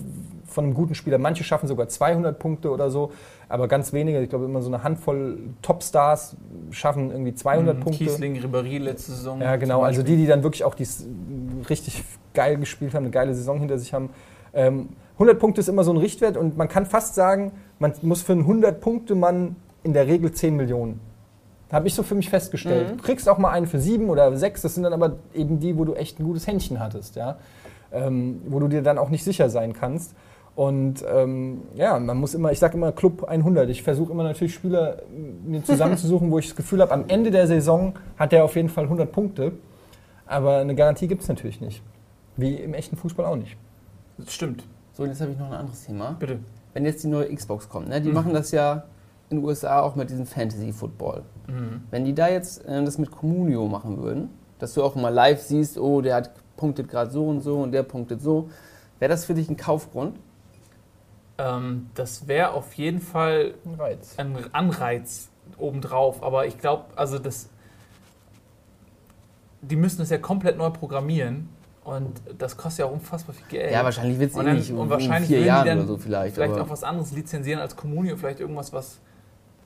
von 0.46 0.64
einem 0.64 0.74
guten 0.74 0.94
Spieler. 0.94 1.18
Manche 1.18 1.44
schaffen 1.44 1.68
sogar 1.68 1.88
200 1.88 2.38
Punkte 2.38 2.70
oder 2.70 2.90
so, 2.90 3.12
aber 3.48 3.66
ganz 3.68 3.92
wenige, 3.92 4.20
ich 4.20 4.28
glaube 4.28 4.44
immer 4.44 4.60
so 4.60 4.68
eine 4.68 4.82
Handvoll 4.82 5.38
Topstars 5.62 6.36
schaffen 6.70 7.10
irgendwie 7.10 7.34
200 7.34 7.76
Mhm, 7.76 7.80
Punkte. 7.80 8.04
Kiesling, 8.04 8.36
Ribéry 8.36 8.78
letzte 8.78 9.12
Saison. 9.12 9.40
Ja, 9.40 9.56
genau. 9.56 9.82
Also 9.82 10.02
die, 10.02 10.16
die 10.16 10.26
dann 10.26 10.42
wirklich 10.42 10.64
auch 10.64 10.74
dies 10.74 11.06
richtig 11.68 12.04
geil 12.34 12.56
gespielt 12.58 12.94
haben, 12.94 13.04
eine 13.04 13.10
geile 13.10 13.34
Saison 13.34 13.58
hinter 13.58 13.78
sich 13.78 13.94
haben. 13.94 14.10
Ähm, 14.52 14.90
100 15.14 15.38
Punkte 15.38 15.60
ist 15.60 15.68
immer 15.68 15.82
so 15.82 15.92
ein 15.92 15.96
Richtwert 15.96 16.36
und 16.36 16.56
man 16.56 16.68
kann 16.68 16.86
fast 16.86 17.14
sagen, 17.14 17.52
man 17.78 17.92
muss 18.02 18.22
für 18.22 18.32
einen 18.32 18.46
100-Punkte-Mann 18.46 19.56
in 19.82 19.92
der 19.92 20.06
Regel 20.06 20.30
10 20.32 20.54
Millionen. 20.54 21.00
Habe 21.72 21.86
ich 21.88 21.94
so 21.94 22.02
für 22.02 22.14
mich 22.14 22.30
festgestellt. 22.30 22.92
Mhm. 22.92 22.96
Du 22.98 23.02
kriegst 23.02 23.28
auch 23.28 23.38
mal 23.38 23.50
einen 23.50 23.66
für 23.66 23.78
sieben 23.80 24.08
oder 24.10 24.34
sechs, 24.36 24.62
das 24.62 24.74
sind 24.74 24.84
dann 24.84 24.92
aber 24.92 25.16
eben 25.34 25.58
die, 25.60 25.76
wo 25.76 25.84
du 25.84 25.94
echt 25.94 26.18
ein 26.20 26.24
gutes 26.24 26.46
Händchen 26.46 26.80
hattest, 26.80 27.16
ja. 27.16 27.36
Ähm, 27.92 28.42
wo 28.46 28.60
du 28.60 28.68
dir 28.68 28.82
dann 28.82 28.98
auch 28.98 29.08
nicht 29.08 29.24
sicher 29.24 29.48
sein 29.50 29.72
kannst. 29.72 30.14
Und 30.58 31.04
ähm, 31.08 31.62
ja, 31.76 32.00
man 32.00 32.16
muss 32.18 32.34
immer, 32.34 32.50
ich 32.50 32.58
sage 32.58 32.76
immer 32.76 32.90
Club 32.90 33.22
100. 33.22 33.68
Ich 33.70 33.84
versuche 33.84 34.10
immer 34.10 34.24
natürlich 34.24 34.54
Spieler 34.54 35.02
mir 35.46 35.62
zusammenzusuchen, 35.62 36.30
wo 36.32 36.40
ich 36.40 36.48
das 36.48 36.56
Gefühl 36.56 36.80
habe, 36.80 36.90
am 36.90 37.04
Ende 37.06 37.30
der 37.30 37.46
Saison 37.46 37.94
hat 38.16 38.32
er 38.32 38.42
auf 38.42 38.56
jeden 38.56 38.68
Fall 38.68 38.82
100 38.82 39.12
Punkte. 39.12 39.52
Aber 40.26 40.56
eine 40.56 40.74
Garantie 40.74 41.06
gibt 41.06 41.22
es 41.22 41.28
natürlich 41.28 41.60
nicht. 41.60 41.80
Wie 42.36 42.56
im 42.56 42.74
echten 42.74 42.96
Fußball 42.96 43.24
auch 43.26 43.36
nicht. 43.36 43.56
Das 44.18 44.32
stimmt, 44.34 44.64
So, 44.94 45.04
und 45.04 45.10
jetzt 45.10 45.20
habe 45.20 45.30
ich 45.30 45.38
noch 45.38 45.46
ein 45.46 45.52
anderes 45.52 45.84
Thema. 45.86 46.16
bitte. 46.18 46.40
Wenn 46.74 46.84
jetzt 46.84 47.04
die 47.04 47.08
neue 47.08 47.32
Xbox 47.32 47.68
kommt, 47.68 47.88
ne, 47.88 48.00
die 48.00 48.08
Mhm. 48.08 48.14
machen 48.16 48.34
das 48.34 48.50
ja 48.50 48.82
in 49.30 49.36
den 49.36 49.44
USA 49.46 49.80
auch 49.82 49.94
mit 49.94 50.10
diesem 50.10 50.26
Fantasy 50.26 50.72
Football. 50.72 51.22
Mhm. 51.46 51.82
Wenn 51.92 52.04
die 52.04 52.14
da 52.16 52.28
jetzt 52.28 52.66
äh, 52.66 52.84
das 52.84 52.98
mit 52.98 53.12
Communio 53.12 53.68
machen 53.68 54.02
würden, 54.02 54.30
dass 54.58 54.74
du 54.74 54.82
auch 54.82 54.96
mal 54.96 55.10
live 55.14 55.40
siehst, 55.40 55.78
oh, 55.78 56.00
der 56.00 56.16
hat 56.16 56.32
punktet 56.56 56.88
gerade 56.88 57.12
so 57.12 57.28
und 57.28 57.42
so 57.42 57.60
und 57.60 57.70
der 57.70 57.84
punktet 57.84 58.20
so, 58.20 58.50
wäre 58.98 59.08
das 59.08 59.24
für 59.24 59.34
dich 59.34 59.48
ein 59.48 59.56
Kaufgrund? 59.56 60.16
Ähm, 61.38 61.90
das 61.94 62.26
wäre 62.26 62.50
auf 62.50 62.74
jeden 62.74 63.00
Fall 63.00 63.54
Ein 63.64 63.74
Reiz. 63.74 64.14
ein 64.16 64.36
Anreiz 64.52 65.28
obendrauf. 65.56 66.22
Aber 66.22 66.46
ich 66.46 66.58
glaube, 66.58 66.84
also 66.96 67.18
das. 67.18 67.48
Die 69.60 69.76
müssen 69.76 69.98
das 69.98 70.10
ja 70.10 70.18
komplett 70.18 70.56
neu 70.56 70.70
programmieren. 70.70 71.48
Und 71.84 72.20
das 72.36 72.56
kostet 72.56 72.80
ja 72.80 72.86
auch 72.86 72.92
unfassbar 72.92 73.34
viel 73.34 73.46
Geld. 73.48 73.72
Ja, 73.72 73.82
wahrscheinlich 73.82 74.18
wird 74.18 74.30
es 74.32 74.36
Und 74.36 74.46
eh 74.46 74.52
nicht 74.52 74.70
und 74.70 74.78
um, 74.78 74.90
wahrscheinlich 74.90 75.28
vier 75.28 75.38
würden 75.38 75.42
die 75.42 75.48
Jahren 75.48 75.66
dann 75.66 75.78
oder 75.78 75.86
so 75.86 75.96
vielleicht. 75.96 76.34
Vielleicht 76.34 76.52
aber 76.52 76.64
auch 76.64 76.68
was 76.68 76.84
anderes 76.84 77.12
lizenzieren 77.12 77.60
als 77.60 77.76
Communio, 77.76 78.16
vielleicht 78.16 78.40
irgendwas, 78.40 78.74
was 78.74 79.00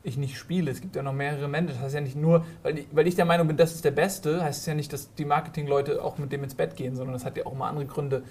ich 0.05 0.17
nicht 0.17 0.39
spiele. 0.39 0.71
Es 0.71 0.81
gibt 0.81 0.95
ja 0.95 1.03
noch 1.03 1.13
mehrere 1.13 1.49
Menschen. 1.49 1.75
Das 1.75 1.83
heißt 1.83 1.95
ja 1.97 2.01
nicht 2.01 2.15
nur, 2.15 2.45
weil 2.63 2.79
ich, 2.79 2.87
weil 2.93 3.09
ich 3.09 3.17
der 3.17 3.25
Meinung 3.25 3.49
bin, 3.49 3.57
das 3.57 3.75
ist 3.75 3.85
der 3.85 3.91
Beste, 3.91 4.43
heißt 4.43 4.61
es 4.61 4.67
ja 4.67 4.75
nicht, 4.75 4.93
dass 4.93 5.13
die 5.15 5.25
Marketingleute 5.25 6.03
auch 6.03 6.19
mit 6.19 6.31
dem 6.31 6.45
ins 6.45 6.55
Bett 6.55 6.77
gehen, 6.77 6.95
sondern 6.95 7.15
das 7.15 7.25
hat 7.25 7.37
ja 7.37 7.45
auch 7.45 7.55
mal 7.55 7.69
andere 7.69 7.87
Gründe. 7.87 8.23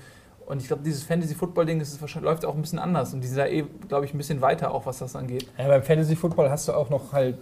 Und 0.52 0.62
ich 0.62 0.68
glaube, 0.68 0.84
dieses 0.84 1.04
Fantasy-Football-Ding 1.04 1.82
läuft 2.20 2.44
auch 2.44 2.56
ein 2.56 2.62
bisschen 2.62 2.78
anders. 2.78 3.14
Und 3.14 3.22
die 3.22 3.28
sind 3.28 3.38
da 3.38 3.48
eh, 3.48 3.64
glaube 3.88 4.04
ich, 4.04 4.14
ein 4.14 4.18
bisschen 4.18 4.42
weiter, 4.42 4.74
auch 4.74 4.86
was 4.86 5.00
das 5.00 5.16
angeht. 5.16 5.48
Ja, 5.58 5.70
beim 5.70 5.82
Fantasy 5.82 6.18
Football 6.18 6.50
hast 6.50 6.68
du 6.68 6.74
auch 6.74 6.90
noch 6.90 7.14
halt 7.14 7.38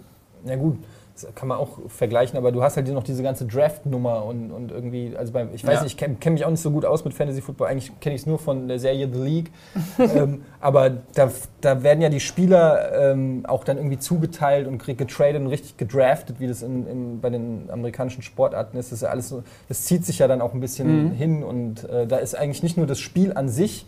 Ja 0.45 0.55
gut, 0.55 0.77
das 1.23 1.35
kann 1.35 1.47
man 1.47 1.57
auch 1.57 1.77
vergleichen, 1.87 2.37
aber 2.37 2.51
du 2.51 2.61
hast 2.63 2.77
halt 2.77 2.87
noch 2.89 3.03
diese 3.03 3.23
ganze 3.23 3.45
Draft-Nummer 3.45 4.25
und, 4.25 4.51
und 4.51 4.71
irgendwie, 4.71 5.15
also 5.17 5.33
bei, 5.33 5.47
ich 5.53 5.65
weiß 5.65 5.75
Ja. 5.75 5.83
nicht, 5.83 5.93
ich 5.93 5.97
kenne 5.97 6.15
kenn 6.19 6.33
mich 6.33 6.45
auch 6.45 6.49
nicht 6.49 6.61
so 6.61 6.71
gut 6.71 6.85
aus 6.85 7.03
mit 7.05 7.13
Fantasy 7.13 7.41
Football, 7.41 7.67
eigentlich 7.67 7.99
kenne 7.99 8.15
ich 8.15 8.21
es 8.21 8.27
nur 8.27 8.39
von 8.39 8.67
der 8.67 8.79
Serie 8.79 9.09
The 9.11 9.19
League, 9.19 9.51
ähm, 9.99 10.43
aber 10.59 10.89
da, 11.15 11.29
da 11.61 11.83
werden 11.83 12.01
ja 12.01 12.09
die 12.09 12.19
Spieler 12.19 13.11
ähm, 13.11 13.45
auch 13.47 13.63
dann 13.63 13.77
irgendwie 13.77 13.99
zugeteilt 13.99 14.67
und 14.67 14.83
getradet 14.85 15.41
und 15.41 15.47
richtig 15.47 15.77
gedraftet, 15.77 16.39
wie 16.39 16.47
das 16.47 16.61
in, 16.61 16.87
in, 16.87 17.21
bei 17.21 17.29
den 17.29 17.69
amerikanischen 17.71 18.21
Sportarten 18.21 18.77
ist. 18.77 18.91
Das 18.91 18.97
ist 18.99 19.01
ja 19.03 19.09
alles 19.09 19.29
so, 19.29 19.43
das 19.67 19.85
zieht 19.85 20.05
sich 20.05 20.19
ja 20.19 20.27
dann 20.27 20.41
auch 20.41 20.53
ein 20.53 20.59
bisschen 20.59 21.07
Mhm. 21.07 21.11
hin 21.11 21.43
und 21.43 21.83
äh, 21.89 22.07
da 22.07 22.17
ist 22.17 22.35
eigentlich 22.35 22.63
nicht 22.63 22.77
nur 22.77 22.87
das 22.87 22.99
Spiel 22.99 23.33
an 23.33 23.49
sich 23.49 23.85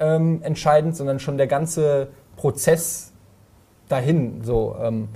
ähm, 0.00 0.40
entscheidend, 0.42 0.96
sondern 0.96 1.18
schon 1.20 1.38
der 1.38 1.46
ganze 1.46 2.08
Prozess 2.36 3.12
dahin. 3.88 4.42
So, 4.42 4.76
ähm, 4.82 5.08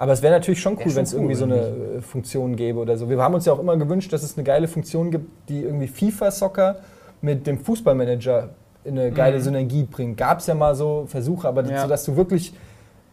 aber 0.00 0.12
es 0.14 0.22
wäre 0.22 0.32
natürlich 0.32 0.62
schon 0.62 0.78
cool, 0.78 0.94
wenn 0.96 1.02
es 1.02 1.12
irgendwie 1.12 1.34
cool, 1.34 1.38
so 1.38 1.44
eine 1.44 1.56
äh, 1.98 2.00
Funktion 2.00 2.56
gäbe 2.56 2.78
oder 2.78 2.96
so. 2.96 3.10
Wir 3.10 3.18
haben 3.18 3.34
uns 3.34 3.44
ja 3.44 3.52
auch 3.52 3.58
immer 3.58 3.76
gewünscht, 3.76 4.10
dass 4.14 4.22
es 4.22 4.34
eine 4.38 4.44
geile 4.44 4.66
Funktion 4.66 5.10
gibt, 5.10 5.28
die 5.50 5.62
irgendwie 5.62 5.88
FIFA-Soccer 5.88 6.76
mit 7.20 7.46
dem 7.46 7.58
Fußballmanager 7.58 8.48
in 8.84 8.98
eine 8.98 9.10
geile 9.12 9.36
Mhm. 9.36 9.42
Synergie 9.42 9.82
bringt. 9.84 10.16
Gab 10.16 10.38
es 10.38 10.46
ja 10.46 10.54
mal 10.54 10.74
so 10.74 11.04
Versuche, 11.06 11.46
aber 11.46 11.64
Ja. 11.66 11.82
so, 11.82 11.88
dass 11.88 12.06
du 12.06 12.16
wirklich 12.16 12.54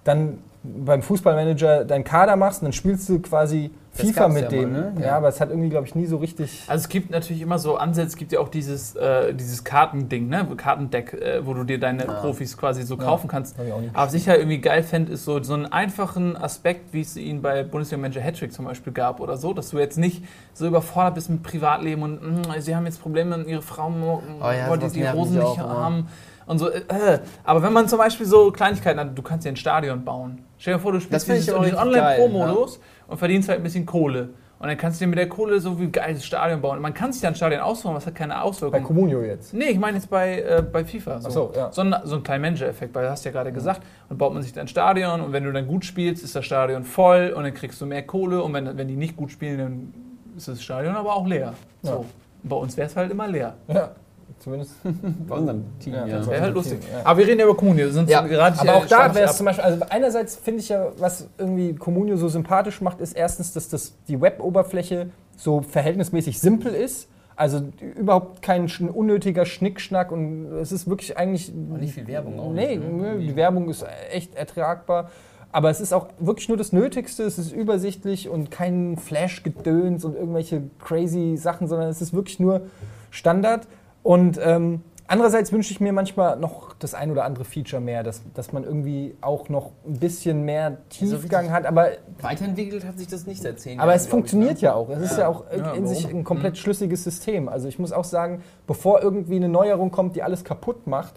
dann 0.06 0.38
beim 0.86 1.01
Fußballmanager 1.01 1.86
deinen 1.86 2.03
Kader 2.03 2.36
machst 2.36 2.62
und 2.62 2.65
dann 2.67 2.73
spielst 2.73 3.08
du 3.10 3.19
quasi 3.19 3.71
Das 3.95 4.06
FIFA 4.06 4.27
mit 4.27 4.43
ja 4.43 4.49
dem. 4.49 4.71
mal, 4.73 4.82
ne? 4.82 4.93
Ja. 4.99 5.06
Ja. 5.08 5.17
aber 5.17 5.27
es 5.30 5.39
hat 5.41 5.49
irgendwie, 5.49 5.69
glaube 5.69 5.88
ich, 5.88 5.95
nie 5.95 6.06
so 6.06 6.17
richtig. 6.17 6.63
Also 6.67 6.84
es 6.84 6.89
gibt 6.89 7.10
natürlich 7.10 7.41
immer 7.41 7.58
so 7.58 7.77
Ansätze, 7.77 8.08
es 8.10 8.15
gibt 8.15 8.32
ja 8.32 8.39
auch 8.39 8.49
dieses, 8.49 8.95
äh, 8.95 9.34
dieses 9.34 9.63
Kartending, 9.63 10.27
ne? 10.30 10.47
Kartendeck, 10.56 11.13
äh, 11.13 11.45
wo 11.45 11.53
du 11.53 11.63
dir 11.63 11.80
deine 11.80 12.06
Ja. 12.06 12.13
Profis 12.13 12.58
quasi 12.58 12.84
so 12.84 12.95
Ja. 12.95 13.03
kaufen 13.03 13.27
kannst. 13.27 13.56
Aber 13.60 14.06
was 14.08 14.13
ich 14.13 14.27
halt 14.30 14.39
irgendwie 14.39 14.60
geil 14.60 14.84
fände, 14.84 15.13
ist 15.13 15.25
so, 15.25 15.41
so 15.41 15.53
einen 15.53 15.65
einfachen 15.65 16.36
Aspekt, 16.38 16.93
wie 16.93 17.01
es 17.01 17.15
ihn 17.17 17.41
bei 17.41 17.63
Bundesliga-Manager 17.63 18.21
Hattrick 18.21 18.53
zum 18.53 18.65
Beispiel 18.65 18.93
gab 18.93 19.19
oder 19.19 19.38
so, 19.38 19.53
dass 19.53 19.69
du 19.69 19.80
jetzt 19.80 19.97
nicht 19.97 20.23
so 20.53 20.67
überfordert 20.67 21.15
bist 21.15 21.30
mit 21.30 21.43
Privatleben 21.43 22.03
und 22.03 22.21
"Mm, 22.21 22.41
sie 22.60 22.75
haben 22.75 22.86
jetzt 22.86 23.01
Probleme 23.01 23.36
und 23.36 23.47
ihre 23.47 23.62
Frau 23.62 23.89
mo- 23.89 24.21
Oh 24.41 24.75
die 24.75 25.08
Hosen 25.10 25.36
mich 25.38 25.43
nicht 25.43 25.62
auch 25.62 25.88
immer. 25.88 26.03
Und 26.47 26.60
so. 26.60 26.69
Äh, 26.69 26.79
äh. 26.79 27.19
Aber 27.43 27.62
wenn 27.62 27.73
man 27.73 27.88
zum 27.88 27.99
Beispiel 27.99 28.25
so 28.25 28.51
Kleinigkeiten 28.51 28.99
hat, 28.99 29.17
du 29.17 29.21
kannst 29.21 29.45
dir 29.45 29.49
ein 29.49 29.55
Stadion 29.55 30.03
bauen. 30.03 30.43
Stell 30.57 30.73
dir 30.73 30.79
vor, 30.79 30.91
du 30.91 30.99
spielst 30.99 31.29
richtig 31.29 31.53
Online-Pro-Modus 31.53 32.79
und 33.07 33.17
verdienst 33.17 33.49
halt 33.49 33.60
ein 33.60 33.63
bisschen 33.63 33.86
Kohle. 33.86 34.29
Und 34.60 34.69
dann 34.69 34.77
kannst 34.77 34.99
du 34.99 35.05
dir 35.05 35.10
mit 35.10 35.19
der 35.19 35.29
Kohle 35.29 35.60
so 35.60 35.79
wie 35.79 35.83
ein 35.83 35.91
geiles 35.91 36.25
Stadion 36.25 36.62
bauen. 36.62 36.77
Und 36.77 36.81
man 36.81 36.93
kann 36.93 37.13
sich 37.13 37.21
dann 37.21 37.33
ein 37.33 37.36
Stadion 37.36 37.62
aussuchen, 37.62 37.93
was 37.93 38.07
hat 38.07 38.15
keine 38.15 38.33
Bei 38.33 38.41
Auswirkungen. 38.41 38.83
Comunio 38.83 39.21
jetzt. 39.21 39.53
Nee, 39.53 39.65
ich 39.65 39.77
meine 39.77 39.97
jetzt 39.97 40.10
bei, 40.10 40.41
äh, 40.41 40.63
bei 40.63 40.83
FIFA. 40.83 41.21
So. 41.21 41.27
Ach 41.27 41.31
so, 41.31 41.51
ja. 41.55 41.71
So, 41.71 41.81
ein, 41.81 41.95
so 42.05 42.15
ein 42.15 42.23
kleiner 42.23 42.41
Manager-Effekt, 42.41 42.95
weil 42.95 43.03
du 43.03 43.12
hast 43.12 43.23
ja 43.23 43.31
gerade 43.31 43.51
gesagt, 43.51 43.83
und 44.10 44.17
baut 44.17 44.33
man 44.33 44.41
sich 44.41 44.53
dein 44.53 44.67
Stadion 44.67 45.21
und 45.21 45.31
wenn 45.31 45.43
du 45.43 45.51
dann 45.51 45.67
gut 45.67 45.86
spielst, 45.86 46.23
ist 46.23 46.36
das 46.36 46.43
Stadion 46.43 46.86
voll 46.86 47.33
und 47.36 47.43
dann 47.43 47.53
kriegst 47.53 47.79
du 47.81 47.86
mehr 47.86 48.01
Kohle 48.01 48.41
und 48.41 48.51
wenn, 48.53 48.77
wenn 48.77 48.88
die 48.88 48.95
nicht 48.95 49.15
gut 49.15 49.31
spielen, 49.31 49.57
dann 49.60 49.93
ist 50.36 50.47
das 50.47 50.63
Stadion 50.63 50.95
aber 50.95 51.15
auch 51.15 51.27
leer. 51.27 51.53
Ja. 51.83 51.91
So. 51.91 52.05
Bei 52.41 52.55
uns 52.55 52.75
wäre 52.77 52.88
es 52.88 52.95
halt 52.95 53.12
immer 53.12 53.27
leer. 53.27 53.55
Ja, 53.67 53.91
zumindest. 54.39 54.71
Bei 55.28 55.36
unserem 55.36 55.63
Team, 55.80 55.93
Ja, 55.93 56.06
ja. 56.08 56.17
das 56.19 56.28
Wäre 56.30 56.41
halt 56.41 56.54
lustig. 56.56 56.80
ja. 56.91 57.02
Aber 57.06 57.19
wir 57.19 57.28
reden 57.28 57.39
ja 57.39 57.45
über 57.45 57.56
Kommune. 57.58 57.78
Wir 57.80 57.91
sind 57.91 58.10
Ja, 58.10 58.21
gerade 58.21 58.60
Aber 58.60 58.76
auch 58.76 58.86
da 58.86 59.13
wäre 59.15 59.26
es 59.26 59.32
ab. 59.32 59.38
zum 59.38 59.45
Beispiel, 59.45 59.63
also 59.65 59.86
einerseits 59.89 60.36
finde 60.36 60.60
ich 60.62 60.69
ja, 60.69 60.88
was 60.97 61.28
irgendwie 61.38 61.73
Comunio 61.76 62.17
so 62.17 62.28
sympathisch 62.28 62.82
macht, 62.82 63.02
ist 63.02 63.13
erstens, 63.13 63.54
dass 63.54 63.69
das 63.69 63.93
die 64.08 64.19
Web-Oberfläche 64.21 65.10
so 65.36 65.62
verhältnismäßig 65.62 66.39
simpel 66.39 66.73
ist. 66.73 67.10
Also 67.36 67.62
überhaupt 67.95 68.41
kein 68.41 68.67
unnötiger 68.93 69.45
Schnickschnack 69.45 70.12
und 70.12 70.52
es 70.54 70.71
ist 70.71 70.89
wirklich 70.89 71.17
eigentlich. 71.17 71.50
Und 71.54 71.80
nicht 71.80 71.93
viel 71.93 72.08
Werbung 72.08 72.39
auch 72.39 72.52
Nee, 72.52 72.78
nicht, 72.78 72.91
ne? 72.91 73.13
nö, 73.15 73.19
die 73.19 73.36
Werbung 73.36 73.69
ist 73.69 73.86
echt 74.12 74.34
ertragbar. 74.36 75.12
Aber 75.52 75.69
es 75.69 75.80
ist 75.80 75.93
auch 75.93 76.08
wirklich 76.19 76.50
nur 76.50 76.58
das 76.58 76.73
Nötigste, 76.73 77.23
es 77.23 77.38
ist 77.38 77.52
übersichtlich 77.54 78.28
und 78.28 78.52
kein 78.52 78.97
Flash-Gedöns 78.97 80.04
und 80.04 80.15
irgendwelche 80.15 80.63
crazy 80.80 81.38
Sachen, 81.38 81.67
sondern 81.67 81.89
es 81.89 82.02
ist 82.02 82.13
wirklich 82.13 82.39
nur 82.39 82.63
Standard. 83.12 83.67
Und 84.08 84.39
ähm, 84.41 84.84
andererseits 85.08 85.52
wünsche 85.52 85.72
ich 85.74 85.82
mir 85.82 85.91
manchmal 85.91 86.38
noch 86.39 86.74
das 86.80 86.93
ein 86.93 87.12
oder 87.12 87.26
andere 87.26 87.43
Feature 87.43 87.82
mehr, 87.82 88.04
dass, 88.04 88.22
dass 88.36 88.54
man 88.54 88.63
irgendwie 88.63 89.15
auch 89.20 89.50
noch 89.50 89.72
ein 89.86 90.00
bisschen 90.00 90.43
mehr 90.46 90.78
Tiefgang 90.88 91.41
richtig- 91.41 91.52
hat. 91.52 91.65
Aber, 91.65 91.89
Weiterentwickelt 92.22 92.86
hat 92.86 92.98
sich 92.98 93.08
das 93.10 93.28
nicht 93.28 93.41
seit 93.41 93.60
zehn 93.60 93.82
aber 93.82 93.89
Jahren, 93.89 93.98
es 93.98 94.04
glaub 94.04 94.12
funktioniert 94.12 94.54
ich, 94.54 94.62
ne? 94.62 94.67
ja 94.70 94.76
auch. 94.76 94.88
Es 94.89 95.02
ist 95.12 95.17
ja 95.17 95.28
auch 95.28 95.43
Ja, 95.52 95.74
in 95.74 95.88
sich 95.88 96.06
warum? 96.06 96.20
ein 96.20 96.24
komplett 96.24 96.58
schlüssiges 96.58 97.04
System. 97.04 97.50
Also 97.50 97.67
ich 97.67 97.80
muss 97.80 97.91
auch 97.91 98.06
sagen, 98.06 98.43
bevor 98.65 99.02
irgendwie 99.02 99.36
eine 99.36 99.50
Neuerung 99.50 99.91
kommt, 99.91 100.15
die 100.15 100.24
alles 100.24 100.46
kaputt 100.46 100.88
macht, 100.88 101.15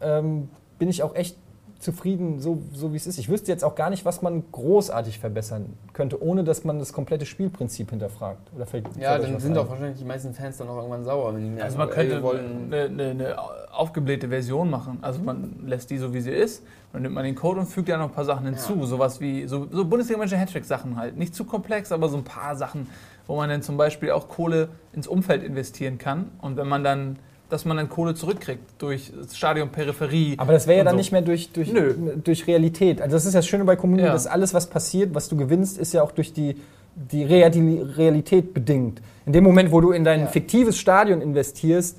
ähm, 0.00 0.48
bin 0.78 0.88
ich 0.88 1.02
auch 1.02 1.14
echt 1.14 1.36
zufrieden, 1.80 2.38
so, 2.40 2.62
so 2.72 2.92
wie 2.92 2.96
es 2.96 3.06
ist. 3.06 3.18
Ich 3.18 3.28
wüsste 3.28 3.50
jetzt 3.50 3.64
auch 3.64 3.74
gar 3.74 3.90
nicht, 3.90 4.04
was 4.04 4.20
man 4.22 4.44
großartig 4.52 5.18
verbessern 5.18 5.72
könnte, 5.94 6.22
ohne 6.22 6.44
dass 6.44 6.62
man 6.62 6.78
das 6.78 6.92
komplette 6.92 7.24
Spielprinzip 7.26 7.90
hinterfragt. 7.90 8.52
Oder 8.54 8.66
fällt, 8.66 8.86
Ja, 8.98 9.12
fällt 9.12 9.24
dann 9.24 9.40
sind 9.40 9.52
ein? 9.52 9.54
doch 9.54 9.68
wahrscheinlich 9.70 9.98
die 9.98 10.04
meisten 10.04 10.34
Fans 10.34 10.58
dann 10.58 10.68
auch 10.68 10.76
irgendwann 10.76 11.04
sauer, 11.04 11.34
wenn 11.34 11.42
die 11.42 11.48
merken, 11.48 11.64
Also 11.64 11.78
man 11.78 11.90
könnte 11.90 12.16
eine, 12.16 12.82
eine, 12.84 13.10
eine 13.10 13.36
aufgeblähte 13.72 14.28
Version 14.28 14.68
machen. 14.68 14.98
Also 15.00 15.20
man 15.22 15.64
lässt 15.66 15.90
die 15.90 15.96
so, 15.98 16.12
wie 16.12 16.20
sie 16.20 16.30
ist, 16.32 16.62
dann 16.92 17.02
nimmt 17.02 17.14
man 17.14 17.24
den 17.24 17.34
Code 17.34 17.60
und 17.60 17.66
fügt 17.66 17.88
ja 17.88 17.96
noch 17.96 18.06
ein 18.06 18.12
paar 18.12 18.24
Sachen 18.26 18.44
hinzu. 18.46 18.84
Sowas 18.84 19.20
wie 19.20 19.46
so, 19.48 19.66
so 19.70 19.84
Bundesliga-Manager 19.86 20.36
Hattrick-Sachen 20.36 20.96
halt. 20.96 21.16
Nicht 21.16 21.34
zu 21.34 21.44
komplex, 21.44 21.92
aber 21.92 22.08
so 22.10 22.16
ein 22.18 22.24
paar 22.24 22.56
Sachen, 22.56 22.88
wo 23.26 23.36
man 23.36 23.48
dann 23.48 23.62
zum 23.62 23.76
Beispiel 23.78 24.10
auch 24.10 24.28
Kohle 24.28 24.68
ins 24.92 25.06
Umfeld 25.06 25.42
investieren 25.42 25.96
kann. 25.96 26.30
Und 26.42 26.56
wenn 26.58 26.68
man 26.68 26.84
dann, 26.84 27.18
dass 27.50 27.64
man 27.64 27.76
dann 27.76 27.88
Kohle 27.88 28.14
zurückkriegt 28.14 28.62
durch 28.78 29.12
Stadion 29.34 29.68
Peripherie. 29.70 30.34
Aber 30.38 30.52
das 30.52 30.66
wäre 30.66 30.78
ja 30.78 30.84
dann 30.84 30.92
so. 30.92 30.98
nicht 30.98 31.12
mehr 31.12 31.22
durch, 31.22 31.52
durch, 31.52 31.72
Nö. 31.72 31.94
durch 32.22 32.46
Realität. 32.46 33.00
Also 33.02 33.16
das 33.16 33.26
ist 33.26 33.34
ja 33.34 33.38
das 33.40 33.46
Schöne 33.46 33.64
bei 33.64 33.76
Kommunen, 33.76 34.04
Ja. 34.04 34.12
dass 34.12 34.26
alles, 34.26 34.54
was 34.54 34.68
passiert, 34.68 35.14
was 35.14 35.28
du 35.28 35.36
gewinnst, 35.36 35.76
ist 35.78 35.92
ja 35.92 36.02
auch 36.02 36.12
durch 36.12 36.32
die, 36.32 36.56
die 36.94 37.24
Rea- 37.24 37.50
die 37.50 37.78
Realität 37.80 38.54
bedingt. 38.54 39.00
In 39.26 39.32
dem 39.32 39.44
Moment, 39.44 39.70
wo 39.72 39.80
du 39.80 39.90
in 39.92 40.04
dein 40.04 40.20
Ja. 40.20 40.26
fiktives 40.26 40.78
Stadion 40.78 41.20
investierst, 41.20 41.98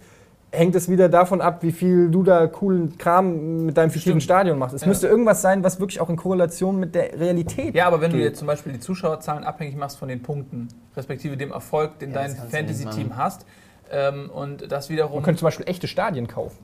hängt 0.54 0.76
es 0.76 0.90
wieder 0.90 1.08
davon 1.08 1.40
ab, 1.40 1.64
wie 1.64 1.72
viel 1.72 2.10
du 2.10 2.24
da 2.24 2.46
coolen 2.46 2.98
Kram 2.98 3.66
mit 3.68 3.78
deinem 3.78 3.90
fiktiven 3.90 4.20
Stimmt. 4.20 4.24
Stadion 4.24 4.60
machst. 4.60 4.76
Es 4.76 4.82
Ja. 4.82 4.88
müsste 4.90 5.08
irgendwas 5.08 5.42
sein, 5.42 5.64
was 5.64 5.80
wirklich 5.80 6.02
auch 6.02 6.10
in 6.10 6.18
Korrelation 6.18 6.78
mit 6.78 6.94
der 6.94 7.18
Realität 7.18 7.74
Ja, 7.74 7.88
aber 7.88 8.02
wenn 8.02 8.12
du 8.12 8.18
geht. 8.18 8.26
jetzt 8.26 8.40
zum 8.40 8.48
Beispiel 8.48 8.74
die 8.74 8.82
Zuschauerzahlen 8.82 9.46
abhängig 9.46 9.78
machst 9.78 9.98
von 9.98 10.10
den 10.10 10.22
Punkten, 10.22 10.68
respektive 10.98 11.38
dem 11.38 11.52
Erfolg, 11.54 12.00
den 12.00 12.10
Ja, 12.12 12.16
dein 12.24 12.32
du 12.36 12.42
Fantasy-Team 12.50 13.16
hast, 13.16 13.46
ähm, 13.92 14.30
und 14.30 14.72
das 14.72 14.90
wiederum. 14.90 15.16
Man 15.16 15.24
könnte 15.24 15.40
zum 15.40 15.48
Beispiel 15.48 15.68
echte 15.68 15.88
Stadien 15.88 16.28
kaufen. 16.28 16.58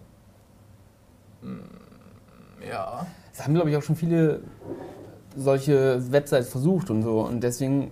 ja. 2.68 3.06
Das 3.32 3.46
haben, 3.46 3.54
glaube 3.54 3.70
ich, 3.70 3.78
auch 3.78 3.84
schon 3.84 3.96
viele 3.96 4.42
solche 5.36 6.12
Websites 6.12 6.50
versucht 6.50 6.90
und 6.90 7.04
so. 7.04 7.22
Und 7.22 7.42
deswegen, 7.42 7.92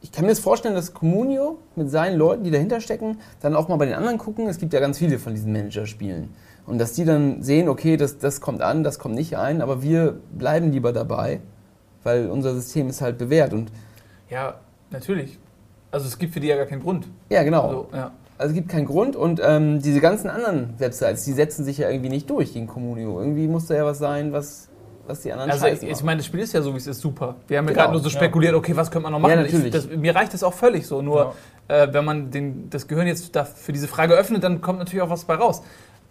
ich 0.00 0.10
kann 0.10 0.24
mir 0.24 0.30
jetzt 0.30 0.40
vorstellen, 0.40 0.74
dass 0.74 0.92
Comunio 0.92 1.58
mit 1.76 1.90
seinen 1.90 2.18
Leuten, 2.18 2.42
die 2.42 2.50
dahinter 2.50 2.80
stecken, 2.80 3.18
dann 3.40 3.54
auch 3.54 3.68
mal 3.68 3.76
bei 3.76 3.86
den 3.86 3.94
anderen 3.94 4.18
gucken. 4.18 4.48
Es 4.48 4.58
gibt 4.58 4.72
ja 4.72 4.80
ganz 4.80 4.98
viele 4.98 5.20
von 5.20 5.34
diesen 5.34 5.52
Manager-Spielen. 5.52 6.34
Und 6.66 6.78
dass 6.78 6.92
die 6.92 7.04
dann 7.04 7.42
sehen, 7.42 7.68
okay, 7.68 7.96
das, 7.96 8.18
das 8.18 8.40
kommt 8.40 8.60
an, 8.60 8.82
das 8.82 8.98
kommt 8.98 9.14
nicht 9.14 9.38
ein, 9.38 9.62
aber 9.62 9.82
wir 9.82 10.18
bleiben 10.32 10.72
lieber 10.72 10.92
dabei, 10.92 11.40
weil 12.02 12.28
unser 12.28 12.54
System 12.54 12.88
ist 12.88 13.00
halt 13.00 13.16
bewährt. 13.16 13.52
Und 13.52 13.70
Ja, 14.28 14.56
natürlich. 14.90 15.38
Also 15.90 16.06
es 16.06 16.18
gibt 16.18 16.34
für 16.34 16.40
die 16.40 16.48
ja 16.48 16.56
gar 16.56 16.66
keinen 16.66 16.82
Grund. 16.82 17.08
ja, 17.30 17.42
genau. 17.44 17.62
Also, 17.62 17.88
ja. 17.94 18.12
Also 18.38 18.50
es 18.52 18.54
gibt 18.54 18.68
keinen 18.68 18.86
Grund 18.86 19.16
und 19.16 19.40
ähm, 19.44 19.82
diese 19.82 20.00
ganzen 20.00 20.30
anderen 20.30 20.74
Websites, 20.78 21.24
die 21.24 21.32
setzen 21.32 21.64
sich 21.64 21.78
ja 21.78 21.90
irgendwie 21.90 22.08
nicht 22.08 22.30
durch 22.30 22.52
gegen 22.54 22.68
Comunio. 22.68 23.18
Irgendwie 23.20 23.48
muss 23.48 23.66
da 23.66 23.74
ja 23.74 23.84
was 23.84 23.98
sein, 23.98 24.32
was, 24.32 24.68
was 25.08 25.22
die 25.22 25.32
anderen 25.32 25.50
Also 25.50 25.66
ich, 25.66 25.82
ich 25.82 26.02
meine, 26.04 26.18
das 26.18 26.26
Spiel 26.26 26.40
ist 26.40 26.52
ja 26.52 26.62
so, 26.62 26.72
wie 26.72 26.78
es 26.78 26.86
ist, 26.86 27.00
super. 27.00 27.34
Wir 27.48 27.58
haben 27.58 27.64
ja 27.66 27.72
Genau, 27.72 27.82
gerade 27.82 27.92
nur 27.94 28.00
so 28.02 28.08
ja. 28.08 28.14
spekuliert, 28.14 28.54
okay, 28.54 28.76
was 28.76 28.90
könnte 28.92 29.02
man 29.04 29.12
noch 29.12 29.18
machen? 29.18 29.32
Ja, 29.32 29.36
natürlich. 29.42 29.66
Ich, 29.66 29.72
das, 29.72 29.88
mir 29.88 30.14
reicht 30.14 30.32
das 30.34 30.44
auch 30.44 30.54
völlig 30.54 30.86
so. 30.86 31.02
Nur 31.02 31.34
äh, 31.66 31.88
wenn 31.90 32.04
man 32.04 32.30
den, 32.30 32.70
das 32.70 32.86
Gehirn 32.86 33.08
jetzt 33.08 33.34
da 33.34 33.44
für 33.44 33.72
diese 33.72 33.88
Frage 33.88 34.14
öffnet, 34.14 34.44
dann 34.44 34.60
kommt 34.60 34.78
natürlich 34.78 35.02
auch 35.02 35.10
was 35.10 35.24
bei 35.24 35.34
raus. 35.34 35.62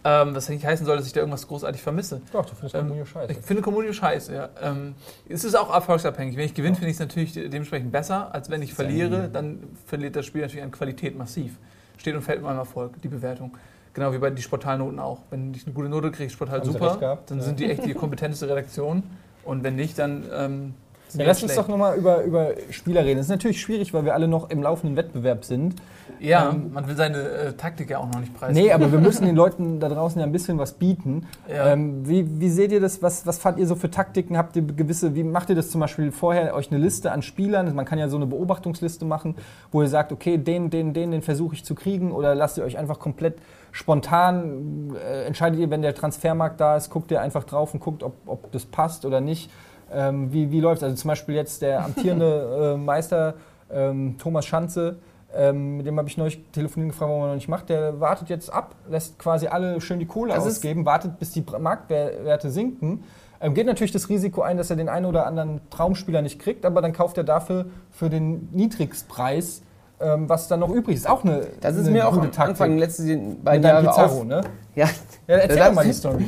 Ähm, 0.04 0.34
was 0.34 0.48
nicht 0.48 0.64
heißen 0.64 0.86
soll, 0.86 0.96
dass 0.96 1.06
ich 1.06 1.12
da 1.12 1.20
irgendwas 1.20 1.48
großartig 1.48 1.82
vermisse. 1.82 2.20
Doch, 2.32 2.44
du 2.46 2.54
findest 2.54 2.74
Ähm, 2.76 2.82
Comunio 2.82 3.04
scheiße. 3.04 3.32
Ich 3.32 3.38
finde 3.38 3.62
Communio 3.62 3.92
scheiße, 3.92 4.32
ja. 4.34 4.48
Ähm, 4.62 4.94
es 5.28 5.42
ist 5.42 5.56
auch 5.56 5.74
erfolgsabhängig. 5.74 6.36
Wenn 6.36 6.44
ich 6.44 6.54
gewinne, 6.54 6.76
finde 6.76 6.90
ich 6.90 6.96
es 6.96 7.00
natürlich 7.00 7.32
de- 7.32 7.48
dementsprechend 7.48 7.90
besser, 7.90 8.32
als 8.32 8.48
wenn 8.48 8.62
ich 8.62 8.74
verliere, 8.74 9.28
dann 9.32 9.60
verliert 9.86 10.14
das 10.14 10.24
Spiel 10.26 10.42
natürlich 10.42 10.62
an 10.62 10.70
Qualität 10.70 11.18
massiv. 11.18 11.52
Steht 11.98 12.14
und 12.14 12.22
fällt 12.22 12.38
mit 12.38 12.46
meinem 12.46 12.58
Erfolg, 12.58 13.00
die 13.02 13.08
Bewertung. 13.08 13.56
Genau 13.92 14.12
wie 14.12 14.18
bei 14.18 14.30
die 14.30 14.42
Sportalnoten 14.42 14.98
auch. 14.98 15.20
Wenn 15.30 15.52
ich 15.52 15.66
eine 15.66 15.74
gute 15.74 15.88
Note 15.88 16.10
kriege, 16.10 16.30
Sportal 16.30 16.60
Haben 16.60 16.72
super, 16.72 16.96
gehabt, 16.96 17.30
dann 17.30 17.38
ja. 17.38 17.44
sind 17.44 17.60
die 17.60 17.66
echt 17.70 17.84
die 17.84 17.94
kompetenteste 17.94 18.48
Redaktion. 18.48 19.02
Und 19.44 19.64
wenn 19.64 19.76
nicht, 19.76 19.98
dann 19.98 20.24
ähm, 20.32 20.74
Ja, 21.14 21.24
lass 21.24 21.42
uns 21.42 21.54
doch 21.54 21.68
nochmal 21.68 21.96
über, 21.96 22.22
über 22.22 22.50
Spieler 22.70 23.04
reden. 23.04 23.18
Das 23.18 23.26
ist 23.26 23.30
natürlich 23.30 23.60
schwierig, 23.60 23.94
weil 23.94 24.04
wir 24.04 24.14
alle 24.14 24.28
noch 24.28 24.50
im 24.50 24.62
laufenden 24.62 24.96
Wettbewerb 24.96 25.44
sind. 25.44 25.74
Ja, 26.20 26.50
ähm, 26.50 26.72
man 26.72 26.88
will 26.88 26.96
seine 26.96 27.18
äh, 27.18 27.52
Taktik 27.52 27.90
ja 27.90 27.98
auch 27.98 28.06
noch 28.06 28.20
nicht 28.20 28.34
preisgeben. 28.34 28.66
Nee, 28.66 28.72
aber 28.72 28.90
wir 28.90 28.98
müssen 28.98 29.24
den 29.26 29.36
Leuten 29.36 29.80
da 29.80 29.88
draußen 29.88 30.20
ja 30.20 30.26
ein 30.26 30.32
bisschen 30.32 30.58
was 30.58 30.74
bieten. 30.74 31.26
Ja. 31.48 31.72
Ähm, 31.72 32.08
wie, 32.08 32.40
wie 32.40 32.48
seht 32.48 32.72
ihr 32.72 32.80
das? 32.80 33.02
Was, 33.02 33.26
was 33.26 33.38
fahrt 33.38 33.58
ihr 33.58 33.66
so 33.66 33.76
für 33.76 33.90
Taktiken? 33.90 34.36
Habt 34.36 34.56
ihr 34.56 34.62
gewisse, 34.62 35.14
wie 35.14 35.22
macht 35.22 35.48
ihr 35.50 35.56
das 35.56 35.70
zum 35.70 35.80
Beispiel 35.80 36.12
vorher, 36.12 36.54
euch 36.54 36.70
eine 36.70 36.80
Liste 36.80 37.12
an 37.12 37.22
Spielern? 37.22 37.74
Man 37.74 37.84
kann 37.84 37.98
ja 37.98 38.08
so 38.08 38.16
eine 38.16 38.26
Beobachtungsliste 38.26 39.04
machen, 39.04 39.36
wo 39.70 39.82
ihr 39.82 39.88
sagt, 39.88 40.12
okay, 40.12 40.38
den, 40.38 40.70
den, 40.70 40.92
den, 40.92 41.10
den 41.10 41.22
versuche 41.22 41.54
ich 41.54 41.64
zu 41.64 41.74
kriegen 41.74 42.12
oder 42.12 42.34
lasst 42.34 42.58
ihr 42.58 42.64
euch 42.64 42.78
einfach 42.78 42.98
komplett 42.98 43.36
spontan, 43.72 44.96
äh, 44.96 45.24
entscheidet 45.24 45.60
ihr, 45.60 45.70
wenn 45.70 45.82
der 45.82 45.94
Transfermarkt 45.94 46.60
da 46.60 46.76
ist, 46.76 46.90
guckt 46.90 47.10
ihr 47.10 47.20
einfach 47.20 47.44
drauf 47.44 47.74
und 47.74 47.80
guckt, 47.80 48.02
ob, 48.02 48.14
ob 48.26 48.50
das 48.52 48.64
passt 48.66 49.04
oder 49.04 49.20
nicht. 49.20 49.50
Ähm, 49.92 50.32
wie 50.32 50.50
wie 50.50 50.60
läuft 50.60 50.82
Also 50.82 50.94
zum 50.96 51.08
Beispiel 51.08 51.34
jetzt 51.34 51.62
der 51.62 51.84
amtierende 51.84 52.74
äh, 52.74 52.76
Meister 52.76 53.34
ähm, 53.72 54.16
Thomas 54.18 54.44
Schanze, 54.46 54.96
ähm, 55.34 55.76
mit 55.78 55.86
dem 55.86 55.98
habe 55.98 56.08
ich 56.08 56.16
neulich 56.16 56.40
telefoniert 56.52 56.92
gefragt, 56.92 57.10
warum 57.10 57.24
er 57.24 57.28
noch 57.28 57.34
nicht 57.34 57.48
macht. 57.48 57.68
Der 57.68 58.00
wartet 58.00 58.28
jetzt 58.30 58.50
ab, 58.52 58.74
lässt 58.88 59.18
quasi 59.18 59.46
alle 59.46 59.80
schön 59.80 59.98
die 59.98 60.06
Kohle 60.06 60.32
Das 60.34 60.46
ausgeben, 60.46 60.86
wartet, 60.86 61.18
bis 61.18 61.32
die 61.32 61.44
Marktwerte 61.58 62.50
sinken. 62.50 63.04
Ähm, 63.40 63.54
geht 63.54 63.66
natürlich 63.66 63.92
das 63.92 64.08
Risiko 64.08 64.42
ein, 64.42 64.56
dass 64.56 64.70
er 64.70 64.76
den 64.76 64.88
einen 64.88 65.06
oder 65.06 65.26
anderen 65.26 65.60
Traumspieler 65.70 66.22
nicht 66.22 66.40
kriegt, 66.40 66.64
aber 66.64 66.80
dann 66.82 66.92
kauft 66.92 67.18
er 67.18 67.24
dafür 67.24 67.66
für 67.90 68.10
den 68.10 68.48
Niedrigstpreis, 68.52 69.62
ähm, 70.00 70.28
was 70.28 70.48
dann 70.48 70.60
noch 70.60 70.70
übrig 70.70 70.96
ist. 70.96 71.08
Auch 71.08 71.22
eine 71.24 71.46
Das 71.60 71.76
ist 71.76 71.86
eine 71.86 71.90
mir 71.96 72.08
auch 72.08 72.12
gute 72.14 72.26
am 72.26 72.32
Taktik. 72.32 72.50
Anfang 72.50 72.78
letzten 72.78 73.06
Mit 73.06 73.44
beiden 73.44 73.62
deinem 73.62 73.84
Jahre 73.84 73.96
Pizarro, 73.96 74.20
auf. 74.20 74.24
ne? 74.24 74.40
Ja, 74.74 74.86
Ja, 75.28 75.36
erzähl 75.36 75.58
doch 75.58 75.72
mal 75.72 75.84
die 75.84 75.92
Story. 75.92 76.24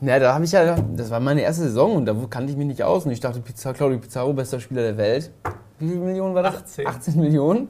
Ja, 0.00 0.18
da 0.18 0.34
habe 0.34 0.44
ich 0.44 0.52
ja, 0.52 0.76
das 0.96 1.10
war 1.10 1.18
meine 1.18 1.40
erste 1.40 1.64
Saison 1.64 1.96
und 1.96 2.06
da 2.06 2.14
kannte 2.30 2.52
ich 2.52 2.56
mich 2.56 2.66
nicht 2.66 2.82
aus 2.84 3.04
und 3.04 3.10
ich 3.10 3.20
dachte, 3.20 3.40
Pizarro, 3.40 3.74
Claudio 3.74 3.98
Pizarro, 3.98 4.32
bester 4.32 4.60
Spieler 4.60 4.82
der 4.82 4.96
Welt. 4.96 5.30
Wie 5.80 5.88
viele 5.88 6.00
Millionen 6.00 6.34
war 6.34 6.44
das? 6.44 6.54
18. 6.56 6.86
18 6.86 7.20
Millionen? 7.20 7.68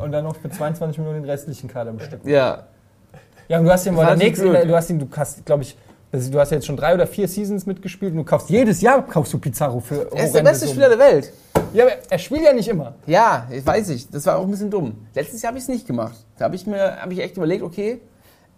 Und 0.00 0.12
dann 0.12 0.24
noch 0.24 0.36
für 0.36 0.50
22 0.50 0.98
Millionen 0.98 1.22
den 1.22 1.30
restlichen 1.30 1.68
Kader 1.68 1.92
bestücken. 1.92 2.28
Ja. 2.28 2.64
Ja, 3.48 3.58
und 3.58 3.64
du 3.64 3.70
hast 3.72 3.86
ihn 3.86 3.96
war 3.96 4.14
nächsten, 4.14 4.46
du 4.46 4.76
hast 4.76 4.90
ihn, 4.90 4.98
du 4.98 5.08
hast, 5.16 5.44
glaube 5.44 5.62
ich, 5.62 5.76
du 6.12 6.38
hast 6.38 6.50
ja 6.50 6.56
jetzt 6.56 6.66
schon 6.66 6.76
drei 6.76 6.94
oder 6.94 7.06
vier 7.06 7.26
Seasons 7.26 7.66
mitgespielt 7.66 8.12
und 8.12 8.18
du 8.18 8.24
kaufst 8.24 8.48
jedes 8.50 8.80
Jahr 8.80 9.04
kaufst 9.06 9.32
du 9.32 9.38
Pizarro 9.38 9.80
für 9.80 10.08
Er 10.12 10.24
ist 10.24 10.34
der 10.34 10.42
beste. 10.42 10.68
Spieler 10.68 10.88
der 10.88 10.98
Welt. 10.98 11.32
Ja, 11.72 11.84
aber 11.84 11.92
er 12.08 12.18
spielt 12.18 12.42
ja 12.42 12.52
nicht 12.52 12.68
immer. 12.68 12.94
Ja, 13.06 13.46
ich 13.50 13.64
weiß 13.64 13.90
ich. 13.90 14.08
Das 14.10 14.26
war 14.26 14.38
auch 14.38 14.44
ein 14.44 14.50
bisschen 14.50 14.70
dumm. 14.70 15.06
Letztes 15.14 15.42
Jahr 15.42 15.50
habe 15.50 15.58
ich 15.58 15.64
es 15.64 15.68
nicht 15.68 15.86
gemacht. 15.86 16.16
Da 16.38 16.46
habe 16.46 16.56
ich 16.56 16.66
mir 16.66 17.00
hab 17.00 17.10
ich 17.12 17.20
echt 17.20 17.36
überlegt, 17.36 17.62
okay, 17.62 18.00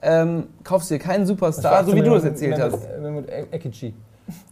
ähm, 0.02 0.48
kaufst 0.64 0.90
dir 0.90 0.98
keinen 0.98 1.26
Superstar, 1.26 1.84
so 1.84 1.94
wie 1.94 2.02
du 2.02 2.10
das 2.10 2.24
erzählt 2.24 2.60
hast. 2.60 2.78
Mit, 3.00 3.12
mit 3.12 3.30
Ekici. 3.52 3.94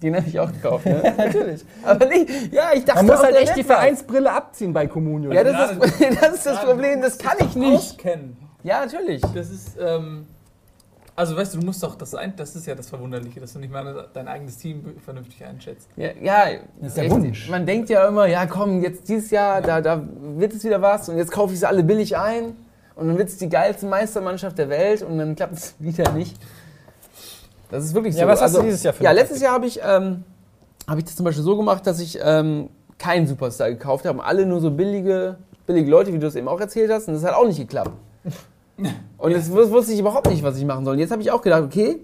Den 0.03 0.17
habe 0.17 0.27
ich 0.29 0.39
auch 0.39 0.51
gekauft. 0.53 0.87
Ne? 0.87 1.03
Natürlich. 1.17 1.65
Aber 1.85 2.07
nicht, 2.07 2.53
ja, 2.53 2.71
ich 2.75 2.85
dachte, 2.85 3.05
Man 3.05 3.15
muss 3.15 3.25
halt 3.25 3.37
echt 3.37 3.57
die. 3.57 3.65
Vereinsbrille 3.65 4.31
abziehen 4.31 4.73
bei 4.73 4.87
Comunio. 4.87 5.33
Ja, 5.33 5.45
das 5.45 5.73
ist, 5.73 5.81
das, 6.21 6.35
ist 6.35 6.47
das 6.47 6.65
Problem, 6.65 7.01
das 7.01 7.19
kann 7.19 7.37
ich 7.41 7.55
nicht. 7.55 7.77
Auskennen. 7.77 8.37
Ja, 8.63 8.85
natürlich. 8.85 9.23
Das 9.35 9.49
ist, 9.49 9.79
ähm, 9.81 10.27
also 11.17 11.37
weißt 11.37 11.55
du, 11.55 11.61
du 11.61 11.67
musst 11.67 11.83
doch, 11.83 11.95
das, 11.95 12.15
ein, 12.15 12.35
das 12.37 12.57
ist 12.57 12.67
ja 12.67 12.75
das 12.75 12.89
Verwunderliche, 12.89 13.41
dass 13.41 13.53
du 13.53 13.59
nicht 13.59 13.73
mal 13.73 14.09
dein 14.13 14.29
eigenes 14.29 14.59
Team 14.59 14.97
vernünftig 15.05 15.45
einschätzt. 15.45 15.89
Ja, 15.97 16.11
ja 16.21 16.45
Das 16.79 16.89
ist 16.89 16.97
der 16.97 17.05
echt, 17.05 17.15
Wunsch. 17.15 17.49
man 17.49 17.65
denkt 17.65 17.91
ja 17.91 18.07
immer, 18.09 18.27
ja 18.27 18.47
komm, 18.47 18.83
jetzt 18.83 19.09
dieses 19.09 19.31
Jahr, 19.31 19.63
da, 19.63 19.81
da 19.81 20.03
wird 20.37 20.53
es 20.53 20.65
wieder 20.65 20.83
was 20.83 21.09
und 21.09 21.17
jetzt 21.17 21.31
kaufe 21.31 21.55
ich 21.55 21.61
sie 21.61 21.69
alle 21.69 21.83
billig 21.83 22.17
ein 22.17 22.57
und 23.01 23.09
dann 23.09 23.19
wird 23.19 23.29
es 23.29 23.37
die 23.39 23.49
geilste 23.49 23.87
Meistermannschaft 23.87 24.57
der 24.59 24.69
Welt 24.69 25.03
und 25.03 25.19
dann 25.19 25.35
klappt 25.35 25.55
es 25.55 25.75
wieder 25.81 26.13
nicht. 26.13 26.37
Das 27.71 27.85
ist 27.85 27.95
wirklich 27.95 28.15
so. 28.15 28.21
Ja, 28.21 28.29
was 28.29 28.41
hast 28.41 28.57
du 28.57 28.63
dieses 28.63 28.83
Jahr 28.83 28.93
für 28.95 29.03
Ja, 29.05 29.13
letztes 29.13 29.41
Jahr 29.41 29.55
habe 29.55 29.67
ich, 29.67 29.81
ähm, 29.83 30.25
habe 30.89 30.99
ich 31.01 31.05
das 31.07 31.17
zum 31.17 31.25
Beispiel 31.25 31.45
so 31.45 31.57
gemacht, 31.57 31.87
dass 31.87 32.01
ich 32.01 32.19
ähm, 32.23 32.69
keinen 32.99 33.27
Superstar 33.27 33.71
gekauft 33.71 34.05
habe, 34.07 34.23
alle 34.25 34.45
nur 34.45 34.61
so 34.61 34.71
billige, 34.71 35.37
billige 35.67 35.91
Leute, 35.91 36.13
wie 36.13 36.19
du 36.19 36.27
es 36.27 36.35
eben 36.35 36.49
auch 36.49 36.61
erzählt 36.61 36.91
hast 36.91 37.09
und 37.09 37.15
das 37.15 37.25
hat 37.25 37.35
auch 37.35 37.47
nicht 37.47 37.59
geklappt. 37.59 37.93
Und 39.19 39.33
jetzt 39.33 39.51
wus- 39.51 39.71
wusste 39.71 39.93
ich 39.93 39.99
überhaupt 40.01 40.27
nicht, 40.31 40.43
was 40.43 40.57
ich 40.57 40.65
machen 40.65 40.87
soll. 40.87 40.95
Und 40.95 41.01
jetzt 41.01 41.11
habe 41.11 41.21
ich 41.21 41.31
auch 41.31 41.43
gedacht, 41.43 41.63
okay, 41.65 42.01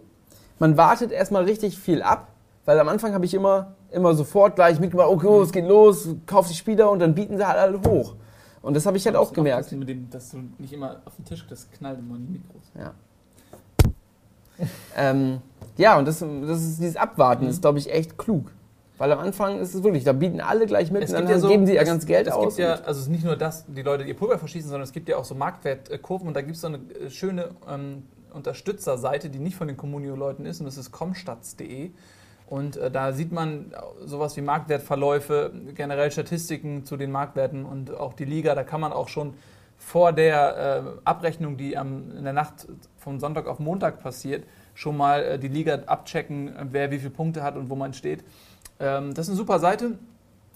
man 0.59 0.77
wartet 0.77 1.11
erstmal 1.11 1.45
richtig 1.45 1.79
viel 1.79 2.03
ab, 2.03 2.29
weil 2.67 2.79
am 2.79 2.89
Anfang 2.91 3.15
habe 3.15 3.25
ich 3.25 3.33
immer, 3.33 3.73
immer 3.91 4.13
sofort 4.15 4.57
gleich 4.57 4.79
mitgemacht, 4.79 5.09
okay, 5.09 5.27
oh, 5.27 5.41
es 5.41 5.53
geht 5.53 5.67
los, 5.67 6.09
kauf 6.27 6.49
die 6.49 6.55
Spieler 6.55 6.91
und 6.91 6.99
dann 6.99 7.15
bieten 7.15 7.39
sie 7.39 7.49
halt 7.49 7.59
alle 7.59 7.81
hoch. 7.81 8.17
Und 8.62 8.75
das 8.75 8.87
habe 8.87 8.97
ich 8.97 9.07
halt 9.07 9.16
auch 9.16 9.33
gemerkt. 9.33 9.61
Aufpassen 9.61 9.79
Mit 9.79 9.88
dem, 9.88 10.11
dass 10.11 10.31
du 10.31 10.38
nicht 10.59 10.73
immer 10.73 11.01
auf 11.05 11.14
den 11.16 11.25
Tisch, 11.25 11.47
das 11.49 11.71
knallt 11.71 11.99
immer 11.99 12.16
in 12.16 12.27
die 12.27 12.33
Mikros. 12.33 12.62
Ja. 12.77 12.95
ähm, 14.97 15.40
ja, 15.77 15.99
und 15.99 16.07
das, 16.07 16.19
das 16.21 16.62
ist, 16.62 16.79
dieses 16.81 16.97
Abwarten 16.97 17.47
ist, 17.47 17.61
glaube 17.61 17.79
ich, 17.79 17.92
echt 17.92 18.16
klug. 18.19 18.51
Weil 18.99 19.12
am 19.12 19.19
Anfang 19.19 19.61
ist 19.61 19.75
es 19.75 19.83
wirklich, 19.83 20.05
da 20.05 20.14
bieten 20.14 20.40
alle 20.40 20.64
gleich 20.64 20.90
mit 20.90 21.03
Es 21.03 21.11
und 21.11 21.16
dann 21.16 21.29
ja 21.29 21.38
so- 21.38 21.49
geben 21.49 21.66
sie 21.66 21.77
es- 21.77 21.87
ganz 21.87 22.07
Geld 22.07 22.29
es 22.29 22.33
aus. 22.33 22.57
Gibt 22.57 22.59
ja, 22.66 22.75
also 22.77 22.92
es 22.92 23.07
ist 23.07 23.09
nicht 23.09 23.25
nur 23.25 23.37
das, 23.37 23.66
die 23.66 23.83
Leute 23.83 24.05
ihr 24.05 24.16
Pulver 24.16 24.38
verschießen, 24.38 24.71
sondern 24.71 24.85
es 24.85 24.92
gibt 24.92 25.09
ja 25.11 25.19
auch 25.19 25.25
so 25.27 25.35
Marktwertkurven 25.35 26.27
und 26.29 26.35
da 26.35 26.40
gibt 26.40 26.55
es 26.55 26.62
so 26.62 26.69
eine 26.69 26.79
äh, 26.79 27.11
schöne 27.11 27.51
ähm, 27.69 28.05
Unterstützerseite, 28.33 29.29
die 29.29 29.38
nicht 29.38 29.57
von 29.57 29.69
den 29.69 29.77
Communio-Leuten 29.77 30.47
ist 30.47 30.61
und 30.61 30.66
das 30.66 30.79
ist 30.79 30.92
comstats.de. 30.92 31.90
Und 32.47 32.77
äh, 32.77 32.91
da 32.91 33.13
sieht 33.13 33.33
man 33.33 33.73
sowas 34.05 34.37
wie 34.37 34.41
Marktwertverläufe, 34.41 35.53
generell 35.75 36.11
Statistiken 36.11 36.85
zu 36.85 36.97
den 36.97 37.11
Marktwerten 37.11 37.65
und 37.65 37.93
auch 37.95 38.13
die 38.13 38.25
Liga. 38.25 38.55
Da 38.55 38.63
kann 38.63 38.81
man 38.81 38.93
auch 38.93 39.09
schon 39.09 39.35
vor 39.79 40.13
der 40.13 40.57
äh, 40.87 41.01
Abrechnung, 41.05 41.57
die 41.57 41.77
am, 41.77 42.17
in 42.17 42.25
der 42.25 42.33
Nacht 42.33 42.67
von 42.99 43.21
Sonntag 43.21 43.47
auf 43.47 43.59
Montag 43.59 44.03
passiert, 44.03 44.45
schon 44.75 44.97
mal 44.97 45.23
äh, 45.23 45.39
die 45.39 45.49
Liga 45.49 45.81
abchecken, 45.87 46.53
wer 46.71 46.91
wie 46.91 46.99
viele 46.99 47.11
Punkte 47.11 47.43
hat 47.43 47.57
und 47.57 47.69
wo 47.69 47.75
man 47.75 47.93
steht. 47.93 48.25
Ähm, 48.81 49.13
das 49.15 49.27
ist 49.27 49.31
eine 49.31 49.37
super 49.37 49.59
Seite. 49.59 49.99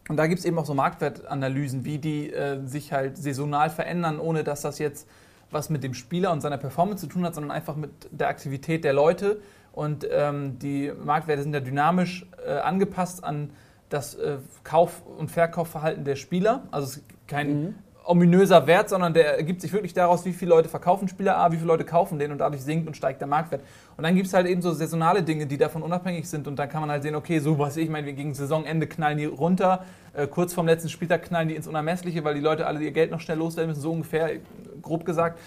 Und 0.08 0.16
da 0.16 0.26
gibt 0.26 0.40
es 0.40 0.44
eben 0.44 0.58
auch 0.58 0.66
so 0.66 0.74
Marktwertanalysen, 0.74 1.84
wie 1.84 1.98
die 1.98 2.32
äh, 2.32 2.64
sich 2.66 2.92
halt 2.92 3.16
saisonal 3.16 3.70
verändern, 3.70 4.18
ohne 4.18 4.42
dass 4.42 4.62
das 4.62 4.78
jetzt 4.78 5.06
was 5.52 5.70
mit 5.70 5.82
dem 5.82 5.94
Spieler 5.94 6.32
und 6.32 6.40
seiner 6.40 6.58
Performance 6.58 7.02
zu 7.02 7.12
tun 7.12 7.24
hat, 7.24 7.34
sondern 7.34 7.50
einfach 7.50 7.76
mit 7.76 7.90
der 8.10 8.28
Aktivität 8.28 8.84
der 8.84 8.92
Leute. 8.92 9.40
Und 9.72 10.06
ähm, 10.10 10.58
die 10.58 10.92
Marktwerte 11.04 11.42
sind 11.42 11.52
ja 11.52 11.60
dynamisch 11.60 12.26
äh, 12.46 12.52
angepasst 12.58 13.22
an 13.24 13.50
das 13.88 14.14
äh, 14.14 14.36
Kauf- 14.64 15.02
und 15.18 15.30
Verkaufsverhalten 15.30 16.04
der 16.04 16.16
Spieler. 16.16 16.62
Also 16.70 16.86
es 16.86 16.96
ist 16.98 17.04
kein 17.26 17.74
ominöser 18.04 18.66
Wert, 18.66 18.88
sondern 18.88 19.14
der 19.14 19.36
ergibt 19.36 19.60
sich 19.60 19.72
wirklich 19.72 19.94
daraus, 19.94 20.24
wie 20.24 20.32
viele 20.32 20.50
Leute 20.50 20.68
verkaufen 20.68 21.06
Spieler 21.06 21.38
A, 21.38 21.52
wie 21.52 21.56
viele 21.56 21.68
Leute 21.68 21.84
kaufen 21.84 22.18
den 22.18 22.32
und 22.32 22.38
dadurch 22.38 22.62
sinkt 22.62 22.88
und 22.88 22.96
steigt 22.96 23.20
der 23.20 23.28
Marktwert. 23.28 23.62
Und 23.96 24.04
dann 24.04 24.14
gibt 24.14 24.26
es 24.26 24.34
halt 24.34 24.46
eben 24.46 24.62
so 24.62 24.72
saisonale 24.72 25.22
Dinge, 25.22 25.46
die 25.46 25.58
davon 25.58 25.82
unabhängig 25.82 26.28
sind 26.28 26.48
und 26.48 26.58
dann 26.58 26.68
kann 26.68 26.80
man 26.80 26.90
halt 26.90 27.02
sehen, 27.02 27.14
okay, 27.14 27.38
so 27.38 27.58
was 27.58 27.76
ich 27.76 27.88
meine, 27.88 28.06
wir 28.06 28.14
gegen 28.14 28.34
Saisonende 28.34 28.86
knallen 28.86 29.18
die 29.18 29.26
runter, 29.26 29.84
äh, 30.14 30.26
kurz 30.26 30.54
vorm 30.54 30.66
letzten 30.66 30.88
Spieltag 30.88 31.22
knallen 31.22 31.48
die 31.48 31.54
ins 31.54 31.68
Unermessliche, 31.68 32.24
weil 32.24 32.34
die 32.34 32.40
Leute 32.40 32.66
alle 32.66 32.80
ihr 32.80 32.90
Geld 32.90 33.10
noch 33.10 33.20
schnell 33.20 33.38
loswerden 33.38 33.68
müssen, 33.68 33.82
so 33.82 33.92
ungefähr, 33.92 34.34
äh, 34.34 34.40
grob 34.82 35.04
gesagt. 35.04 35.38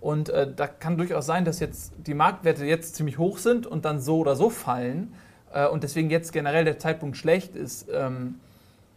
Und 0.00 0.28
äh, 0.28 0.46
da 0.54 0.66
kann 0.66 0.96
durchaus 0.96 1.26
sein, 1.26 1.44
dass 1.44 1.58
jetzt 1.60 1.92
die 2.06 2.14
Marktwerte 2.14 2.64
jetzt 2.64 2.94
ziemlich 2.94 3.18
hoch 3.18 3.38
sind 3.38 3.66
und 3.66 3.84
dann 3.84 4.00
so 4.00 4.18
oder 4.18 4.36
so 4.36 4.48
fallen 4.48 5.12
äh, 5.52 5.66
und 5.66 5.82
deswegen 5.82 6.08
jetzt 6.10 6.32
generell 6.32 6.64
der 6.64 6.78
Zeitpunkt 6.78 7.16
schlecht 7.16 7.56
ist. 7.56 7.88
Ähm, 7.92 8.36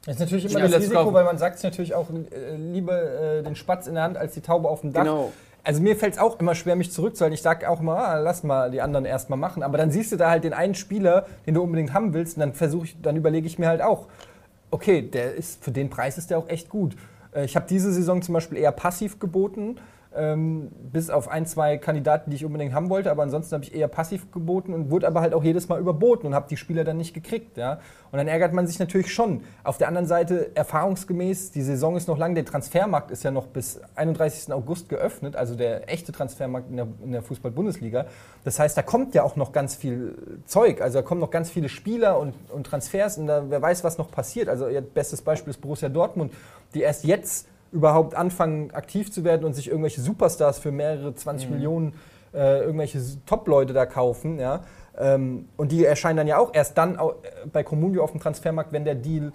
Das 0.05 0.15
ist 0.15 0.19
natürlich 0.19 0.45
immer 0.45 0.59
das 0.67 0.81
Risiko, 0.81 0.95
kaufen. 1.01 1.13
weil 1.13 1.23
man 1.25 1.37
sagt 1.39 1.57
es 1.57 1.63
natürlich 1.63 1.95
auch, 1.95 2.07
äh, 2.09 2.55
lieber 2.55 3.01
äh, 3.01 3.43
den 3.43 3.55
Spatz 3.55 3.87
in 3.87 3.95
der 3.95 4.03
Hand 4.03 4.17
als 4.17 4.33
die 4.33 4.41
Taube 4.41 4.69
auf 4.69 4.81
dem 4.81 4.93
Dach. 4.93 5.03
Genau. 5.03 5.31
Also 5.63 5.81
mir 5.81 5.95
fällt 5.95 6.13
es 6.13 6.19
auch 6.19 6.39
immer 6.39 6.55
schwer, 6.55 6.75
mich 6.75 6.91
zurückzuhalten. 6.91 7.33
Ich 7.35 7.43
sage 7.43 7.69
auch 7.69 7.81
immer, 7.81 7.97
ah, 7.97 8.17
lass 8.19 8.41
mal 8.43 8.71
die 8.71 8.81
anderen 8.81 9.05
erstmal 9.05 9.37
machen. 9.37 9.61
Aber 9.61 9.77
dann 9.77 9.91
siehst 9.91 10.11
du 10.11 10.17
da 10.17 10.29
halt 10.29 10.43
den 10.43 10.53
einen 10.53 10.73
Spieler, 10.73 11.27
den 11.45 11.53
du 11.53 11.61
unbedingt 11.61 11.93
haben 11.93 12.13
willst, 12.15 12.35
und 12.37 12.41
dann 12.41 12.53
versuche 12.53 12.85
ich, 12.85 13.01
dann 13.01 13.15
überlege 13.15 13.45
ich 13.45 13.59
mir 13.59 13.67
halt 13.67 13.81
auch, 13.81 14.07
okay, 14.71 15.01
der 15.03 15.35
ist 15.35 15.63
für 15.63 15.69
den 15.71 15.89
Preis 15.91 16.17
ist 16.17 16.31
der 16.31 16.39
auch 16.39 16.49
echt 16.49 16.69
gut. 16.69 16.95
Äh, 17.33 17.45
Ich 17.45 17.55
habe 17.55 17.65
diese 17.69 17.91
Saison 17.91 18.21
zum 18.23 18.33
Beispiel 18.33 18.57
eher 18.57 18.71
passiv 18.71 19.19
geboten, 19.19 19.77
ähm, 20.15 20.71
bis 20.91 21.09
auf 21.09 21.29
ein, 21.29 21.45
zwei 21.45 21.77
Kandidaten, 21.77 22.31
die 22.31 22.35
ich 22.35 22.45
unbedingt 22.45 22.73
haben 22.73 22.89
wollte, 22.89 23.09
aber 23.11 23.23
ansonsten 23.23 23.53
habe 23.53 23.63
ich 23.63 23.73
eher 23.73 23.87
passiv 23.87 24.31
geboten 24.31 24.73
und 24.73 24.91
wurde 24.91 25.07
aber 25.07 25.21
halt 25.21 25.33
auch 25.33 25.43
jedes 25.43 25.69
Mal 25.69 25.79
überboten 25.79 26.27
und 26.27 26.35
habe 26.35 26.47
die 26.49 26.57
Spieler 26.57 26.83
dann 26.83 26.97
nicht 26.97 27.13
gekriegt. 27.13 27.57
Ja? 27.57 27.79
Und 28.11 28.17
dann 28.17 28.27
ärgert 28.27 28.51
man 28.53 28.67
sich 28.67 28.77
natürlich 28.77 29.13
schon. 29.13 29.43
Auf 29.63 29.77
der 29.77 29.87
anderen 29.87 30.07
Seite, 30.07 30.51
erfahrungsgemäß, 30.53 31.51
die 31.51 31.61
Saison 31.61 31.95
ist 31.95 32.09
noch 32.09 32.17
lang, 32.17 32.35
der 32.35 32.43
Transfermarkt 32.43 33.09
ist 33.11 33.23
ja 33.23 33.31
noch 33.31 33.47
bis 33.47 33.79
31. 33.95 34.51
August 34.53 34.89
geöffnet, 34.89 35.37
also 35.37 35.55
der 35.55 35.89
echte 35.89 36.11
Transfermarkt 36.11 36.69
in 36.69 36.77
der, 36.77 36.87
in 37.03 37.11
der 37.13 37.21
Fußball-Bundesliga. 37.21 38.05
Das 38.43 38.59
heißt, 38.59 38.77
da 38.77 38.81
kommt 38.81 39.15
ja 39.15 39.23
auch 39.23 39.37
noch 39.37 39.53
ganz 39.53 39.75
viel 39.75 40.41
Zeug, 40.45 40.81
also 40.81 40.99
da 40.99 41.03
kommen 41.03 41.21
noch 41.21 41.31
ganz 41.31 41.49
viele 41.49 41.69
Spieler 41.69 42.19
und, 42.19 42.33
und 42.49 42.65
Transfers 42.67 43.17
und 43.17 43.27
da, 43.27 43.45
wer 43.49 43.61
weiß, 43.61 43.85
was 43.85 43.97
noch 43.97 44.11
passiert. 44.11 44.49
Also 44.49 44.67
ihr 44.67 44.81
bestes 44.81 45.21
Beispiel 45.21 45.51
ist 45.51 45.61
Borussia 45.61 45.87
Dortmund, 45.87 46.33
die 46.73 46.81
erst 46.81 47.05
jetzt 47.05 47.47
überhaupt 47.71 48.15
anfangen, 48.15 48.71
aktiv 48.71 49.11
zu 49.11 49.23
werden 49.23 49.45
und 49.45 49.53
sich 49.53 49.67
irgendwelche 49.69 50.01
Superstars 50.01 50.59
für 50.59 50.71
mehrere 50.71 51.13
20 51.15 51.49
Millionen, 51.49 51.93
äh, 52.33 52.61
irgendwelche 52.61 52.99
Top-Leute 53.25 53.73
da 53.73 53.85
kaufen. 53.85 54.39
Ja? 54.39 54.61
Ähm, 54.97 55.47
und 55.57 55.71
die 55.71 55.85
erscheinen 55.85 56.17
dann 56.17 56.27
ja 56.27 56.37
auch 56.37 56.53
erst 56.53 56.77
dann 56.77 56.95
äh, 56.95 56.99
bei 57.51 57.63
Comunio 57.63 58.03
auf 58.03 58.11
dem 58.11 58.19
Transfermarkt, 58.19 58.73
wenn 58.73 58.85
der 58.85 58.95
Deal 58.95 59.31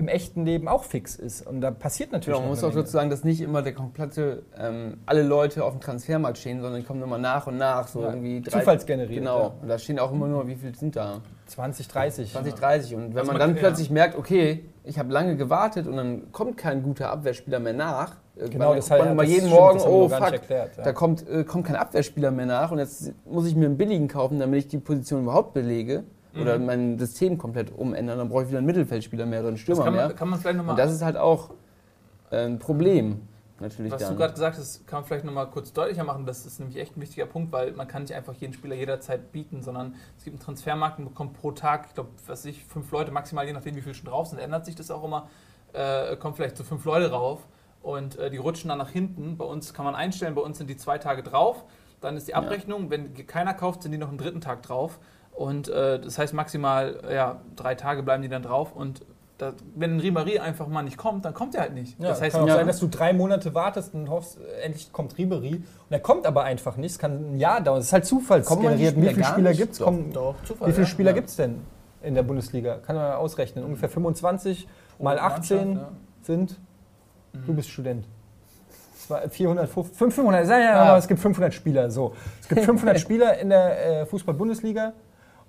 im 0.00 0.08
echten 0.08 0.44
Leben 0.44 0.66
auch 0.66 0.84
fix 0.84 1.14
ist. 1.14 1.46
Und 1.46 1.60
da 1.60 1.70
passiert 1.70 2.10
natürlich 2.10 2.34
Genau, 2.36 2.40
man 2.40 2.48
muss 2.50 2.64
auch 2.64 2.74
dazu 2.74 2.90
sagen, 2.90 3.10
dass 3.10 3.22
nicht 3.22 3.40
immer 3.40 3.62
der 3.62 3.74
komplette, 3.74 4.42
ähm, 4.58 4.96
alle 5.06 5.22
Leute 5.22 5.64
auf 5.64 5.72
dem 5.72 5.80
Transfermarkt 5.80 6.38
stehen, 6.38 6.60
sondern 6.60 6.80
die 6.80 6.86
kommen 6.86 7.02
immer 7.02 7.18
nach 7.18 7.46
und 7.46 7.58
nach, 7.58 7.86
so 7.86 8.00
Ja, 8.00 8.08
irgendwie 8.08 8.40
drei- 8.40 8.58
zufallsgeneriert, 8.60 9.20
Genau, 9.20 9.38
ja. 9.40 9.52
und 9.62 9.68
da 9.68 9.78
stehen 9.78 9.98
auch 9.98 10.10
immer 10.10 10.26
nur, 10.26 10.48
wie 10.48 10.56
viele 10.56 10.74
sind 10.74 10.96
da? 10.96 11.20
20, 11.46 11.86
30. 11.88 12.32
20, 12.32 12.54
30. 12.54 12.94
Und 12.94 13.10
wenn 13.10 13.18
Also 13.18 13.32
man 13.32 13.40
dann 13.40 13.54
ja. 13.54 13.60
plötzlich 13.60 13.90
merkt, 13.90 14.16
okay, 14.16 14.64
ich 14.84 14.98
habe 14.98 15.12
lange 15.12 15.36
gewartet 15.36 15.86
und 15.86 15.96
dann 15.96 16.32
kommt 16.32 16.56
kein 16.56 16.82
guter 16.82 17.10
Abwehrspieler 17.10 17.60
mehr 17.60 17.72
nach. 17.74 18.16
Irgendwann 18.36 18.50
Genau, 18.60 18.74
das 18.74 18.90
heißt, 18.90 19.02
man 19.02 19.12
immer 19.12 19.22
das 19.22 19.30
jeden 19.32 19.46
stimmt, 19.48 19.60
Morgen, 19.60 19.80
oh 19.82 20.08
fuck, 20.08 20.32
erklärt, 20.32 20.76
ja. 20.78 20.84
da 20.84 20.92
kommt, 20.92 21.28
äh, 21.28 21.44
kommt 21.44 21.66
kein 21.66 21.76
Abwehrspieler 21.76 22.30
mehr 22.30 22.46
nach 22.46 22.70
und 22.70 22.78
jetzt 22.78 23.12
muss 23.26 23.46
ich 23.46 23.54
mir 23.54 23.66
einen 23.66 23.76
billigen 23.76 24.08
kaufen, 24.08 24.38
damit 24.38 24.60
ich 24.60 24.68
die 24.68 24.78
Position 24.78 25.24
überhaupt 25.24 25.52
belege. 25.52 26.04
Oder 26.38 26.58
mein 26.58 26.98
System 26.98 27.38
komplett 27.38 27.76
umändern, 27.76 28.18
dann 28.18 28.28
brauche 28.28 28.42
ich 28.42 28.48
wieder 28.48 28.58
einen 28.58 28.66
Mittelfeldspieler 28.66 29.26
mehr 29.26 29.40
oder 29.40 29.48
einen 29.48 29.56
das 29.56 29.62
Stürmer 29.62 29.84
kann 29.84 29.94
mehr. 29.94 30.06
man, 30.06 30.16
kann 30.16 30.28
man 30.28 30.38
vielleicht 30.38 30.56
nochmal 30.56 30.74
Und 30.74 30.78
das 30.78 30.92
ist 30.92 31.02
halt 31.02 31.16
auch 31.16 31.50
äh, 32.30 32.46
ein 32.46 32.58
Problem. 32.58 33.22
natürlich 33.58 33.90
Was 33.92 34.02
dann. 34.02 34.12
du 34.12 34.18
gerade 34.18 34.34
gesagt 34.34 34.56
hast, 34.56 34.86
kann 34.86 35.00
man 35.00 35.06
vielleicht 35.06 35.24
nochmal 35.24 35.50
kurz 35.50 35.72
deutlicher 35.72 36.04
machen. 36.04 36.26
Das 36.26 36.46
ist 36.46 36.60
nämlich 36.60 36.78
echt 36.78 36.96
ein 36.96 37.00
wichtiger 37.00 37.26
Punkt, 37.26 37.52
weil 37.52 37.72
man 37.72 37.88
kann 37.88 38.02
nicht 38.02 38.14
einfach 38.14 38.34
jeden 38.34 38.52
Spieler 38.52 38.76
jederzeit 38.76 39.32
bieten, 39.32 39.62
sondern 39.62 39.96
es 40.16 40.24
gibt 40.24 40.36
einen 40.36 40.44
Transfermarkt 40.44 40.98
und 40.98 41.06
bekommt 41.06 41.34
pro 41.34 41.50
Tag, 41.50 41.86
ich 41.88 41.94
glaube, 41.94 42.10
was 42.26 42.44
ich, 42.44 42.64
fünf 42.64 42.90
Leute 42.92 43.10
maximal, 43.10 43.46
je 43.46 43.52
nachdem, 43.52 43.74
wie 43.74 43.82
viel 43.82 43.94
schon 43.94 44.06
drauf 44.06 44.28
sind, 44.28 44.38
ändert 44.38 44.66
sich 44.66 44.76
das 44.76 44.90
auch 44.90 45.02
immer, 45.02 45.28
äh, 45.72 46.16
kommt 46.16 46.36
vielleicht 46.36 46.56
zu 46.56 46.64
fünf 46.64 46.84
Leute 46.84 47.10
rauf 47.10 47.46
und 47.82 48.18
äh, 48.18 48.30
die 48.30 48.36
rutschen 48.36 48.68
dann 48.68 48.78
nach 48.78 48.90
hinten. 48.90 49.36
Bei 49.36 49.44
uns 49.44 49.74
kann 49.74 49.84
man 49.84 49.96
einstellen, 49.96 50.34
bei 50.34 50.42
uns 50.42 50.58
sind 50.58 50.70
die 50.70 50.76
zwei 50.76 50.98
Tage 50.98 51.22
drauf, 51.22 51.64
dann 52.00 52.16
ist 52.16 52.28
die 52.28 52.34
Abrechnung, 52.34 52.88
wenn 52.88 53.14
keiner 53.26 53.52
kauft, 53.52 53.82
sind 53.82 53.92
die 53.92 53.98
noch 53.98 54.08
einen 54.08 54.18
dritten 54.18 54.40
Tag 54.40 54.62
drauf 54.62 55.00
und 55.40 55.70
äh, 55.70 55.98
das 55.98 56.18
heißt 56.18 56.34
maximal 56.34 57.00
ja, 57.10 57.40
drei 57.56 57.74
Tage 57.74 58.02
bleiben 58.02 58.22
die 58.22 58.28
dann 58.28 58.42
drauf 58.42 58.76
und 58.76 59.06
da, 59.38 59.54
wenn 59.74 59.96
ein 59.96 60.00
Ribéry 60.02 60.38
einfach 60.38 60.66
mal 60.68 60.82
nicht 60.82 60.98
kommt, 60.98 61.24
dann 61.24 61.32
kommt 61.32 61.54
er 61.54 61.62
halt 61.62 61.72
nicht. 61.72 61.98
Ja, 61.98 62.08
das 62.10 62.20
heißt, 62.20 62.34
kann 62.34 62.44
auch 62.44 62.48
ja. 62.48 62.56
sein, 62.56 62.66
dass 62.66 62.78
du 62.78 62.88
drei 62.88 63.14
Monate 63.14 63.54
wartest 63.54 63.94
und 63.94 64.10
hoffst, 64.10 64.36
endlich 64.62 64.92
kommt 64.92 65.16
Ribery. 65.16 65.54
Und 65.54 65.64
er 65.88 66.00
kommt 66.00 66.26
aber 66.26 66.42
einfach 66.44 66.76
nicht. 66.76 66.90
Es 66.92 66.98
kann 66.98 67.12
ein 67.36 67.38
Jahr 67.38 67.62
dauern. 67.62 67.78
Es 67.80 67.86
ist 67.86 67.92
halt 67.94 68.04
zufallsgeneriert. 68.04 68.96
Wie 69.00 69.08
viele 69.08 69.24
Spieler 69.24 69.54
gibt 69.54 69.72
es? 69.72 69.78
Doch, 69.78 69.94
doch, 70.12 70.34
Zufall, 70.44 70.68
Wie 70.68 70.72
viele 70.72 70.84
ja. 70.84 70.90
Spieler 70.90 71.10
Ja. 71.12 71.14
gibt 71.16 71.28
es 71.30 71.36
denn 71.36 71.62
in 72.02 72.14
der 72.14 72.22
Bundesliga? 72.22 72.74
Kann 72.86 72.96
man 72.96 73.12
ausrechnen. 73.14 73.64
Ungefähr 73.64 73.88
25 73.88 74.68
mal 74.98 75.18
18 75.18 75.56
Mannschaft, 75.56 75.86
ja. 75.88 75.96
sind. 76.20 76.58
Mhm. 77.32 77.46
Du 77.46 77.54
bist 77.54 77.70
Student. 77.70 78.04
Es 78.94 79.08
war 79.08 79.26
450, 79.26 79.96
500, 79.96 80.46
sag 80.46 80.60
ja, 80.62 80.74
Ah. 80.74 80.88
aber 80.90 80.98
es 80.98 81.08
gibt 81.08 81.18
500 81.18 81.54
Spieler. 81.54 81.90
So. 81.90 82.12
Es 82.42 82.46
gibt 82.48 82.60
500 82.66 83.00
Spieler 83.00 83.38
in 83.38 83.48
der 83.48 84.02
äh, 84.02 84.04
Fußball-Bundesliga. 84.06 84.92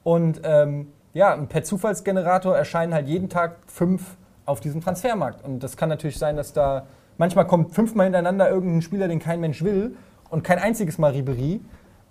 Und 0.04 0.42
ähm, 0.44 0.88
ja, 1.14 1.36
per 1.36 1.64
Zufallsgenerator 1.64 2.56
erscheinen 2.56 2.94
halt 2.94 3.08
jeden 3.08 3.30
Tag 3.30 3.58
fünf 3.68 4.18
auf 4.46 4.60
diesem 4.60 4.82
Transfermarkt. 4.82 5.44
Und 5.46 5.62
das 5.62 5.78
kann 5.78 5.90
natürlich 5.90 6.18
sein, 6.18 6.36
dass 6.36 6.54
da 6.54 6.86
manchmal 7.18 7.46
kommt 7.46 7.74
fünfmal 7.74 8.06
hintereinander 8.06 8.50
irgendein 8.50 8.82
Spieler, 8.82 9.08
den 9.08 9.20
kein 9.20 9.40
Mensch 9.40 9.64
will 9.64 9.96
und 10.30 10.44
kein 10.44 10.60
einziges 10.60 10.98
Mal 10.98 11.12
Ribery. 11.12 11.62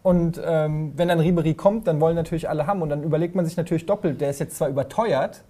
Und 0.02 0.40
ähm, 0.44 0.92
wenn 0.96 1.08
dann 1.08 1.20
Ribery 1.20 1.54
kommt, 1.54 1.86
dann 1.86 2.00
wollen 2.00 2.16
natürlich 2.16 2.48
alle 2.48 2.66
haben. 2.66 2.82
Und 2.82 2.88
dann 2.90 3.02
überlegt 3.02 3.34
man 3.34 3.44
sich 3.44 3.56
natürlich 3.56 3.86
doppelt, 3.86 4.20
der 4.20 4.30
ist 4.30 4.40
jetzt 4.40 4.56
zwar 4.56 4.68
überteuert, 4.68 5.42